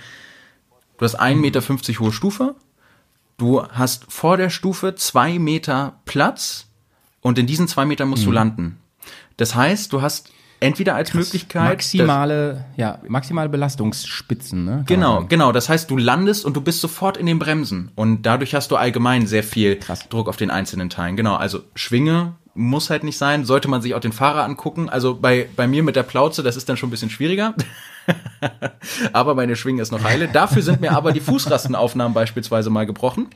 [0.97, 1.61] Du hast 1,50 Meter
[1.99, 2.55] hohe Stufe.
[3.37, 6.67] Du hast vor der Stufe zwei Meter Platz
[7.21, 8.77] und in diesen zwei Metern musst du landen.
[9.37, 10.31] Das heißt, du hast
[10.61, 11.69] entweder als Möglichkeit.
[11.69, 14.71] Maximale, ja, maximale Belastungsspitzen, ne?
[14.71, 15.51] Kann Genau, genau.
[15.51, 17.91] Das heißt, du landest und du bist sofort in den Bremsen.
[17.95, 20.07] Und dadurch hast du allgemein sehr viel Krass.
[20.07, 21.17] Druck auf den einzelnen Teilen.
[21.17, 23.45] Genau, also Schwinge muss halt nicht sein.
[23.45, 24.89] Sollte man sich auch den Fahrer angucken.
[24.89, 27.55] Also bei, bei mir mit der Plauze, das ist dann schon ein bisschen schwieriger.
[29.13, 30.27] aber meine Schwinge ist noch heile.
[30.27, 33.27] Dafür sind mir aber die Fußrastenaufnahmen beispielsweise mal gebrochen.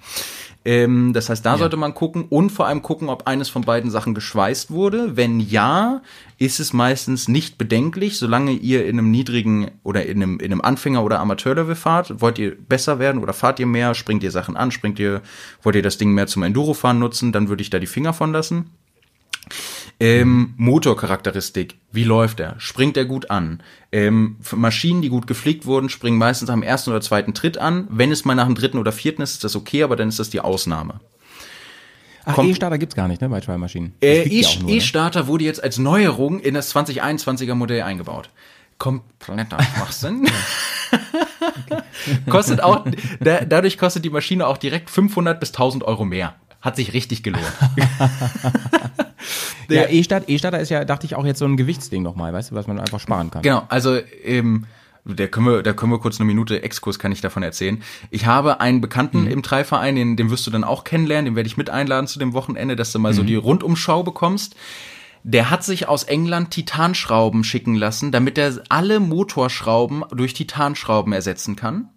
[0.65, 3.91] Ähm, das heißt, da sollte man gucken und vor allem gucken, ob eines von beiden
[3.91, 5.15] Sachen geschweißt wurde.
[5.15, 6.01] Wenn ja,
[6.39, 10.61] ist es meistens nicht bedenklich, solange ihr in einem niedrigen oder in einem, in einem
[10.61, 12.19] Anfänger- oder Amateurlevel fahrt.
[12.19, 13.93] Wollt ihr besser werden oder fahrt ihr mehr?
[13.93, 14.71] Springt ihr Sachen an?
[14.71, 15.21] Springt ihr,
[15.61, 17.31] wollt ihr das Ding mehr zum Endurofahren nutzen?
[17.31, 18.71] Dann würde ich da die Finger von lassen.
[19.99, 22.55] Ähm, Motorcharakteristik, wie läuft er?
[22.59, 23.63] Springt er gut an?
[23.91, 27.87] Ähm, Maschinen, die gut gepflegt wurden, springen meistens am ersten oder zweiten Tritt an.
[27.89, 30.19] Wenn es mal nach dem dritten oder vierten ist, ist das okay, aber dann ist
[30.19, 30.99] das die Ausnahme.
[32.25, 33.93] Ach, E-Starter gibt's gar nicht, ne, bei Schweimaschinen.
[34.01, 34.25] Das Äh,
[34.63, 34.71] ne?
[34.71, 38.29] E-Starter wurde jetzt als Neuerung in das 2021er Modell eingebaut.
[38.77, 40.27] Kompletter Schwachsinn.
[42.29, 42.85] kostet auch,
[43.19, 46.35] da, dadurch kostet die Maschine auch direkt 500 bis 1000 Euro mehr.
[46.65, 47.45] Hat sich richtig gelohnt.
[49.67, 52.51] Ja, Der- E-Starter, E-Starter ist ja, dachte ich, auch jetzt so ein Gewichtsding nochmal, weißt
[52.51, 53.41] du, was man einfach sparen kann.
[53.41, 54.65] Genau, also ähm,
[55.05, 57.81] da können wir, da können wir kurz eine Minute Exkurs kann ich davon erzählen.
[58.11, 61.47] Ich habe einen Bekannten im Treiverein, den, den wirst du dann auch kennenlernen, den werde
[61.47, 64.55] ich mit einladen zu dem Wochenende, dass du mal so die Rundumschau bekommst.
[65.23, 71.55] Der hat sich aus England Titanschrauben schicken lassen, damit er alle Motorschrauben durch Titanschrauben ersetzen
[71.55, 71.89] kann.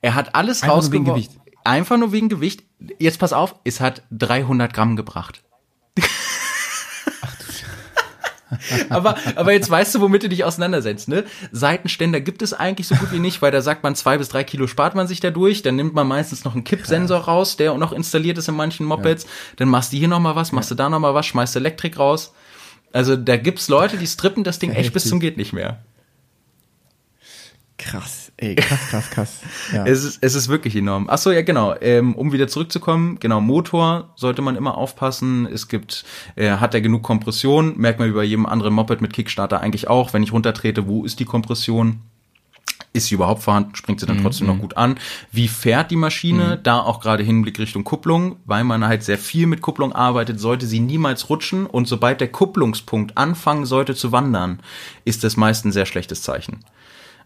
[0.00, 1.28] Er hat alles rausgeworfen.
[1.64, 2.64] Einfach nur wegen Gewicht.
[2.98, 5.42] Jetzt pass auf, es hat 300 Gramm gebracht.
[8.88, 11.24] aber, aber jetzt weißt du, womit du dich auseinandersetzt, ne?
[11.52, 14.44] Seitenständer gibt es eigentlich so gut wie nicht, weil da sagt man, zwei bis drei
[14.44, 15.62] Kilo spart man sich dadurch.
[15.62, 19.26] Dann nimmt man meistens noch einen Kippsensor raus, der noch installiert ist in manchen Mopeds.
[19.56, 21.98] Dann machst du hier noch mal was, machst du da noch mal was, schmeißt Elektrik
[21.98, 22.32] raus.
[22.92, 25.84] Also da gibt's Leute, die strippen das Ding echt bis zum geht nicht mehr.
[27.78, 28.29] Krass.
[28.40, 29.40] Ey, krass, krass, krass.
[29.72, 29.84] Ja.
[29.86, 31.06] Es ist, es ist wirklich enorm.
[31.10, 31.74] Ach so, ja, genau.
[31.80, 35.46] Ähm, um wieder zurückzukommen, genau, Motor sollte man immer aufpassen.
[35.46, 36.04] Es gibt,
[36.36, 37.76] äh, hat er genug Kompression?
[37.76, 40.14] Merkt man wie bei jedem anderen Moped mit Kickstarter eigentlich auch.
[40.14, 42.00] Wenn ich runtertrete, wo ist die Kompression?
[42.92, 43.76] Ist sie überhaupt vorhanden?
[43.76, 44.98] Springt sie dann trotzdem noch gut an?
[45.30, 46.58] Wie fährt die Maschine?
[46.60, 50.66] Da auch gerade Hinblick Richtung Kupplung, weil man halt sehr viel mit Kupplung arbeitet, sollte
[50.66, 54.60] sie niemals rutschen und sobald der Kupplungspunkt anfangen sollte zu wandern,
[55.04, 56.64] ist das meist ein sehr schlechtes Zeichen.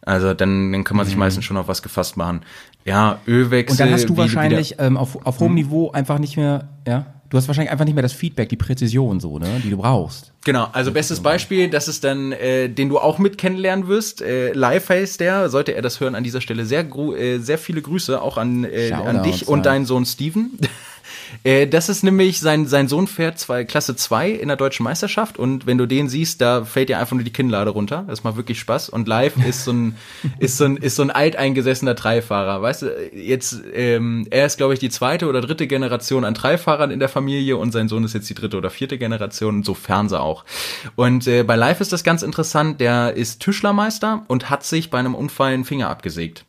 [0.07, 2.43] Also dann, dann kann man sich meistens schon auf was gefasst machen.
[2.85, 3.73] Ja, Ölwechsel.
[3.73, 5.47] Und dann hast du wie- wahrscheinlich ähm, auf, auf Hm.
[5.47, 8.57] hohem Niveau einfach nicht mehr, ja, du hast wahrscheinlich einfach nicht mehr das Feedback, die
[8.57, 10.33] Präzision so, ne, die du brauchst.
[10.45, 14.21] Genau, also bestes Beispiel, das ist dann, äh, den du auch mit kennenlernen wirst.
[14.21, 18.21] Äh, heißt der, sollte er das hören, an dieser Stelle sehr, äh, sehr viele Grüße
[18.21, 20.51] auch an, äh, an dich und deinen Sohn Steven.
[21.43, 25.39] Äh, Das ist nämlich, sein, sein Sohn fährt zwei, Klasse 2 in der deutschen Meisterschaft
[25.39, 28.05] und wenn du den siehst, da fällt dir einfach nur die Kinnlade runter.
[28.07, 28.89] Das macht wirklich Spaß.
[28.89, 29.97] Und live ist so ein,
[30.39, 32.63] ist so ein, ist so ein alteingesessener Dreifahrer.
[32.63, 36.91] Weißt du, jetzt, ähm, er ist, glaube ich, die zweite oder dritte Generation an Dreifahrern
[36.91, 40.21] in der Familie und sein Sohn ist jetzt die dritte oder vierte Generation, sofern sie
[40.21, 40.45] auch.
[40.97, 44.99] Und äh, bei Live ist das ganz interessant, der ist Tischlermeister und hat sich bei
[44.99, 46.45] einem Unfall einen Finger abgesägt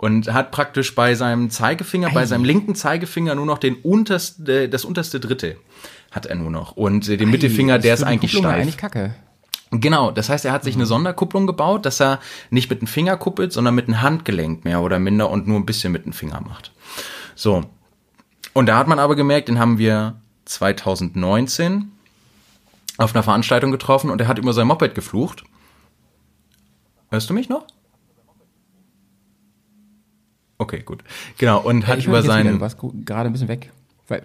[0.00, 4.86] und hat praktisch bei seinem Zeigefinger, bei seinem linken Zeigefinger nur noch den unterste, das
[4.86, 5.58] unterste Drittel
[6.10, 8.62] hat er nur noch und äh, den Mittelfinger, der ist eigentlich Kupplung steif.
[8.62, 9.14] eigentlich kacke.
[9.72, 12.18] Genau, das heißt, er hat sich eine Sonderkupplung gebaut, dass er
[12.48, 15.66] nicht mit dem Finger kuppelt, sondern mit dem Handgelenk mehr oder minder und nur ein
[15.66, 16.72] bisschen mit dem Finger macht.
[17.34, 17.64] So.
[18.54, 21.92] Und da hat man aber gemerkt, den haben wir 2019
[22.96, 25.44] auf einer Veranstaltung getroffen und er hat über sein Moped geflucht.
[27.10, 27.66] Hörst du mich noch?
[30.60, 31.02] Okay, gut.
[31.38, 32.76] Genau, und hat über seinen du warst
[33.06, 33.72] gerade ein bisschen weg.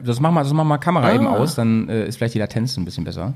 [0.03, 1.13] Das machen wir, das machen wir Kamera Ah.
[1.15, 3.33] eben aus, dann äh, ist vielleicht die Latenz ein bisschen besser.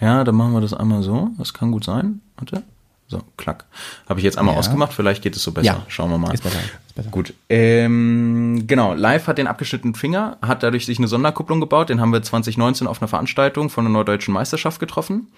[0.00, 1.28] Ja, dann machen wir das einmal so.
[1.38, 2.20] Das kann gut sein.
[2.36, 2.62] Warte.
[3.06, 3.64] So, klack.
[4.08, 4.58] Habe ich jetzt einmal Ja.
[4.58, 4.92] ausgemacht.
[4.92, 5.66] Vielleicht geht es so besser.
[5.66, 5.82] Ja.
[5.88, 6.32] Schauen wir mal.
[6.32, 7.10] Ist besser, ist besser.
[7.10, 7.34] Gut.
[7.48, 8.94] Ähm, genau.
[8.94, 11.90] Live hat den abgeschnittenen Finger, hat dadurch sich eine Sonderkupplung gebaut.
[11.90, 15.28] Den haben wir 2019 auf einer Veranstaltung von der Norddeutschen Meisterschaft getroffen.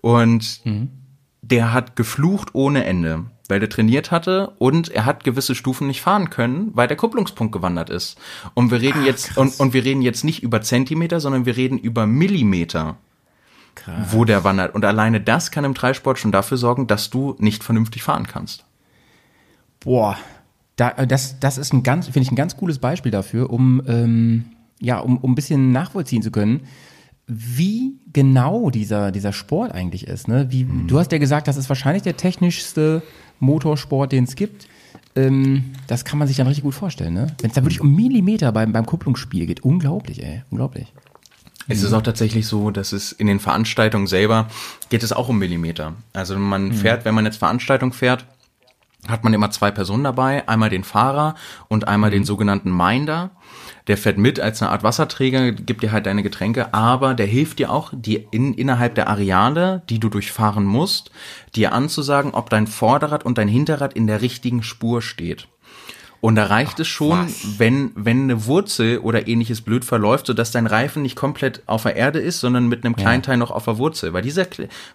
[0.00, 0.90] Und Mhm.
[1.42, 6.00] Der hat geflucht ohne Ende, weil der trainiert hatte und er hat gewisse Stufen nicht
[6.00, 8.16] fahren können, weil der Kupplungspunkt gewandert ist.
[8.54, 11.78] Und wir reden jetzt und, und wir reden jetzt nicht über Zentimeter, sondern wir reden
[11.78, 12.96] über Millimeter
[13.74, 14.12] Krass.
[14.12, 14.74] wo der wandert.
[14.74, 18.64] Und alleine das kann im Dreisport schon dafür sorgen, dass du nicht vernünftig fahren kannst.
[19.80, 20.16] Boah,
[20.76, 23.82] da, äh, das, das ist ein ganz, finde ich, ein ganz cooles Beispiel dafür, um,
[23.86, 24.44] ähm,
[24.80, 26.60] ja, um, um ein bisschen nachvollziehen zu können,
[27.26, 30.28] wie genau dieser, dieser Sport eigentlich ist.
[30.28, 30.46] Ne?
[30.50, 33.02] Wie, Du hast ja gesagt, das ist wahrscheinlich der technischste
[33.38, 34.68] Motorsport, den es gibt.
[35.14, 37.26] Ähm, das kann man sich dann richtig gut vorstellen, ne?
[37.40, 39.60] Wenn es da wirklich um Millimeter beim, beim Kupplungsspiel geht.
[39.60, 40.42] Unglaublich, ey.
[40.50, 40.92] Unglaublich.
[41.68, 44.48] Es ist auch tatsächlich so, dass es in den Veranstaltungen selber
[44.88, 45.94] geht es auch um Millimeter.
[46.12, 48.26] Also man fährt, wenn man jetzt Veranstaltung fährt,
[49.08, 51.34] hat man immer zwei Personen dabei, einmal den Fahrer
[51.68, 53.30] und einmal den sogenannten Minder.
[53.88, 57.58] Der fährt mit als eine Art Wasserträger, gibt dir halt deine Getränke, aber der hilft
[57.58, 61.10] dir auch, dir in, innerhalb der Areale, die du durchfahren musst,
[61.56, 65.48] dir anzusagen, ob dein Vorderrad und dein Hinterrad in der richtigen Spur steht.
[66.22, 67.26] Und da reicht es schon,
[67.58, 71.96] wenn, wenn eine Wurzel oder ähnliches blöd verläuft, sodass dein Reifen nicht komplett auf der
[71.96, 74.12] Erde ist, sondern mit einem kleinen Teil noch auf der Wurzel.
[74.12, 74.46] Weil dieser,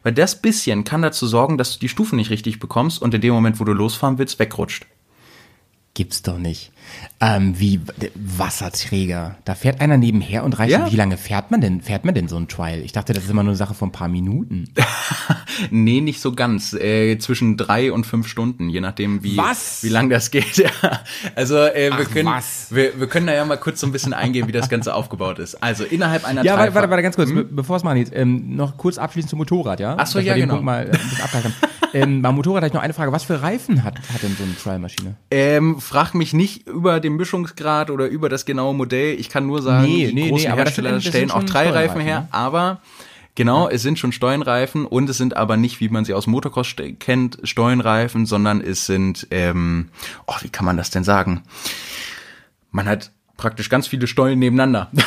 [0.04, 3.20] weil das bisschen kann dazu sorgen, dass du die Stufen nicht richtig bekommst und in
[3.20, 4.86] dem Moment, wo du losfahren willst, wegrutscht.
[5.96, 6.72] Gibt's doch nicht.
[7.20, 7.82] Ähm, wie
[8.16, 9.36] Wasserträger.
[9.46, 10.72] Da fährt einer nebenher und reicht.
[10.72, 10.92] Ja.
[10.92, 11.82] Wie lange fährt man denn?
[11.82, 12.80] Fährt man denn so ein Trial?
[12.82, 14.70] Ich dachte, das ist immer nur eine Sache von ein paar Minuten.
[15.72, 16.74] Nee, nicht so ganz.
[16.74, 19.84] Äh, zwischen drei und fünf Stunden, je nachdem, wie, Was?
[19.84, 20.64] wie lang das geht.
[21.36, 22.68] Also äh, wir, Ach, können, was?
[22.70, 25.40] wir, wir können da ja mal kurz so ein bisschen eingehen, wie das Ganze aufgebaut
[25.40, 25.56] ist.
[25.64, 28.56] Also innerhalb einer Ja, warte, warte, warte, ganz kurz, be- bevor es mal geht, ähm,
[28.56, 29.96] noch kurz abschließend zum Motorrad, ja?
[29.98, 30.54] Ach so, Dass wir ja, den genau.
[30.56, 31.54] Punkt mal äh, ein bisschen haben.
[31.94, 33.12] ähm, beim Motorrad habe ich noch eine Frage.
[33.12, 35.16] Was für Reifen hat, hat denn so eine Trial-Maschine?
[35.32, 39.20] Ähm, frag mich nicht über den Mischungsgrad oder über das genaue Modell.
[39.20, 41.38] Ich kann nur sagen, Nee, die nee, großen nee, aber Hersteller sind- das stellen sind
[41.38, 42.22] auch drei Reifen her.
[42.22, 42.28] ne?
[42.32, 42.82] Aber
[43.36, 46.76] genau, es sind schon Steuernreifen und es sind aber nicht, wie man sie aus Motocross
[47.00, 49.90] kennt, Steuernreifen, sondern es sind, ähm,
[50.28, 51.44] oh, wie kann man das denn sagen?
[52.72, 54.92] Man hat praktisch ganz viele Stollen nebeneinander.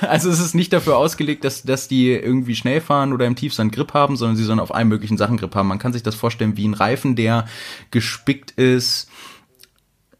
[0.00, 3.72] Also es ist nicht dafür ausgelegt, dass, dass die irgendwie schnell fahren oder im Tiefsand
[3.72, 5.68] Grip haben, sondern sie sollen auf allen möglichen Sachen Grip haben.
[5.68, 7.46] Man kann sich das vorstellen wie ein Reifen, der
[7.92, 9.08] gespickt ist.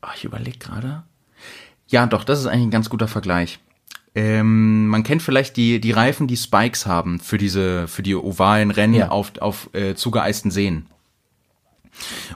[0.05, 1.03] Oh, ich überlege gerade.
[1.89, 3.59] Ja, doch, das ist eigentlich ein ganz guter Vergleich.
[4.15, 8.71] Ähm, man kennt vielleicht die, die Reifen, die Spikes haben für diese, für die ovalen
[8.71, 9.09] Rennen Ja.
[9.09, 10.87] auf, auf äh, zugeeisten Seen.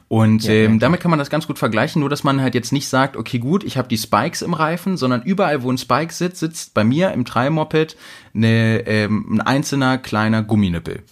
[0.09, 2.73] Und Ja, ähm, damit kann man das ganz gut vergleichen, nur dass man halt jetzt
[2.73, 6.12] nicht sagt, okay gut, ich habe die Spikes im Reifen, sondern überall, wo ein Spike
[6.12, 7.97] sitzt, sitzt bei mir im Tri-Moped
[8.35, 11.03] eine, ähm, ein einzelner kleiner Gumminippel,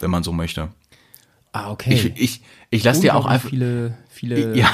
[0.00, 0.68] wenn man so möchte.
[1.52, 1.92] Ah, okay.
[1.94, 3.48] Ich, ich, Ich lasse dir auch einfach.
[3.50, 4.70] viele, viele Ja.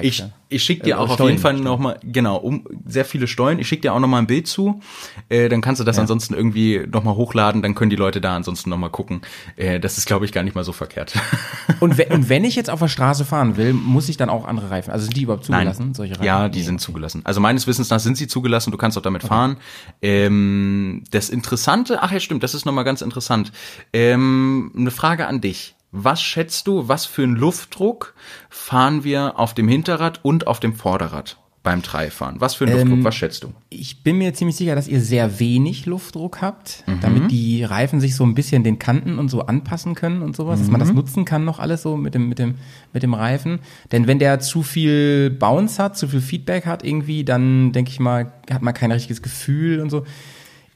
[0.00, 0.30] Ich, ja.
[0.48, 3.58] ich schicke dir Äh, auch auf Stollen, jeden Fall nochmal, genau, um sehr viele Stollen.
[3.58, 4.80] Ich schicke dir auch nochmal ein Bild zu.
[5.28, 6.02] Äh, dann kannst du das Ja.
[6.02, 7.60] ansonsten irgendwie nochmal hochladen.
[7.62, 9.20] Dann können die Leute da ansonsten nochmal gucken.
[9.56, 11.14] Äh, das ist, glaube ich, gar nicht mal so verkehrt.
[11.80, 14.46] Und, we und wenn ich jetzt auf der Straße fahren will, muss ich dann auch
[14.46, 14.90] andere Reifen?
[14.92, 16.24] Also sind die überhaupt zugelassen, solche Reifen?
[16.24, 16.84] Ja, die Nee, sind okay.
[16.84, 17.20] zugelassen.
[17.24, 19.58] Also meines Wissens nach sind sie zugelassen, du kannst auch damit fahren.
[20.00, 23.52] Ähm, das Interessante, ach ja stimmt, das ist nochmal ganz interessant.
[23.92, 25.74] Ähm, eine Frage an dich.
[25.92, 28.14] Was schätzt du, was für einen Luftdruck
[28.50, 32.40] fahren wir auf dem Hinterrad und auf dem Vorderrad beim Dreifahren?
[32.40, 33.52] Was für einen Luftdruck, was schätzt du?
[33.70, 38.14] Ich bin mir ziemlich sicher, dass ihr sehr wenig Luftdruck habt, damit die Reifen sich
[38.14, 41.24] so ein bisschen den Kanten und so anpassen können und sowas, dass man das nutzen
[41.24, 42.56] kann noch alles so mit dem, mit dem,
[42.92, 43.60] mit dem Reifen.
[43.90, 48.00] Denn wenn der zu viel Bounce hat, zu viel Feedback hat irgendwie, dann denke ich
[48.00, 50.04] mal, hat man kein richtiges Gefühl und so.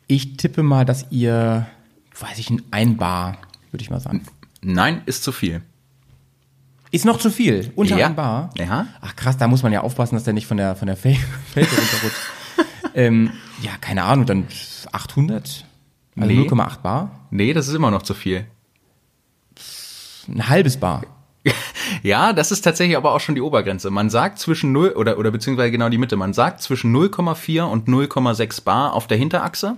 [0.07, 1.66] Ich tippe mal, dass ihr,
[2.19, 3.37] weiß ich, ein Einbar,
[3.70, 4.23] würde ich mal sagen.
[4.62, 5.62] Nein, ist zu viel.
[6.93, 8.07] Ist noch zu viel, unter Ja.
[8.07, 8.51] ein Bar.
[8.59, 8.87] Ja.
[9.01, 11.15] Ach krass, da muss man ja aufpassen, dass der nicht von der von der Fel
[11.53, 12.20] Felge runterrutscht.
[12.95, 13.31] ähm,
[13.62, 14.47] ja, keine Ahnung, dann
[14.93, 15.65] 800?
[16.19, 16.41] Also Nee.
[16.49, 17.11] 0,8 Bar?
[17.31, 18.47] Nee, das ist immer noch zu viel.
[20.28, 21.03] Ein halbes Bar.
[22.03, 23.91] Ja, das ist tatsächlich aber auch schon die Obergrenze.
[23.91, 26.16] Man sagt zwischen 0 oder, oder beziehungsweise genau die Mitte.
[26.16, 29.74] Man sagt zwischen 0,4 und 0,6 Bar auf der Hinterachse.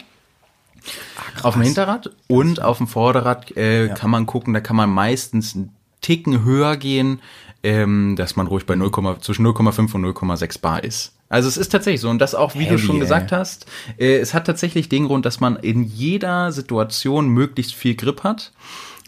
[1.43, 5.55] Auf dem Hinterrad und auf dem Vorderrad äh, kann man gucken, da kann man meistens
[5.55, 7.21] einen Ticken höher gehen,
[7.63, 8.91] ähm, dass man ruhig bei 0,
[9.21, 11.15] zwischen 0,5 und 0,6 Bar ist.
[11.29, 13.01] Also es ist tatsächlich so und das auch, wie du Heavy, schon ey.
[13.01, 13.67] gesagt hast,
[13.99, 18.53] äh, es hat tatsächlich den Grund, dass man in jeder Situation möglichst viel Grip hat.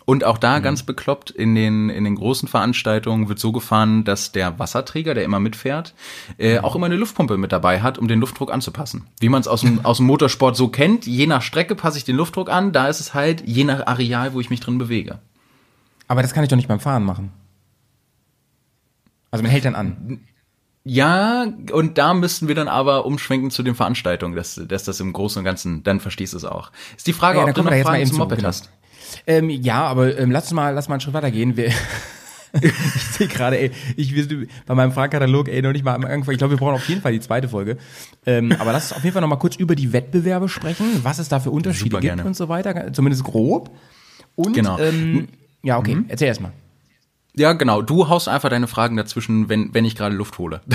[0.06, 4.32] Und auch da ganz bekloppt, in den, in den großen Veranstaltungen wird so gefahren, dass
[4.32, 5.94] der Wasserträger, der immer mitfährt,
[6.36, 9.06] äh, auch immer eine Luftpumpe mit dabei hat, um den Luftdruck anzupassen.
[9.20, 12.04] Wie man es aus dem, aus dem Motorsport so kennt, je nach Strecke passe ich
[12.04, 15.20] den Luftdruck an, da ist es halt je nach Areal, wo ich mich drin bewege.
[16.06, 17.32] Aber das kann ich doch nicht beim Fahren machen.
[19.30, 20.20] Also man hält dann an.
[20.84, 25.14] Ja, und da müssten wir dann aber umschwenken zu den Veranstaltungen, dass, dass das im
[25.14, 26.70] Großen und Ganzen, dann verstehst du es auch.
[26.94, 28.48] Ist die Frage, Ja, ob du noch Fragen zum zu, Moped genau.
[28.48, 28.70] hast.
[29.26, 31.56] Ähm, ja, aber ähm, lass uns mal, lass mal einen Schritt weitergehen.
[31.56, 31.66] Wir,
[32.60, 32.72] ich
[33.12, 36.32] sehe gerade, ey, ich will bei meinem Fragenkatalog, ey, noch nicht mal am Anfang.
[36.32, 37.76] Ich glaube, wir brauchen auf jeden Fall die zweite Folge.
[38.26, 41.18] Ähm, aber lass uns auf jeden Fall noch mal kurz über die Wettbewerbe sprechen, was
[41.18, 42.24] es da für Unterschiede Super gibt gerne.
[42.24, 43.70] und so weiter, zumindest grob.
[44.36, 44.78] Und, Genau.
[44.78, 45.28] ähm,
[45.62, 46.52] ja, okay, erzähl erst mal.
[47.36, 47.82] Ja, genau.
[47.82, 50.60] Du haust einfach deine Fragen dazwischen, wenn, wenn ich gerade Luft hole.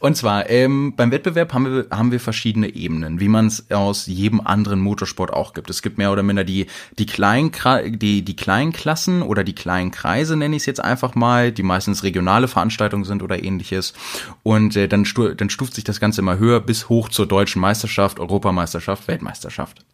[0.00, 4.06] Und zwar, ähm, beim Wettbewerb haben wir, haben wir verschiedene Ebenen, wie man es aus
[4.06, 5.70] jedem anderen Motorsport auch gibt.
[5.70, 6.66] Es gibt mehr oder minder die,
[6.98, 7.52] die, kleinen,
[7.86, 11.62] die, die kleinen Klassen oder die kleinen Kreise, nenne ich es jetzt einfach mal, die
[11.62, 13.94] meistens regionale Veranstaltungen sind oder ähnliches.
[14.42, 17.60] Und äh, dann, stu dann stuft sich das Ganze immer höher bis hoch zur deutschen
[17.60, 19.84] Meisterschaft, Europameisterschaft, Weltmeisterschaft.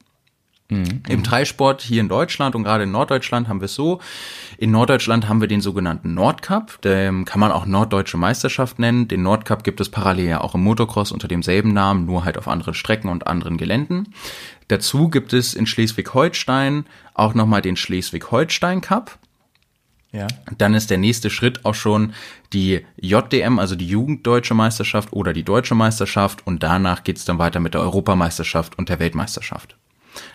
[0.71, 4.01] Im Dreisport hier in Deutschland und gerade in Norddeutschland haben wir es so.
[4.59, 9.09] In Norddeutschland haben wir den sogenannten Nordcup, den kann man auch Norddeutsche Meisterschaft nennen.
[9.09, 12.49] Den Nordcup gibt es parallel ja auch im Motocross unter demselben Namen, nur halt auf
[12.49, 14.13] anderen Strecken und anderen Geländen.
[14.69, 16.85] Dazu gibt es in Schleswig-Holstein
[17.15, 19.19] auch nochmal den Schleswig-Holstein Cup.
[20.13, 20.27] Ja.
[20.59, 22.13] Dann ist der nächste Schritt auch schon
[22.53, 27.61] die JDM, also die Jugenddeutsche Meisterschaft oder die Deutsche Meisterschaft und danach geht's dann weiter
[27.61, 29.79] mit der Europameisterschaft und der Weltmeisterschaft.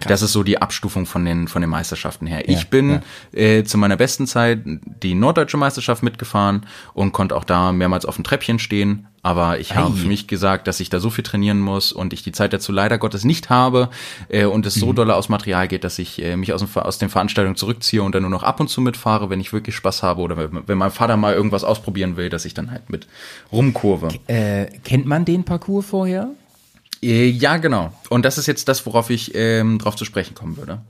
[0.08, 2.44] Das ist so die Abstufung von den, von den Meisterschaften her.
[2.50, 3.02] Ja, ich bin
[3.32, 8.16] äh, zu meiner besten Zeit die norddeutsche Meisterschaft mitgefahren und konnte auch da mehrmals auf
[8.16, 9.08] dem Treppchen stehen.
[9.26, 9.98] Aber ich habe Ei.
[9.98, 12.74] für mich gesagt, dass ich da so viel trainieren muss und ich die Zeit dazu
[12.74, 13.90] leider Gottes nicht habe
[14.28, 16.98] äh, und es so dolle aus Material geht, dass ich äh, mich aus, dem, aus
[16.98, 20.04] den Veranstaltungen zurückziehe und dann nur noch ab und zu mitfahre, wenn ich wirklich Spaß
[20.04, 23.08] habe oder wenn, wenn mein Vater mal irgendwas ausprobieren will, dass ich dann halt mit
[23.50, 24.10] rumkurve.
[24.28, 26.32] Äh, kennt man den Parcours vorher?
[27.04, 27.94] Äh, Ja, genau.
[28.10, 30.82] Und das ist jetzt das, worauf ich ähm, drauf zu sprechen kommen würde.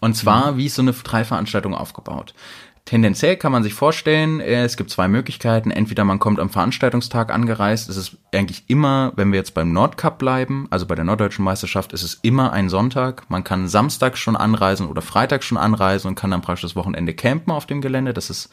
[0.00, 2.34] Und zwar, wie ist so eine Dreiveranstaltung aufgebaut?
[2.86, 5.70] Tendenziell kann man sich vorstellen, äh, es gibt zwei Möglichkeiten.
[5.70, 7.88] Entweder man kommt am Veranstaltungstag angereist.
[7.88, 11.92] Es ist eigentlich immer, wenn wir jetzt beim Nordcup bleiben, also bei der Norddeutschen Meisterschaft,
[11.92, 13.28] ist es immer ein Sonntag.
[13.28, 17.14] Man kann Samstag schon anreisen oder Freitag schon anreisen und kann dann praktisch das Wochenende
[17.14, 18.12] campen auf dem Gelände.
[18.12, 18.50] Das ist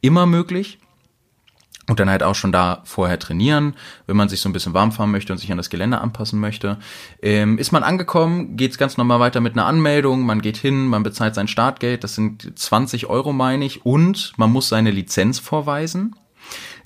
[0.00, 0.78] immer möglich.
[1.86, 3.74] Und dann halt auch schon da vorher trainieren,
[4.06, 6.40] wenn man sich so ein bisschen warm fahren möchte und sich an das Gelände anpassen
[6.40, 6.78] möchte.
[7.20, 11.02] Ähm, ist man angekommen, geht's ganz normal weiter mit einer Anmeldung, man geht hin, man
[11.02, 16.16] bezahlt sein Startgeld, das sind 20 Euro, meine ich, und man muss seine Lizenz vorweisen.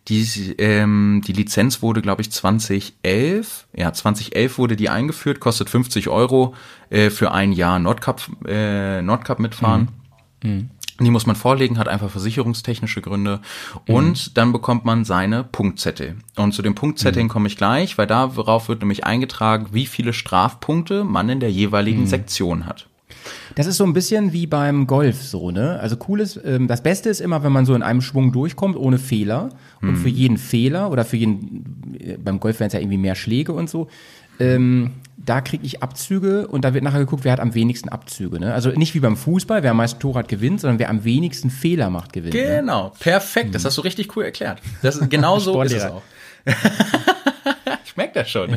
[0.09, 6.09] Die, ähm, die Lizenz wurde, glaube ich, 2011, ja, 2011 wurde die eingeführt, kostet 50
[6.09, 6.55] Euro
[6.89, 9.89] äh, für ein Jahr Nordcup, äh, Nordcup mitfahren.
[11.01, 13.41] Die muss man vorlegen, hat einfach versicherungstechnische Gründe.
[13.87, 16.17] Und dann bekommt man seine Punktzettel.
[16.37, 21.05] Und zu den Punktzetteln komme ich gleich, weil darauf wird nämlich eingetragen, wie viele Strafpunkte
[21.05, 22.89] man in der jeweiligen Sektion hat.
[23.55, 25.79] Das ist so ein bisschen wie beim Golf so, ne?
[25.81, 28.77] Also cool ist, ähm, das Beste ist immer, wenn man so in einem Schwung durchkommt,
[28.77, 29.51] ohne Fehler.
[29.81, 33.15] Und für jeden Fehler oder für jeden, äh, beim Golf wären es ja irgendwie mehr
[33.15, 33.89] Schläge und so,
[34.41, 34.93] ähm,
[35.25, 38.39] da kriege ich Abzüge und da wird nachher geguckt, wer hat am wenigsten Abzüge.
[38.39, 38.55] Ne?
[38.55, 41.51] Also nicht wie beim Fußball, wer am meisten Tore hat, gewinnt, sondern wer am wenigsten
[41.51, 42.35] Fehler macht, gewinnt.
[42.35, 42.41] Ne?
[42.61, 43.55] Genau, perfekt.
[43.55, 44.61] Das hast du richtig cool erklärt.
[44.83, 46.03] Das ist, genau so ist es auch.
[47.85, 48.51] ich merke das schon.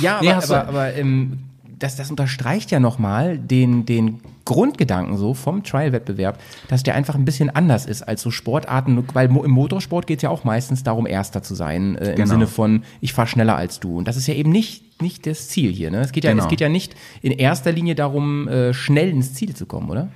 [0.00, 1.38] Ja, aber, Nee, du- aber, aber ähm,
[1.78, 4.20] das, das unterstreicht ja nochmal den, den
[4.52, 6.38] Grundgedanken so vom Trial-Wettbewerb,
[6.68, 10.22] dass der einfach ein bisschen anders ist als so Sportarten, weil im Motorsport geht es
[10.22, 12.28] ja auch meistens darum, Erster zu sein, äh, im Genau.
[12.28, 13.96] Sinne von, ich fahr schneller als du.
[13.98, 15.90] Und das ist ja eben nicht, nicht das Ziel hier.
[15.90, 16.00] Ne?
[16.00, 16.44] Es, geht ja, Genau.
[16.44, 20.08] es geht ja nicht in erster Linie darum, äh, schnell ins Ziel zu kommen, oder?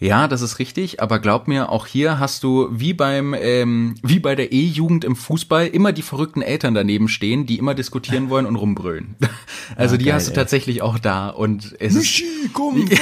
[0.00, 4.18] Ja, das ist richtig, aber glaub mir, auch hier hast du wie beim ähm, wie
[4.18, 8.46] bei der E-Jugend im Fußball immer die verrückten Eltern daneben stehen, die immer diskutieren wollen
[8.46, 9.14] und rumbrüllen.
[9.76, 10.36] Also Ah, die geil, hast du ey.
[10.36, 12.96] tatsächlich auch da und es ist, komm, komm, Michi,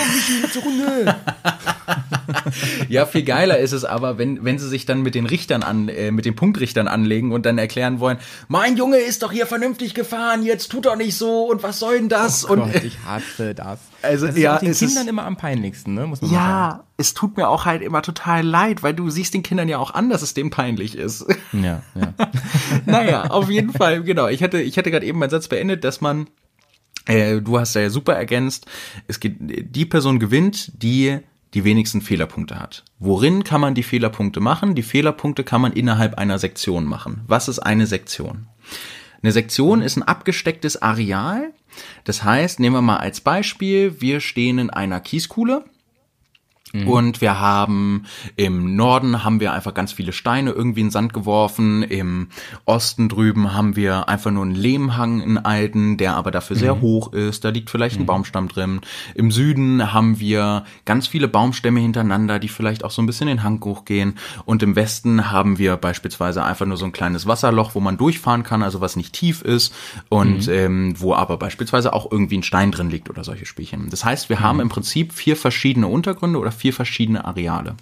[0.52, 0.79] zur Runde.
[2.88, 5.88] Ja viel geiler ist es aber, wenn wenn sie sich dann mit den Richtern an
[5.88, 9.94] äh, mit den Punktrichtern anlegen und dann erklären wollen, mein Junge ist doch hier vernünftig
[9.94, 12.98] gefahren, jetzt tut doch nicht so und was soll denn das Oh und Gott, ich
[13.04, 13.78] hasse das.
[14.02, 16.06] Also, das ist ja, den Kindern immer am peinlichsten, ne?
[16.06, 16.50] Muss man mal sagen.
[16.50, 19.78] ja, es tut mir auch halt immer total leid, weil du siehst den Kindern ja
[19.78, 21.26] auch an, dass es denen peinlich ist.
[21.52, 22.14] Ja, ja.
[22.86, 24.28] naja, auf jeden Fall, genau.
[24.28, 26.28] Ich hatte, ich hatte gerade eben meinen Satz beendet, dass man,
[27.06, 28.66] du hast ja super ergänzt,
[29.08, 31.18] es geht, die Person gewinnt, die
[31.54, 32.84] die wenigsten Fehlerpunkte hat.
[32.98, 34.74] Worin kann man die Fehlerpunkte machen?
[34.74, 37.22] Die Fehlerpunkte kann man innerhalb einer Sektion machen.
[37.26, 38.46] Was ist eine Sektion?
[39.22, 41.52] Eine Sektion ist ein abgestecktes Areal.
[42.04, 45.64] Das heißt, nehmen wir mal als Beispiel, wir stehen in einer Kieskuhle
[46.72, 48.04] und wir haben
[48.36, 51.82] im Norden haben wir einfach ganz viele Steine irgendwie in den Sand geworfen.
[51.82, 52.28] Im
[52.64, 57.12] Osten drüben haben wir einfach nur einen Lehmhang, einen alten, der aber dafür sehr hoch
[57.12, 57.44] ist.
[57.44, 58.80] Da liegt vielleicht ein Baumstamm drin.
[59.14, 63.42] Im Süden haben wir ganz viele Baumstämme hintereinander, die vielleicht auch so ein bisschen den
[63.42, 64.14] Hang hochgehen.
[64.44, 68.44] Und im Westen haben wir beispielsweise einfach nur so ein kleines Wasserloch, wo man durchfahren
[68.44, 69.74] kann, also was nicht tief ist
[70.08, 73.90] und ähm, wo aber beispielsweise auch irgendwie ein Stein drin liegt oder solche Spielchen.
[73.90, 77.76] Das heißt, wir haben im Prinzip vier verschiedene Untergründe oder vier verschiedene Areale.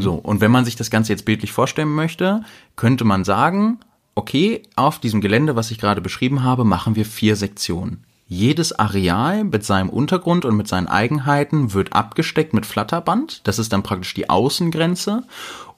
[0.00, 2.42] So, und wenn man sich das Ganze jetzt bildlich vorstellen möchte,
[2.74, 3.78] könnte man sagen,
[4.16, 8.04] okay, auf diesem Gelände, was ich gerade beschrieben habe, machen wir vier Sektionen.
[8.26, 13.46] Jedes Areal mit seinem Untergrund und mit seinen Eigenheiten wird abgesteckt mit Flatterband.
[13.46, 15.22] Das ist dann praktisch die Außengrenze.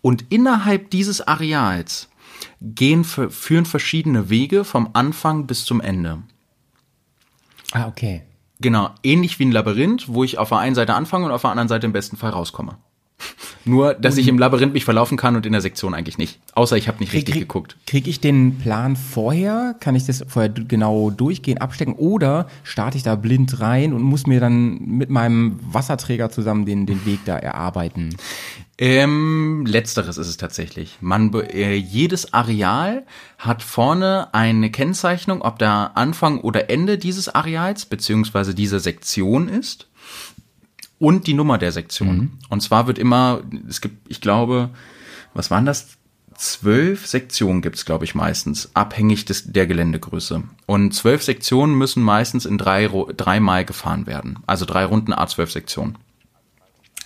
[0.01, 2.09] Und innerhalb dieses Areals
[2.63, 6.23] gehen, führen verschiedene Wege vom Anfang bis zum Ende.
[7.73, 8.23] Ah, okay.
[8.61, 11.51] Genau, ähnlich wie ein Labyrinth, wo ich auf der einen Seite anfange und auf der
[11.51, 12.77] anderen Seite im besten Fall rauskomme.
[13.65, 16.41] Nur, dass ich im Labyrinth mich verlaufen kann und in der Sektion eigentlich nicht.
[16.55, 17.77] Außer ich habe nicht richtig geguckt.
[17.87, 19.77] Krieg ich den Plan vorher?
[19.79, 21.95] Kann ich das vorher genau durchgehen, abstecken?
[21.95, 26.87] Oder starte ich da blind rein und muss mir dann mit meinem Wasserträger zusammen den,
[26.87, 28.17] den Weg da erarbeiten?
[28.81, 30.99] Ähm, letzteres ist es tatsächlich.
[31.01, 33.05] Man, äh, jedes Areal
[33.37, 39.89] hat vorne eine Kennzeichnung, ob der Anfang oder Ende dieses Areals beziehungsweise dieser Sektion ist
[41.01, 42.39] und die Nummer der Sektion.
[42.51, 44.71] Und zwar wird immer, es gibt, ich glaube,
[45.35, 45.89] was waren das?
[46.37, 50.45] Zwölf Sektionen gibt's, glaube ich, meistens, abhängig des, der Geländegröße.
[50.67, 54.39] Und zwölf Sektionen müssen meistens in drei, dreimal gefahren werden.
[54.47, 55.99] Also drei Runden A12 Sektionen.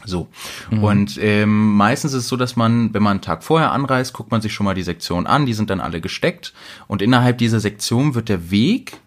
[0.05, 0.29] So.
[0.71, 4.31] Und ähm, meistens ist es so, dass man, wenn man einen Tag vorher anreist, guckt
[4.31, 6.53] man sich schon mal die Sektion an, die sind dann alle gesteckt.
[6.89, 9.01] Und innerhalb dieser Sektion wird der Weg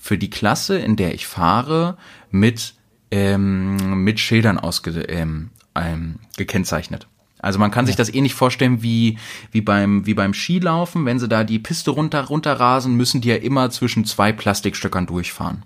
[0.00, 1.96] für die Klasse, in der ich fahre,
[2.30, 2.74] mit,
[3.10, 7.06] ähm, mit Schildern ausge, ähm, ähm, gekennzeichnet.
[7.38, 9.18] Also man kann sich das ähnlich vorstellen wie,
[9.50, 11.04] wie beim, wie beim Skilaufen.
[11.04, 15.64] Wenn sie da die Piste runter, runterrasen, müssen die ja immer zwischen zwei Plastikstöckern durchfahren.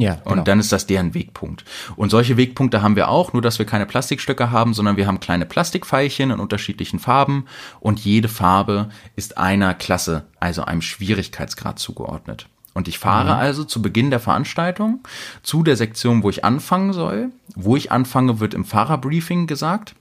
[0.00, 0.42] Ja, Und genau.
[0.44, 1.64] dann ist das deren Wegpunkt.
[1.96, 5.20] Und solche Wegpunkte haben wir auch, nur dass wir keine Plastikstöcke haben, sondern wir haben
[5.20, 7.44] kleine Plastikpfeilchen in unterschiedlichen Farben
[7.80, 12.46] und jede Farbe ist einer Klasse, also einem Schwierigkeitsgrad zugeordnet.
[12.72, 15.00] Und ich fahre also zu Beginn der Veranstaltung
[15.42, 17.30] zu der Sektion, wo ich anfangen soll.
[17.54, 19.96] Wo ich anfange, wird im Fahrerbriefing gesagt,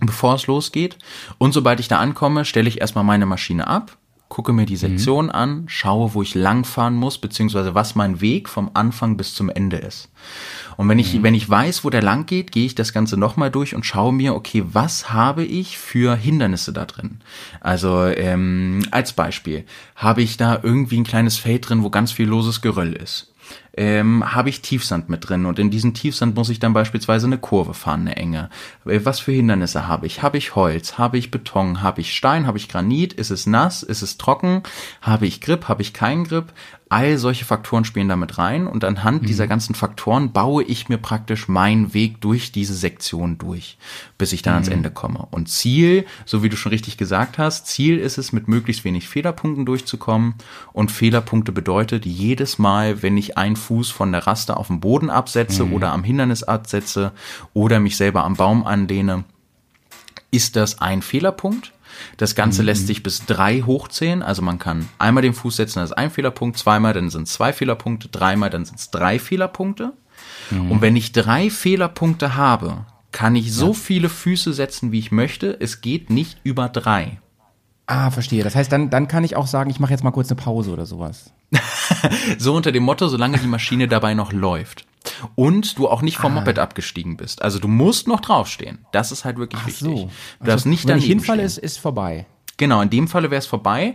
[0.00, 0.96] bevor es losgeht.
[1.38, 3.98] Und sobald ich da ankomme, stelle ich erstmal meine Maschine ab,
[4.28, 8.70] gucke mir die Sektion an, schaue, wo ich langfahren muss, beziehungsweise was mein Weg vom
[8.74, 10.10] Anfang bis zum Ende ist.
[10.76, 13.50] Und wenn ich, wenn ich weiß, wo der lang geht, gehe ich das Ganze nochmal
[13.50, 17.20] durch und schaue mir, okay, was habe ich für Hindernisse da drin?
[17.60, 19.64] Also ähm, als Beispiel,
[19.96, 23.32] habe ich da irgendwie ein kleines Feld drin, wo ganz viel loses Geröll ist
[23.78, 27.38] ähm, habe ich Tiefsand mit drin und in diesen Tiefsand muss ich dann beispielsweise eine
[27.38, 28.50] Kurve fahren, eine enge.
[28.84, 30.20] Äh, Was für Hindernisse habe ich?
[30.20, 30.98] Habe ich Holz?
[30.98, 31.80] Habe ich Beton?
[31.80, 32.48] Habe ich Stein?
[32.48, 33.12] Habe ich Granit?
[33.12, 33.84] Ist es nass?
[33.84, 34.64] Ist es trocken?
[35.00, 35.68] Habe ich Grip?
[35.68, 36.46] Habe ich keinen Grip?
[36.90, 41.46] All solche Faktoren spielen damit rein und anhand dieser ganzen Faktoren baue ich mir praktisch
[41.46, 43.76] meinen Weg durch diese Sektion durch,
[44.16, 45.26] bis ich dann ans Ende komme.
[45.30, 49.08] Und Ziel, so wie du schon richtig gesagt hast, Ziel ist es, mit möglichst wenig
[49.08, 50.34] Fehlerpunkten durchzukommen.
[50.72, 55.10] Und Fehlerpunkte bedeutet jedes Mal, wenn ich einen Fuß von der Raste auf den Boden
[55.10, 57.12] absetze oder am Hindernis absetze
[57.52, 59.24] oder mich selber am Baum anlehne,
[60.30, 61.72] ist das ein Fehlerpunkt.
[62.16, 64.22] Das Ganze lässt sich bis drei hochzählen.
[64.22, 67.34] Also man kann einmal den Fuß setzen, das ist ein Fehlerpunkt, zweimal, dann sind es
[67.34, 69.92] zwei Fehlerpunkte, dreimal, dann sind es drei Fehlerpunkte.
[70.50, 75.56] Und wenn ich drei Fehlerpunkte habe, kann ich so viele Füße setzen, wie ich möchte.
[75.60, 77.18] Es geht nicht über drei.
[77.86, 78.44] Ah, verstehe.
[78.44, 80.72] Das heißt, dann, dann kann ich auch sagen, ich mache jetzt mal kurz eine Pause
[80.72, 81.32] oder sowas.
[82.38, 84.86] So unter dem Motto, solange die Maschine dabei noch läuft.
[85.34, 86.22] Und du auch nicht Ah.
[86.22, 87.42] vom Moped abgestiegen bist.
[87.42, 88.78] Also du musst noch draufstehen.
[88.92, 89.82] Das ist halt wirklich Ach wichtig.
[89.86, 90.10] so.
[90.40, 92.26] Du darfst nicht Wenn ich hinfalle, ist, ist vorbei.
[92.56, 93.94] Genau, in dem Falle wäre es vorbei.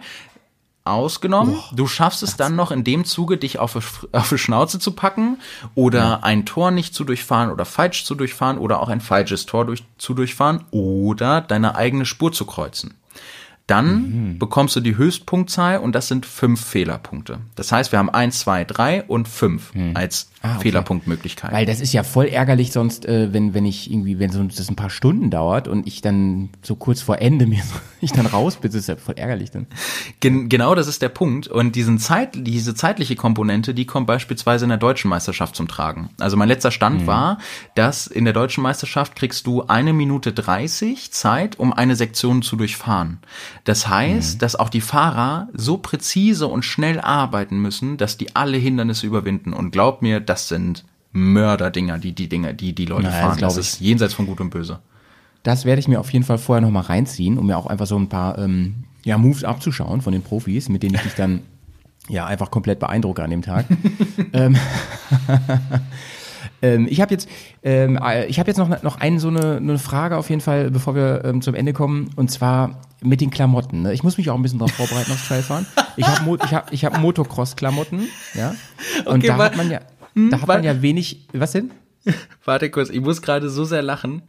[0.85, 4.79] Ausgenommen, du schaffst es dann noch in dem Zuge, dich auf, die- auf die Schnauze
[4.79, 5.37] zu packen
[5.75, 9.65] oder ein Tor nicht zu durchfahren oder falsch zu durchfahren oder auch ein falsches Tor
[9.65, 12.95] durch, zu durchfahren oder deine eigene Spur zu kreuzen.
[13.65, 14.39] Dann Mhm.
[14.39, 17.39] bekommst du die Höchstpunktzahl und das sind fünf Fehlerpunkte.
[17.55, 20.63] Das heißt, wir haben eins, zwei, drei und fünf als Ah, okay.
[20.63, 21.53] Fehlerpunktmöglichkeit.
[21.53, 24.69] Weil das ist ja voll ärgerlich sonst, äh, wenn, wenn ich irgendwie, wenn so das
[24.69, 28.25] ein paar Stunden dauert und ich dann so kurz vor Ende mir so, ich dann
[28.25, 29.67] raus bin, das ist ja voll ärgerlich dann.
[30.19, 31.47] Gen genau das ist der Punkt.
[31.47, 36.09] Und diesen Zeit, diese zeitliche Komponente, die kommt beispielsweise in der deutschen Meisterschaft zum Tragen.
[36.19, 37.37] Also mein letzter Stand war,
[37.75, 42.57] dass in der deutschen Meisterschaft kriegst du eine Minute 30 Zeit, um eine Sektion zu
[42.57, 43.19] durchfahren.
[43.63, 48.57] Das heißt, dass auch die Fahrer so präzise und schnell arbeiten müssen, dass die alle
[48.57, 49.53] Hindernisse überwinden.
[49.53, 53.39] Und glaub mir, das sind Mörderdinger, die die Dinge, die die Leute Naja, das fahren.
[53.39, 53.59] Das ich.
[53.59, 54.79] ist jenseits von Gut und Böse.
[55.43, 57.97] Das werde ich mir auf jeden Fall vorher nochmal reinziehen, um mir auch einfach so
[57.97, 61.41] ein paar ähm, ja, Moves abzuschauen von den Profis, mit denen ich dich dann
[62.09, 63.65] ja einfach komplett beeindrucke an dem Tag.
[64.33, 64.57] ähm,
[66.63, 67.29] ähm, ich habe jetzt,
[67.61, 70.71] ähm, äh, ich habe jetzt noch, noch eine so eine, eine Frage auf jeden Fall,
[70.71, 73.83] bevor wir ähm, zum Ende kommen, und zwar mit den Klamotten.
[73.83, 73.93] Ne?
[73.93, 75.67] Ich muss mich auch ein bisschen darauf vorbereiten aufs Trailfahren.
[75.97, 78.55] Ich habe Mo ich hab, ich hab Motocross-Klamotten, ja.
[79.05, 79.81] Und Okay, da hat man ja,
[80.15, 81.27] da hat man ja wenig.
[81.33, 81.71] Was denn?
[82.45, 84.23] Warte kurz, ich muss gerade so sehr lachen.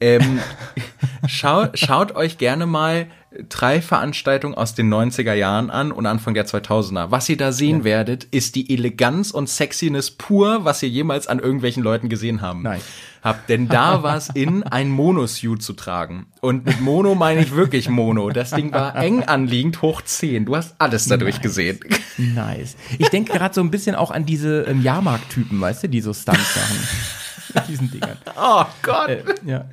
[0.00, 0.40] Ähm,
[1.26, 3.06] schau, schaut euch gerne mal
[3.48, 7.10] drei Veranstaltungen aus den 90er Jahren an und Anfang der 2000er.
[7.10, 11.38] Was ihr da sehen werdet, ist die Eleganz und Sexiness pur, was ihr jemals an
[11.38, 12.62] irgendwelchen Leuten gesehen haben.
[12.62, 12.80] Nein.
[13.22, 16.26] Habt, denn da war es in, ein Monosuit zu tragen.
[16.40, 18.28] Und mit Mono meine ich wirklich Mono.
[18.30, 20.44] Das Ding war eng anliegend, hoch 10.
[20.44, 21.80] Du hast alles dadurch gesehen.
[22.18, 22.76] Nice.
[22.98, 26.12] Ich denke gerade so ein bisschen auch an diese ähm, Jahrmarkt-Typen, weißt du, die so
[26.12, 26.78] Stunts machen.
[27.54, 28.18] Mit diesen Dingern.
[28.36, 29.64] Oh Gott, Äh, ja.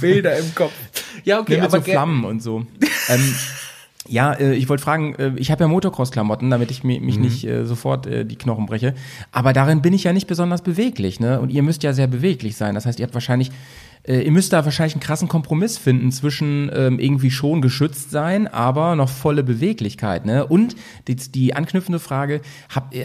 [0.00, 0.72] Bilder im Kopf.
[1.24, 2.64] Ja, okay, Nee, mit aber so Flammen und so.
[3.08, 3.34] ähm,
[4.08, 7.22] ja, äh, ich wollte fragen, äh, ich habe ja Motocross-Klamotten, damit ich mi mich Mhm.
[7.22, 8.94] nicht äh, sofort äh, die Knochen breche.
[9.30, 11.40] Aber darin bin ich ja nicht besonders beweglich, ne?
[11.40, 12.74] Und ihr müsst ja sehr beweglich sein.
[12.74, 13.50] Das heißt, ihr habt wahrscheinlich,
[14.04, 18.48] äh, ihr müsst da wahrscheinlich einen krassen Kompromiss finden zwischen ähm, irgendwie schon geschützt sein,
[18.48, 20.46] aber noch volle Beweglichkeit, ne?
[20.46, 20.74] Und
[21.06, 22.40] die, die anknüpfende Frage,
[22.74, 23.04] hab, äh,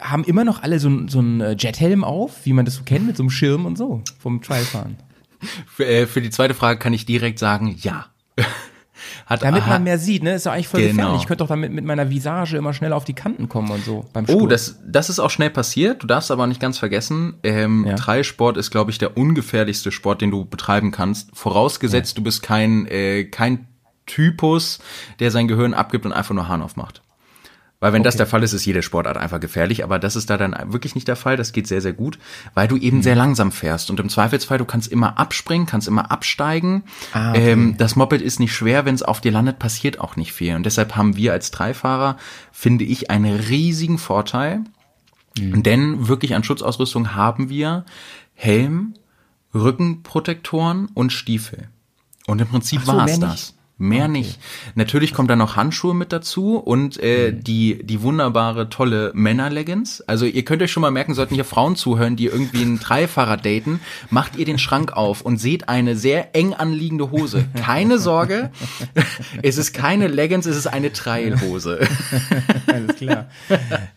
[0.00, 3.16] haben immer noch alle so, so einen Jethelm auf, wie man das so kennt, mit
[3.16, 4.96] so einem Schirm und so, vom Trialfahren?
[5.66, 8.06] Für, äh, für die zweite Frage kann ich direkt sagen, ja.
[9.26, 10.34] Hat, Damit aha, man mehr sieht, ne?
[10.34, 10.92] Ist doch eigentlich voll Genau.
[10.94, 11.22] gefährlich.
[11.22, 14.08] Ich könnte doch damit mit meiner Visage immer schnell auf die Kanten kommen und so
[14.12, 14.40] beim Sturz.
[14.42, 16.02] Oh, das, das ist auch schnell passiert.
[16.02, 17.94] Du darfst aber nicht ganz vergessen, ähm, Ja.
[17.96, 21.30] Trailsport ist, glaube ich, der ungefährlichste Sport, den du betreiben kannst.
[21.34, 23.66] Vorausgesetzt, du bist kein, äh, kein
[24.06, 24.78] Typus,
[25.20, 27.02] der sein Gehirn abgibt und einfach nur Hahn aufmacht.
[27.82, 30.36] Weil wenn das der Fall ist, ist jede Sportart einfach gefährlich, aber das ist da
[30.36, 31.36] dann wirklich nicht der Fall.
[31.36, 32.16] Das geht sehr, sehr gut,
[32.54, 32.82] weil du Mhm.
[32.82, 36.84] eben sehr langsam fährst und im Zweifelsfall, du kannst immer abspringen, kannst immer absteigen.
[37.12, 37.50] Ah, okay.
[37.50, 40.54] ähm, das Moped ist nicht schwer, wenn es auf dir landet, passiert auch nicht viel.
[40.54, 42.18] Und deshalb haben wir als Dreifahrer,
[42.52, 44.60] finde ich, einen riesigen Vorteil,
[45.38, 45.62] Mhm.
[45.64, 47.84] denn wirklich an Schutzausrüstung haben wir
[48.34, 48.94] Helm,
[49.54, 51.68] Rückenprotektoren und Stiefel.
[52.26, 53.54] Und im Prinzip so, war es das.
[53.82, 54.38] Mehr nicht.
[54.76, 57.44] Natürlich kommt da noch Handschuhe mit dazu und äh, Mhm.
[57.44, 60.02] die die wunderbare tolle Männerleggings.
[60.02, 63.36] Also ihr könnt euch schon mal merken, sollten hier Frauen zuhören, die irgendwie einen Dreifahrer
[63.36, 63.80] daten,
[64.10, 67.44] macht ihr den Schrank auf und seht eine sehr eng anliegende Hose.
[67.60, 68.50] Keine Sorge,
[69.42, 71.80] es ist keine Leggings, es ist eine Trailhose.
[72.66, 73.26] Alles klar.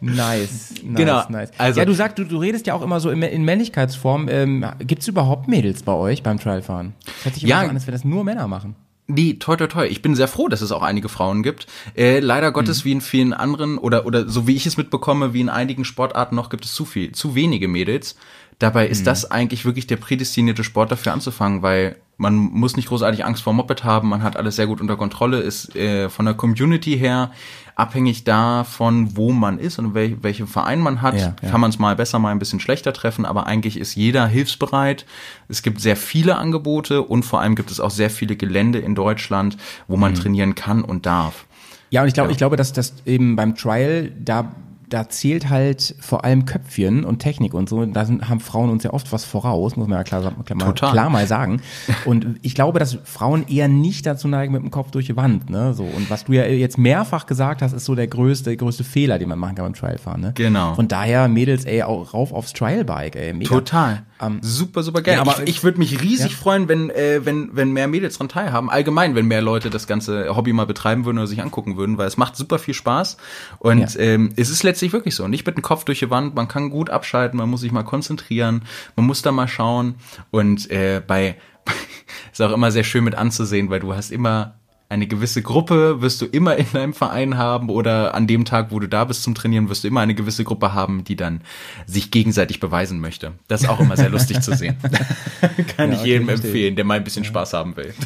[0.01, 1.51] Nice, nice, Genau, nice.
[1.57, 4.27] also- ja, du sagst, du, du redest ja auch immer so in, in Männlichkeitsform.
[4.29, 6.93] Ähm, Gibt es überhaupt Mädels bei euch beim Trialfahren?
[7.05, 7.61] Das hört sich immer Ja.
[7.63, 8.75] so an, als wenn das nur Männer machen.
[9.07, 9.85] Nee, toi, toi, toi.
[9.87, 11.67] Ich bin sehr froh, dass es auch einige Frauen gibt.
[11.95, 12.85] Äh, leider Gottes, Mhm.
[12.85, 16.35] wie in vielen anderen, oder, oder so wie ich es mitbekomme, wie in einigen Sportarten
[16.35, 18.15] noch, gibt es zu viel, zu wenige Mädels.
[18.57, 18.91] Dabei Mhm.
[18.91, 23.43] ist das eigentlich wirklich der prädestinierte Sport dafür anzufangen, weil Man muss nicht großartig Angst
[23.43, 26.97] vor Moped haben, man hat alles sehr gut unter Kontrolle, ist äh, von der Community
[26.97, 27.31] her
[27.75, 31.49] abhängig davon, wo man ist und wel welchen Verein man hat, Ja, ja.
[31.49, 35.05] kann man es mal besser, mal ein bisschen schlechter treffen, aber eigentlich ist jeder hilfsbereit.
[35.49, 38.95] Es gibt sehr viele Angebote und vor allem gibt es auch sehr viele Gelände in
[38.95, 39.57] Deutschland,
[39.89, 40.01] wo Mhm.
[40.01, 41.45] man trainieren kann und darf.
[41.89, 44.53] Ja, und ich glaube, ich glaube, dass das eben beim Trial, da,
[44.89, 47.85] da zählt halt vor allem Köpfchen und Technik und so.
[47.85, 50.73] Da sind, haben Frauen uns ja oft was voraus, muss man ja klar, klar, mal,
[50.73, 51.61] klar mal sagen.
[52.05, 55.49] Und ich glaube, dass Frauen eher nicht dazu neigen, mit dem Kopf durch die Wand,
[55.49, 55.73] ne?
[55.73, 55.83] So.
[55.83, 59.19] Und was du ja jetzt mehrfach gesagt hast, ist so der größte, der größte Fehler,
[59.19, 60.31] den man machen kann beim Trialfahren, ne?
[60.35, 60.75] Genau.
[60.75, 63.33] Von daher, Mädels, ey, auch rauf aufs Trialbike, ey.
[63.33, 63.49] Mega.
[63.49, 64.03] Total.
[64.21, 65.15] Ähm, super, super geil.
[65.15, 66.37] ja, aber- ich ich würde mich riesig Ja.
[66.37, 68.69] freuen, wenn, äh, wenn, wenn mehr Mädels dran teilhaben.
[68.69, 72.07] Allgemein, wenn mehr Leute das ganze Hobby mal betreiben würden oder sich angucken würden, weil
[72.07, 73.17] es macht super viel Spaß.
[73.59, 73.99] Und Ja.
[73.99, 75.27] ähm, es ist letztlich wirklich so.
[75.27, 77.83] Nicht mit dem Kopf durch die Wand, man kann gut abschalten, man muss sich mal
[77.83, 78.61] konzentrieren,
[78.95, 79.95] man muss da mal schauen.
[80.31, 81.35] Und äh, bei
[82.31, 84.55] ist auch immer sehr schön mit anzusehen, weil du hast immer
[84.87, 88.79] eine gewisse Gruppe wirst du immer in deinem Verein haben oder an dem Tag, wo
[88.79, 91.41] du da bist zum Trainieren, wirst du immer eine gewisse Gruppe haben, die dann
[91.87, 93.33] sich gegenseitig beweisen möchte.
[93.47, 94.77] Das ist auch immer sehr lustig zu sehen.
[95.77, 96.49] Kann Ja, ich okay, jedem verstehe.
[96.51, 97.93] empfehlen, der mal ein bisschen Spaß haben will.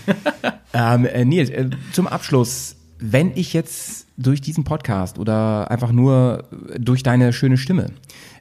[0.72, 6.44] Ähm, äh, Nils, äh, zum Abschluss, wenn ich jetzt durch diesen Podcast oder einfach nur
[6.78, 7.88] durch deine schöne Stimme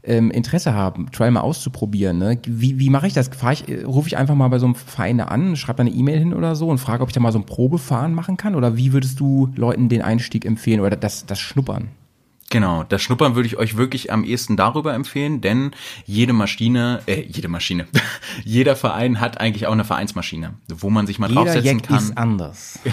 [0.08, 2.38] ähm, Interesse habe, Trial mal auszuprobieren, ne?
[2.46, 3.28] wie, wie mache ich das?
[3.28, 5.90] Fahr ich, äh, rufe ich einfach mal bei so einem Verein an, schreibe da eine
[5.90, 8.54] E-Mail hin oder so und frage, ob ich da mal so ein Probefahren machen kann?
[8.54, 11.88] Oder wie würdest du Leuten den Einstieg empfehlen oder das, das Schnuppern?
[12.50, 15.72] Genau, das Schnuppern würde ich euch wirklich am ehesten darüber empfehlen, denn
[16.06, 17.86] jede Maschine, äh, jede Maschine,
[18.44, 21.98] jeder Verein hat eigentlich auch eine Vereinsmaschine, wo man sich mal Jeder draufsetzen Jack kann.
[21.98, 22.78] ist anders.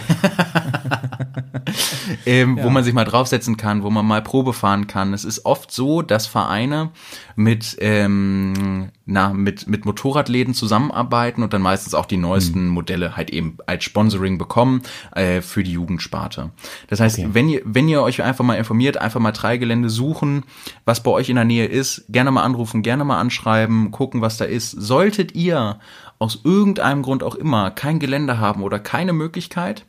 [2.26, 5.14] ähm, wo man sich mal draufsetzen kann, wo man mal Probe fahren kann.
[5.14, 6.92] Es ist oft so, dass Vereine
[7.36, 13.30] mit, ähm, na, mit, mit Motorradläden zusammenarbeiten und dann meistens auch die neuesten Modelle halt
[13.30, 14.82] eben als Sponsoring bekommen
[15.16, 16.52] äh, für die Jugendsparte.
[16.88, 20.44] Das heißt, wenn ihr, wenn ihr euch einfach mal informiert, einfach mal Treigelände suchen,
[20.86, 24.38] was bei euch in der Nähe ist, gerne mal anrufen, gerne mal anschreiben, gucken, was
[24.38, 24.72] da ist.
[24.72, 25.80] Solltet ihr
[26.20, 29.86] aus irgendeinem Grund auch immer kein Gelände haben oder keine Möglichkeit,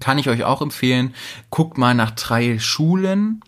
[0.00, 1.14] kann ich euch auch empfehlen.
[1.50, 3.42] Guckt mal nach drei Schulen.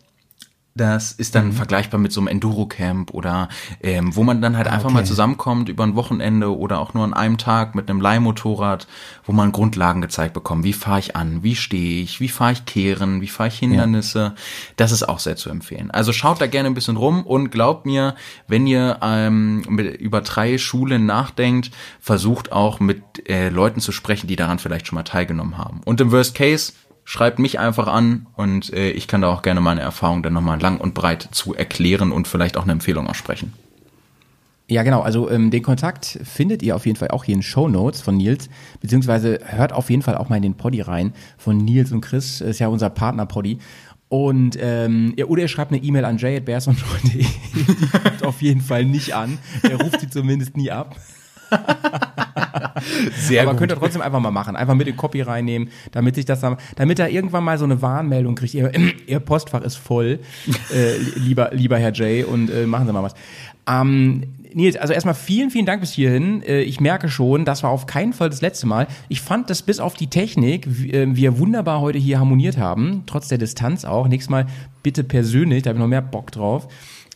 [0.76, 3.48] Das ist dann vergleichbar mit so einem Enduro-Camp oder
[3.82, 7.12] ähm, wo man dann halt einfach mal zusammenkommt über ein Wochenende oder auch nur an
[7.12, 8.86] einem Tag mit einem Leihmotorrad,
[9.24, 10.62] wo man Grundlagen gezeigt bekommt.
[10.62, 11.42] Wie fahre ich an?
[11.42, 12.20] Wie stehe ich?
[12.20, 13.20] Wie fahre ich Kehren?
[13.20, 14.34] Wie fahre ich Hindernisse?
[14.76, 15.90] Das ist auch sehr zu empfehlen.
[15.90, 18.14] Also schaut da gerne ein bisschen rum und glaubt mir,
[18.46, 24.28] wenn ihr ähm, mit, über drei Schulen nachdenkt, versucht auch mit äh, Leuten zu sprechen,
[24.28, 25.80] die daran vielleicht schon mal teilgenommen haben.
[25.84, 26.72] Und im Worst Case
[27.10, 30.60] schreibt mich einfach an und äh, ich kann da auch gerne meine Erfahrung dann nochmal
[30.60, 33.52] lang und breit zu erklären und vielleicht auch eine Empfehlung aussprechen.
[34.68, 35.00] Ja, genau.
[35.00, 38.16] Also ähm, den Kontakt findet ihr auf jeden Fall auch hier in Show Notes von
[38.16, 38.48] Nils,
[38.80, 42.40] beziehungsweise hört auf jeden Fall auch mal in den Poddy rein von Nils und Chris.
[42.40, 43.58] Ist ja unser Partner-Poddy.
[44.08, 47.24] Und ähm, ja, oder ihr schreibt eine E-Mail an jay.bearsonjoy.de.
[47.54, 49.38] Die kommt auf jeden Fall nicht an.
[49.68, 50.94] Er ruft sie zumindest nie ab.
[53.16, 54.56] Sehr Aber könnt ihr trotzdem einfach mal machen.
[54.56, 57.82] Einfach mit in Copy reinnehmen, damit sich das dann, damit er irgendwann mal so eine
[57.82, 58.54] Warnmeldung kriegt.
[58.54, 58.70] Ihr,
[59.06, 60.20] ihr Postfach ist voll,
[60.74, 63.14] äh, lieber, lieber Herr Jay, und äh, machen Sie mal was.
[63.68, 66.42] Ähm, Nils, also erstmal vielen, vielen Dank bis hierhin.
[66.42, 68.86] Äh, ich merke schon, das war auf keinen Fall das letzte Mal.
[69.08, 73.28] Ich fand, dass bis auf die Technik äh, wir wunderbar heute hier harmoniert haben, trotz
[73.28, 74.08] der Distanz auch.
[74.08, 74.46] Nächstes Mal
[74.82, 76.68] bitte persönlich, da habe ich noch mehr Bock drauf.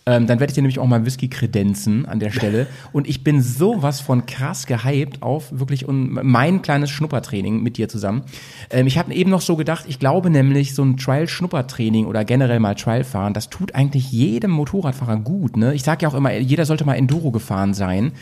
[0.07, 2.67] Ähm, dann werde ich dir nämlich auch mal Whisky kredenzen an der Stelle.
[2.93, 7.89] Und ich bin sowas von krass gehypt auf wirklich un mein kleines Schnuppertraining mit dir
[7.89, 8.23] zusammen.
[8.71, 12.61] Ähm, ich habe eben noch so gedacht, ich glaube nämlich, so ein Trial-Schnuppertraining oder generell
[12.61, 15.57] mal Trial fahren, das tut eigentlich jedem Motorradfahrer gut.
[15.57, 15.75] Ne?
[15.75, 18.13] Ich sage ja auch immer, jeder sollte mal Enduro gefahren sein.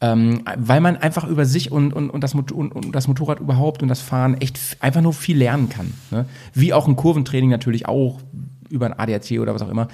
[0.00, 3.40] Ähm, weil man einfach über sich und, und, und, das Mot und, und das Motorrad
[3.40, 5.94] überhaupt und das Fahren echt einfach nur viel lernen kann.
[6.10, 6.26] Ne?
[6.52, 8.20] Wie auch ein Kurventraining natürlich auch
[8.68, 9.88] über ein ADAC oder was auch immer.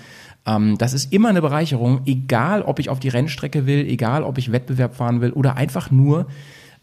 [0.47, 4.39] Ähm, das ist immer eine Bereicherung, egal ob ich auf die Rennstrecke will, egal ob
[4.39, 6.27] ich Wettbewerb fahren will oder einfach nur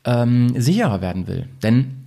[0.05, 1.47] ähm, sicherer werden will.
[1.61, 1.99] Denn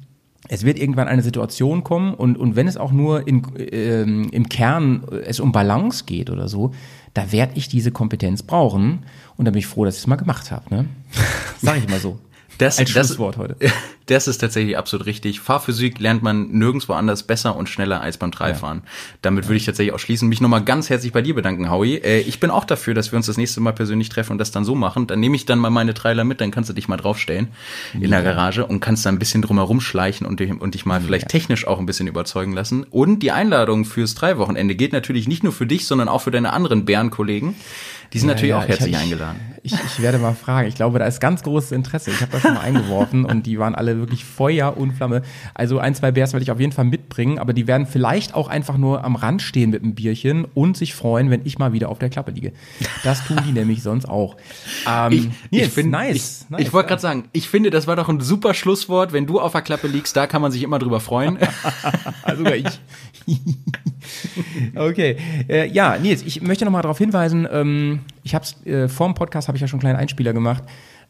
[0.49, 4.49] es wird irgendwann eine Situation kommen und, und wenn es auch nur in, ähm, im
[4.49, 6.73] Kern äh, es um Balance geht oder so,
[7.15, 9.05] da werde ich diese Kompetenz brauchen
[9.37, 10.75] und da bin ich froh, dass ich es mal gemacht habe.
[10.75, 10.87] Ne?
[11.61, 12.19] Sag ich mal so.
[12.59, 13.57] Das, Als das, Schlusswort heute.
[14.07, 15.41] Das ist tatsächlich absolut richtig.
[15.41, 18.83] Fahrphysik lernt man nirgendwo anders besser und schneller als beim Dreifahren.
[19.23, 20.29] Damit würde ich tatsächlich auch schließen.
[20.29, 21.99] Mich nochmal ganz herzlich bei dir bedanken, Howie.
[21.99, 24.51] Äh, ich bin auch dafür, dass wir uns das nächste Mal persönlich treffen und das
[24.51, 25.07] dann so machen.
[25.07, 27.49] Dann nehme ich dann mal meine Trailer mit, dann kannst du dich mal draufstellen
[27.95, 31.01] in der Garage und kannst da ein bisschen drumherum schleichen und dich, und dich mal
[31.01, 32.85] vielleicht technisch auch ein bisschen überzeugen lassen.
[32.91, 36.53] Und die Einladung fürs Dreiwochenende gilt natürlich nicht nur für dich, sondern auch für deine
[36.53, 37.55] anderen Bärenkollegen.
[38.13, 39.41] Die sind natürlich Ja, auch ja, herzlich ich, eingeladen.
[39.65, 40.67] Ich, ich werde mal fragen.
[40.67, 42.11] Ich glaube, da ist ganz großes Interesse.
[42.11, 45.23] Ich habe da schon mal eingeworfen und die waren alle wirklich Feuer und Flamme.
[45.55, 48.49] Also ein, zwei Bärs werde ich auf jeden Fall mitbringen, aber die werden vielleicht auch
[48.49, 51.91] einfach nur am Rand stehen mit einem Bierchen und sich freuen, wenn ich mal wieder
[51.91, 52.53] auf der Klappe liege.
[53.05, 54.37] Das tun die nämlich sonst auch.
[54.89, 56.43] Ähm, Ich, Nils, ich finde, nice.
[56.45, 59.13] ich, nice, ich wollte gerade sagen, ich finde, das war doch ein super Schlusswort.
[59.13, 61.39] Wenn du auf der Klappe liegst, da kann man sich immer drüber freuen.
[62.25, 62.67] Also sogar ich.
[64.75, 65.17] okay.
[65.49, 69.15] Äh, ja, Nils, ich möchte noch mal darauf hinweisen, ähm, ich habe äh, vor dem
[69.15, 70.65] Podcast habe ich ja schon einen kleinen Einspieler gemacht,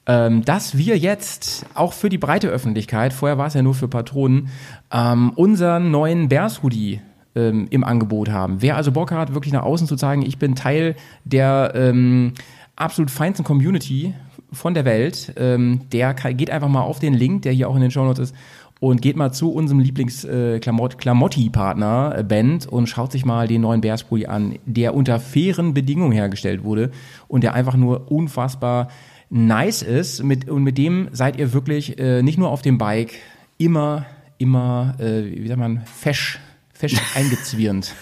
[0.06, 3.88] ähm, dass wir jetzt auch für die breite Öffentlichkeit, vorher war es ja nur für
[3.88, 4.48] Patronen,
[4.92, 7.00] ähm, unseren neuen Bears Hoodie
[7.34, 8.60] ähm, im Angebot haben.
[8.60, 12.32] Wer also Bock hat, wirklich nach außen zu zeigen, ich bin Teil der ähm,
[12.74, 14.14] absolut feinsten Community
[14.50, 17.82] von der Welt, ähm, der geht einfach mal auf den Link, der hier auch in
[17.82, 18.36] den Shownotes ist,
[18.82, 24.26] und geht mal zu unserem Lieblings-Klamotti-Partner äh, Band und schaut sich mal den neuen Bearspulli
[24.26, 26.90] an, der unter fairen Bedingungen hergestellt wurde
[27.28, 28.88] und der einfach nur unfassbar
[29.30, 30.24] nice ist.
[30.24, 33.12] Mit, und mit dem seid ihr wirklich äh, nicht nur auf dem Bike
[33.56, 34.04] immer,
[34.38, 36.40] immer, äh, wie sagt man, fesch,
[36.74, 37.94] fesch eingezwirnt.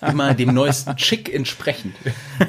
[0.00, 1.94] Immer dem neuesten Chick entsprechend.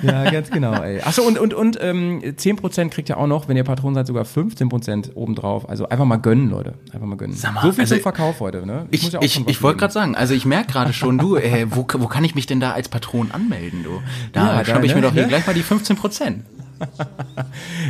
[0.01, 0.81] Ja, ganz genau.
[0.81, 1.01] Ey.
[1.01, 4.23] Achso, und, und, und ähm, 10% kriegt ihr auch noch, wenn ihr Patron seid, sogar
[4.23, 5.67] 15% obendrauf.
[5.67, 6.75] Also einfach mal gönnen, Leute.
[6.93, 7.35] Einfach mal gönnen.
[7.35, 8.85] Sag mal, so viel also zum Verkauf heute, ne?
[8.91, 11.67] Ich, muss ja ich, ich wollte gerade sagen, also ich merke gerade schon, du, äh,
[11.69, 14.01] wo, wo kann ich mich denn da als Patron anmelden, du?
[14.33, 15.29] Da Ja, da, schnapp ich ne, mir doch hier ne?
[15.29, 16.45] gleich mal die 15 Prozent.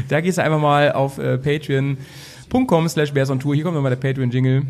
[0.08, 3.54] Da gehst du einfach mal auf äh, patreon.com slash Bears on Tour.
[3.54, 4.64] Hier kommt nochmal der Patreon-Jingle.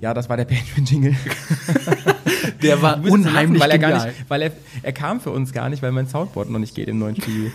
[0.00, 1.14] Ja, das war der Patreon-Jingle.
[2.62, 4.52] Der war unheimlich weil er gar nicht, weil er,
[4.82, 7.50] er kam für uns gar nicht, weil mein Soundboard noch nicht geht im neuen Studio.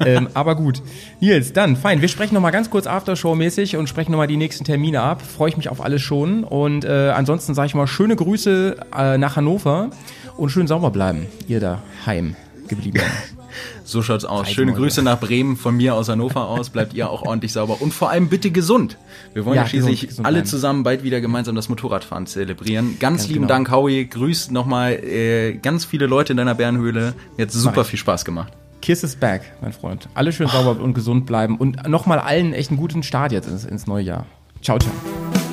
[0.00, 0.82] ähm, aber gut.
[1.20, 2.00] Nils, dann, fein.
[2.00, 5.22] Wir sprechen nochmal ganz kurz Aftershow-mäßig und sprechen nochmal die nächsten Termine ab.
[5.22, 6.44] Freue ich mich auf alles schon.
[6.44, 9.90] Und äh, ansonsten sage ich mal schöne Grüße äh, nach Hannover
[10.36, 12.34] und schön sauber bleiben, ihr da heim
[12.68, 13.00] geblieben.
[13.84, 14.50] So schaut's aus.
[14.50, 14.72] Schöne.
[14.72, 16.70] Grüße nach Bremen von mir aus Hannover aus.
[16.70, 18.96] Bleibt ihr auch ordentlich sauber und vor allem bitte gesund.
[19.34, 20.46] Wir wollen ja, Ja, schließlich gesund, gesund alle bleiben.
[20.48, 22.96] zusammen bald wieder gemeinsam das Motorradfahren zelebrieren.
[22.98, 23.48] Ganz, Ganz lieben genau.
[23.48, 24.06] Dank, Howie.
[24.06, 27.14] Grüßt nochmal äh, ganz viele Leute in deiner Bärenhöhle.
[27.36, 28.52] Jetzt super viel Spaß gemacht.
[28.82, 30.08] Kiss is back, mein Freund.
[30.14, 33.64] Alle schön sauber und gesund bleiben und nochmal allen echt einen guten Start jetzt ins,
[33.64, 34.26] ins neue Jahr.
[34.62, 35.45] Ciao, ciao.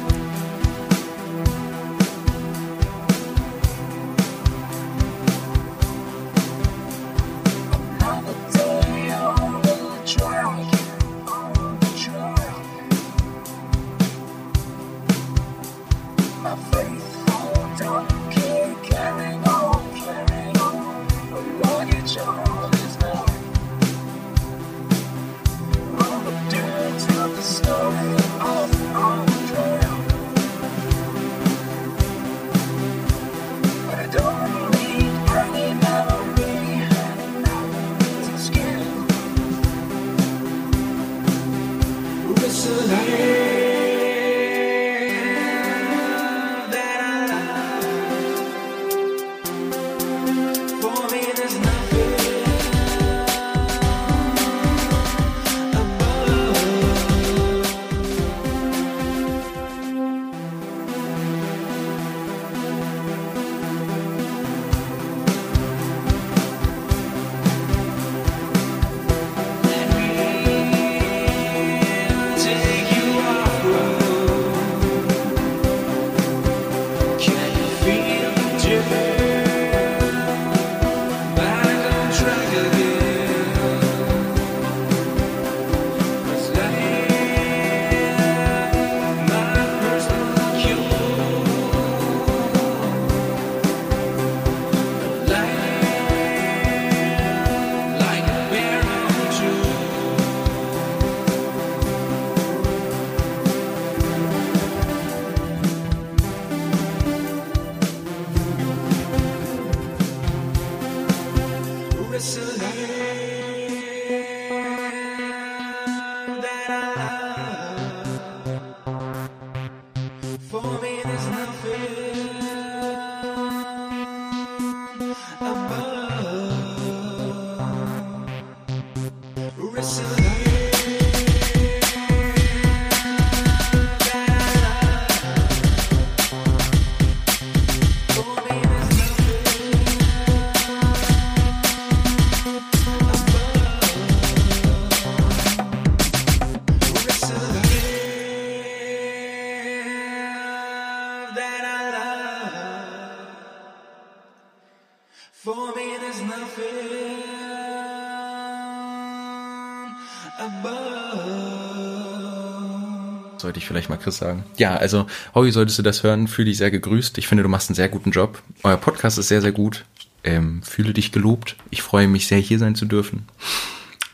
[163.54, 164.44] Sollte ich vielleicht mal Chris sagen.
[164.58, 165.06] Ja, also,
[165.36, 167.20] Howie, solltest du das hören, fühle dich sehr gegrüßt.
[167.20, 168.42] Ich finde, du machst einen sehr guten Job.
[168.64, 169.86] Euer Podcast ist sehr, sehr gut.
[170.24, 171.56] Ähm, fühle dich gelobt.
[171.70, 173.28] Ich freue mich sehr, hier sein zu dürfen.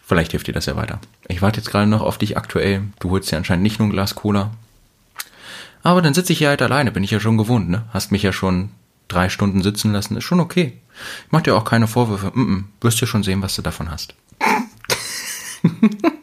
[0.06, 1.00] Vielleicht hilft dir das ja weiter.
[1.30, 2.82] Ich warte jetzt gerade noch auf dich aktuell.
[3.00, 4.52] Du holst dir anscheinend nicht nur ein Glas Cola.
[5.84, 7.86] Aber dann sitze ich hier halt alleine, bin ich ja schon gewohnt, ne?
[7.94, 8.72] Hast mich ja schon
[9.08, 10.74] drei Stunden sitzen lassen, ist schon okay.
[11.28, 12.34] Ich mach dir auch keine Vorwürfe.
[12.36, 12.64] Mm -mm.
[12.82, 14.16] Wirst ja schon sehen, was du davon hast.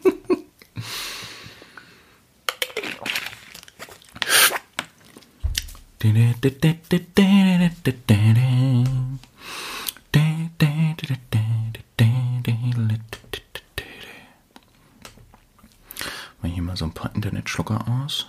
[16.41, 18.27] Mal hier mal so ein paar Internetschlucker aus.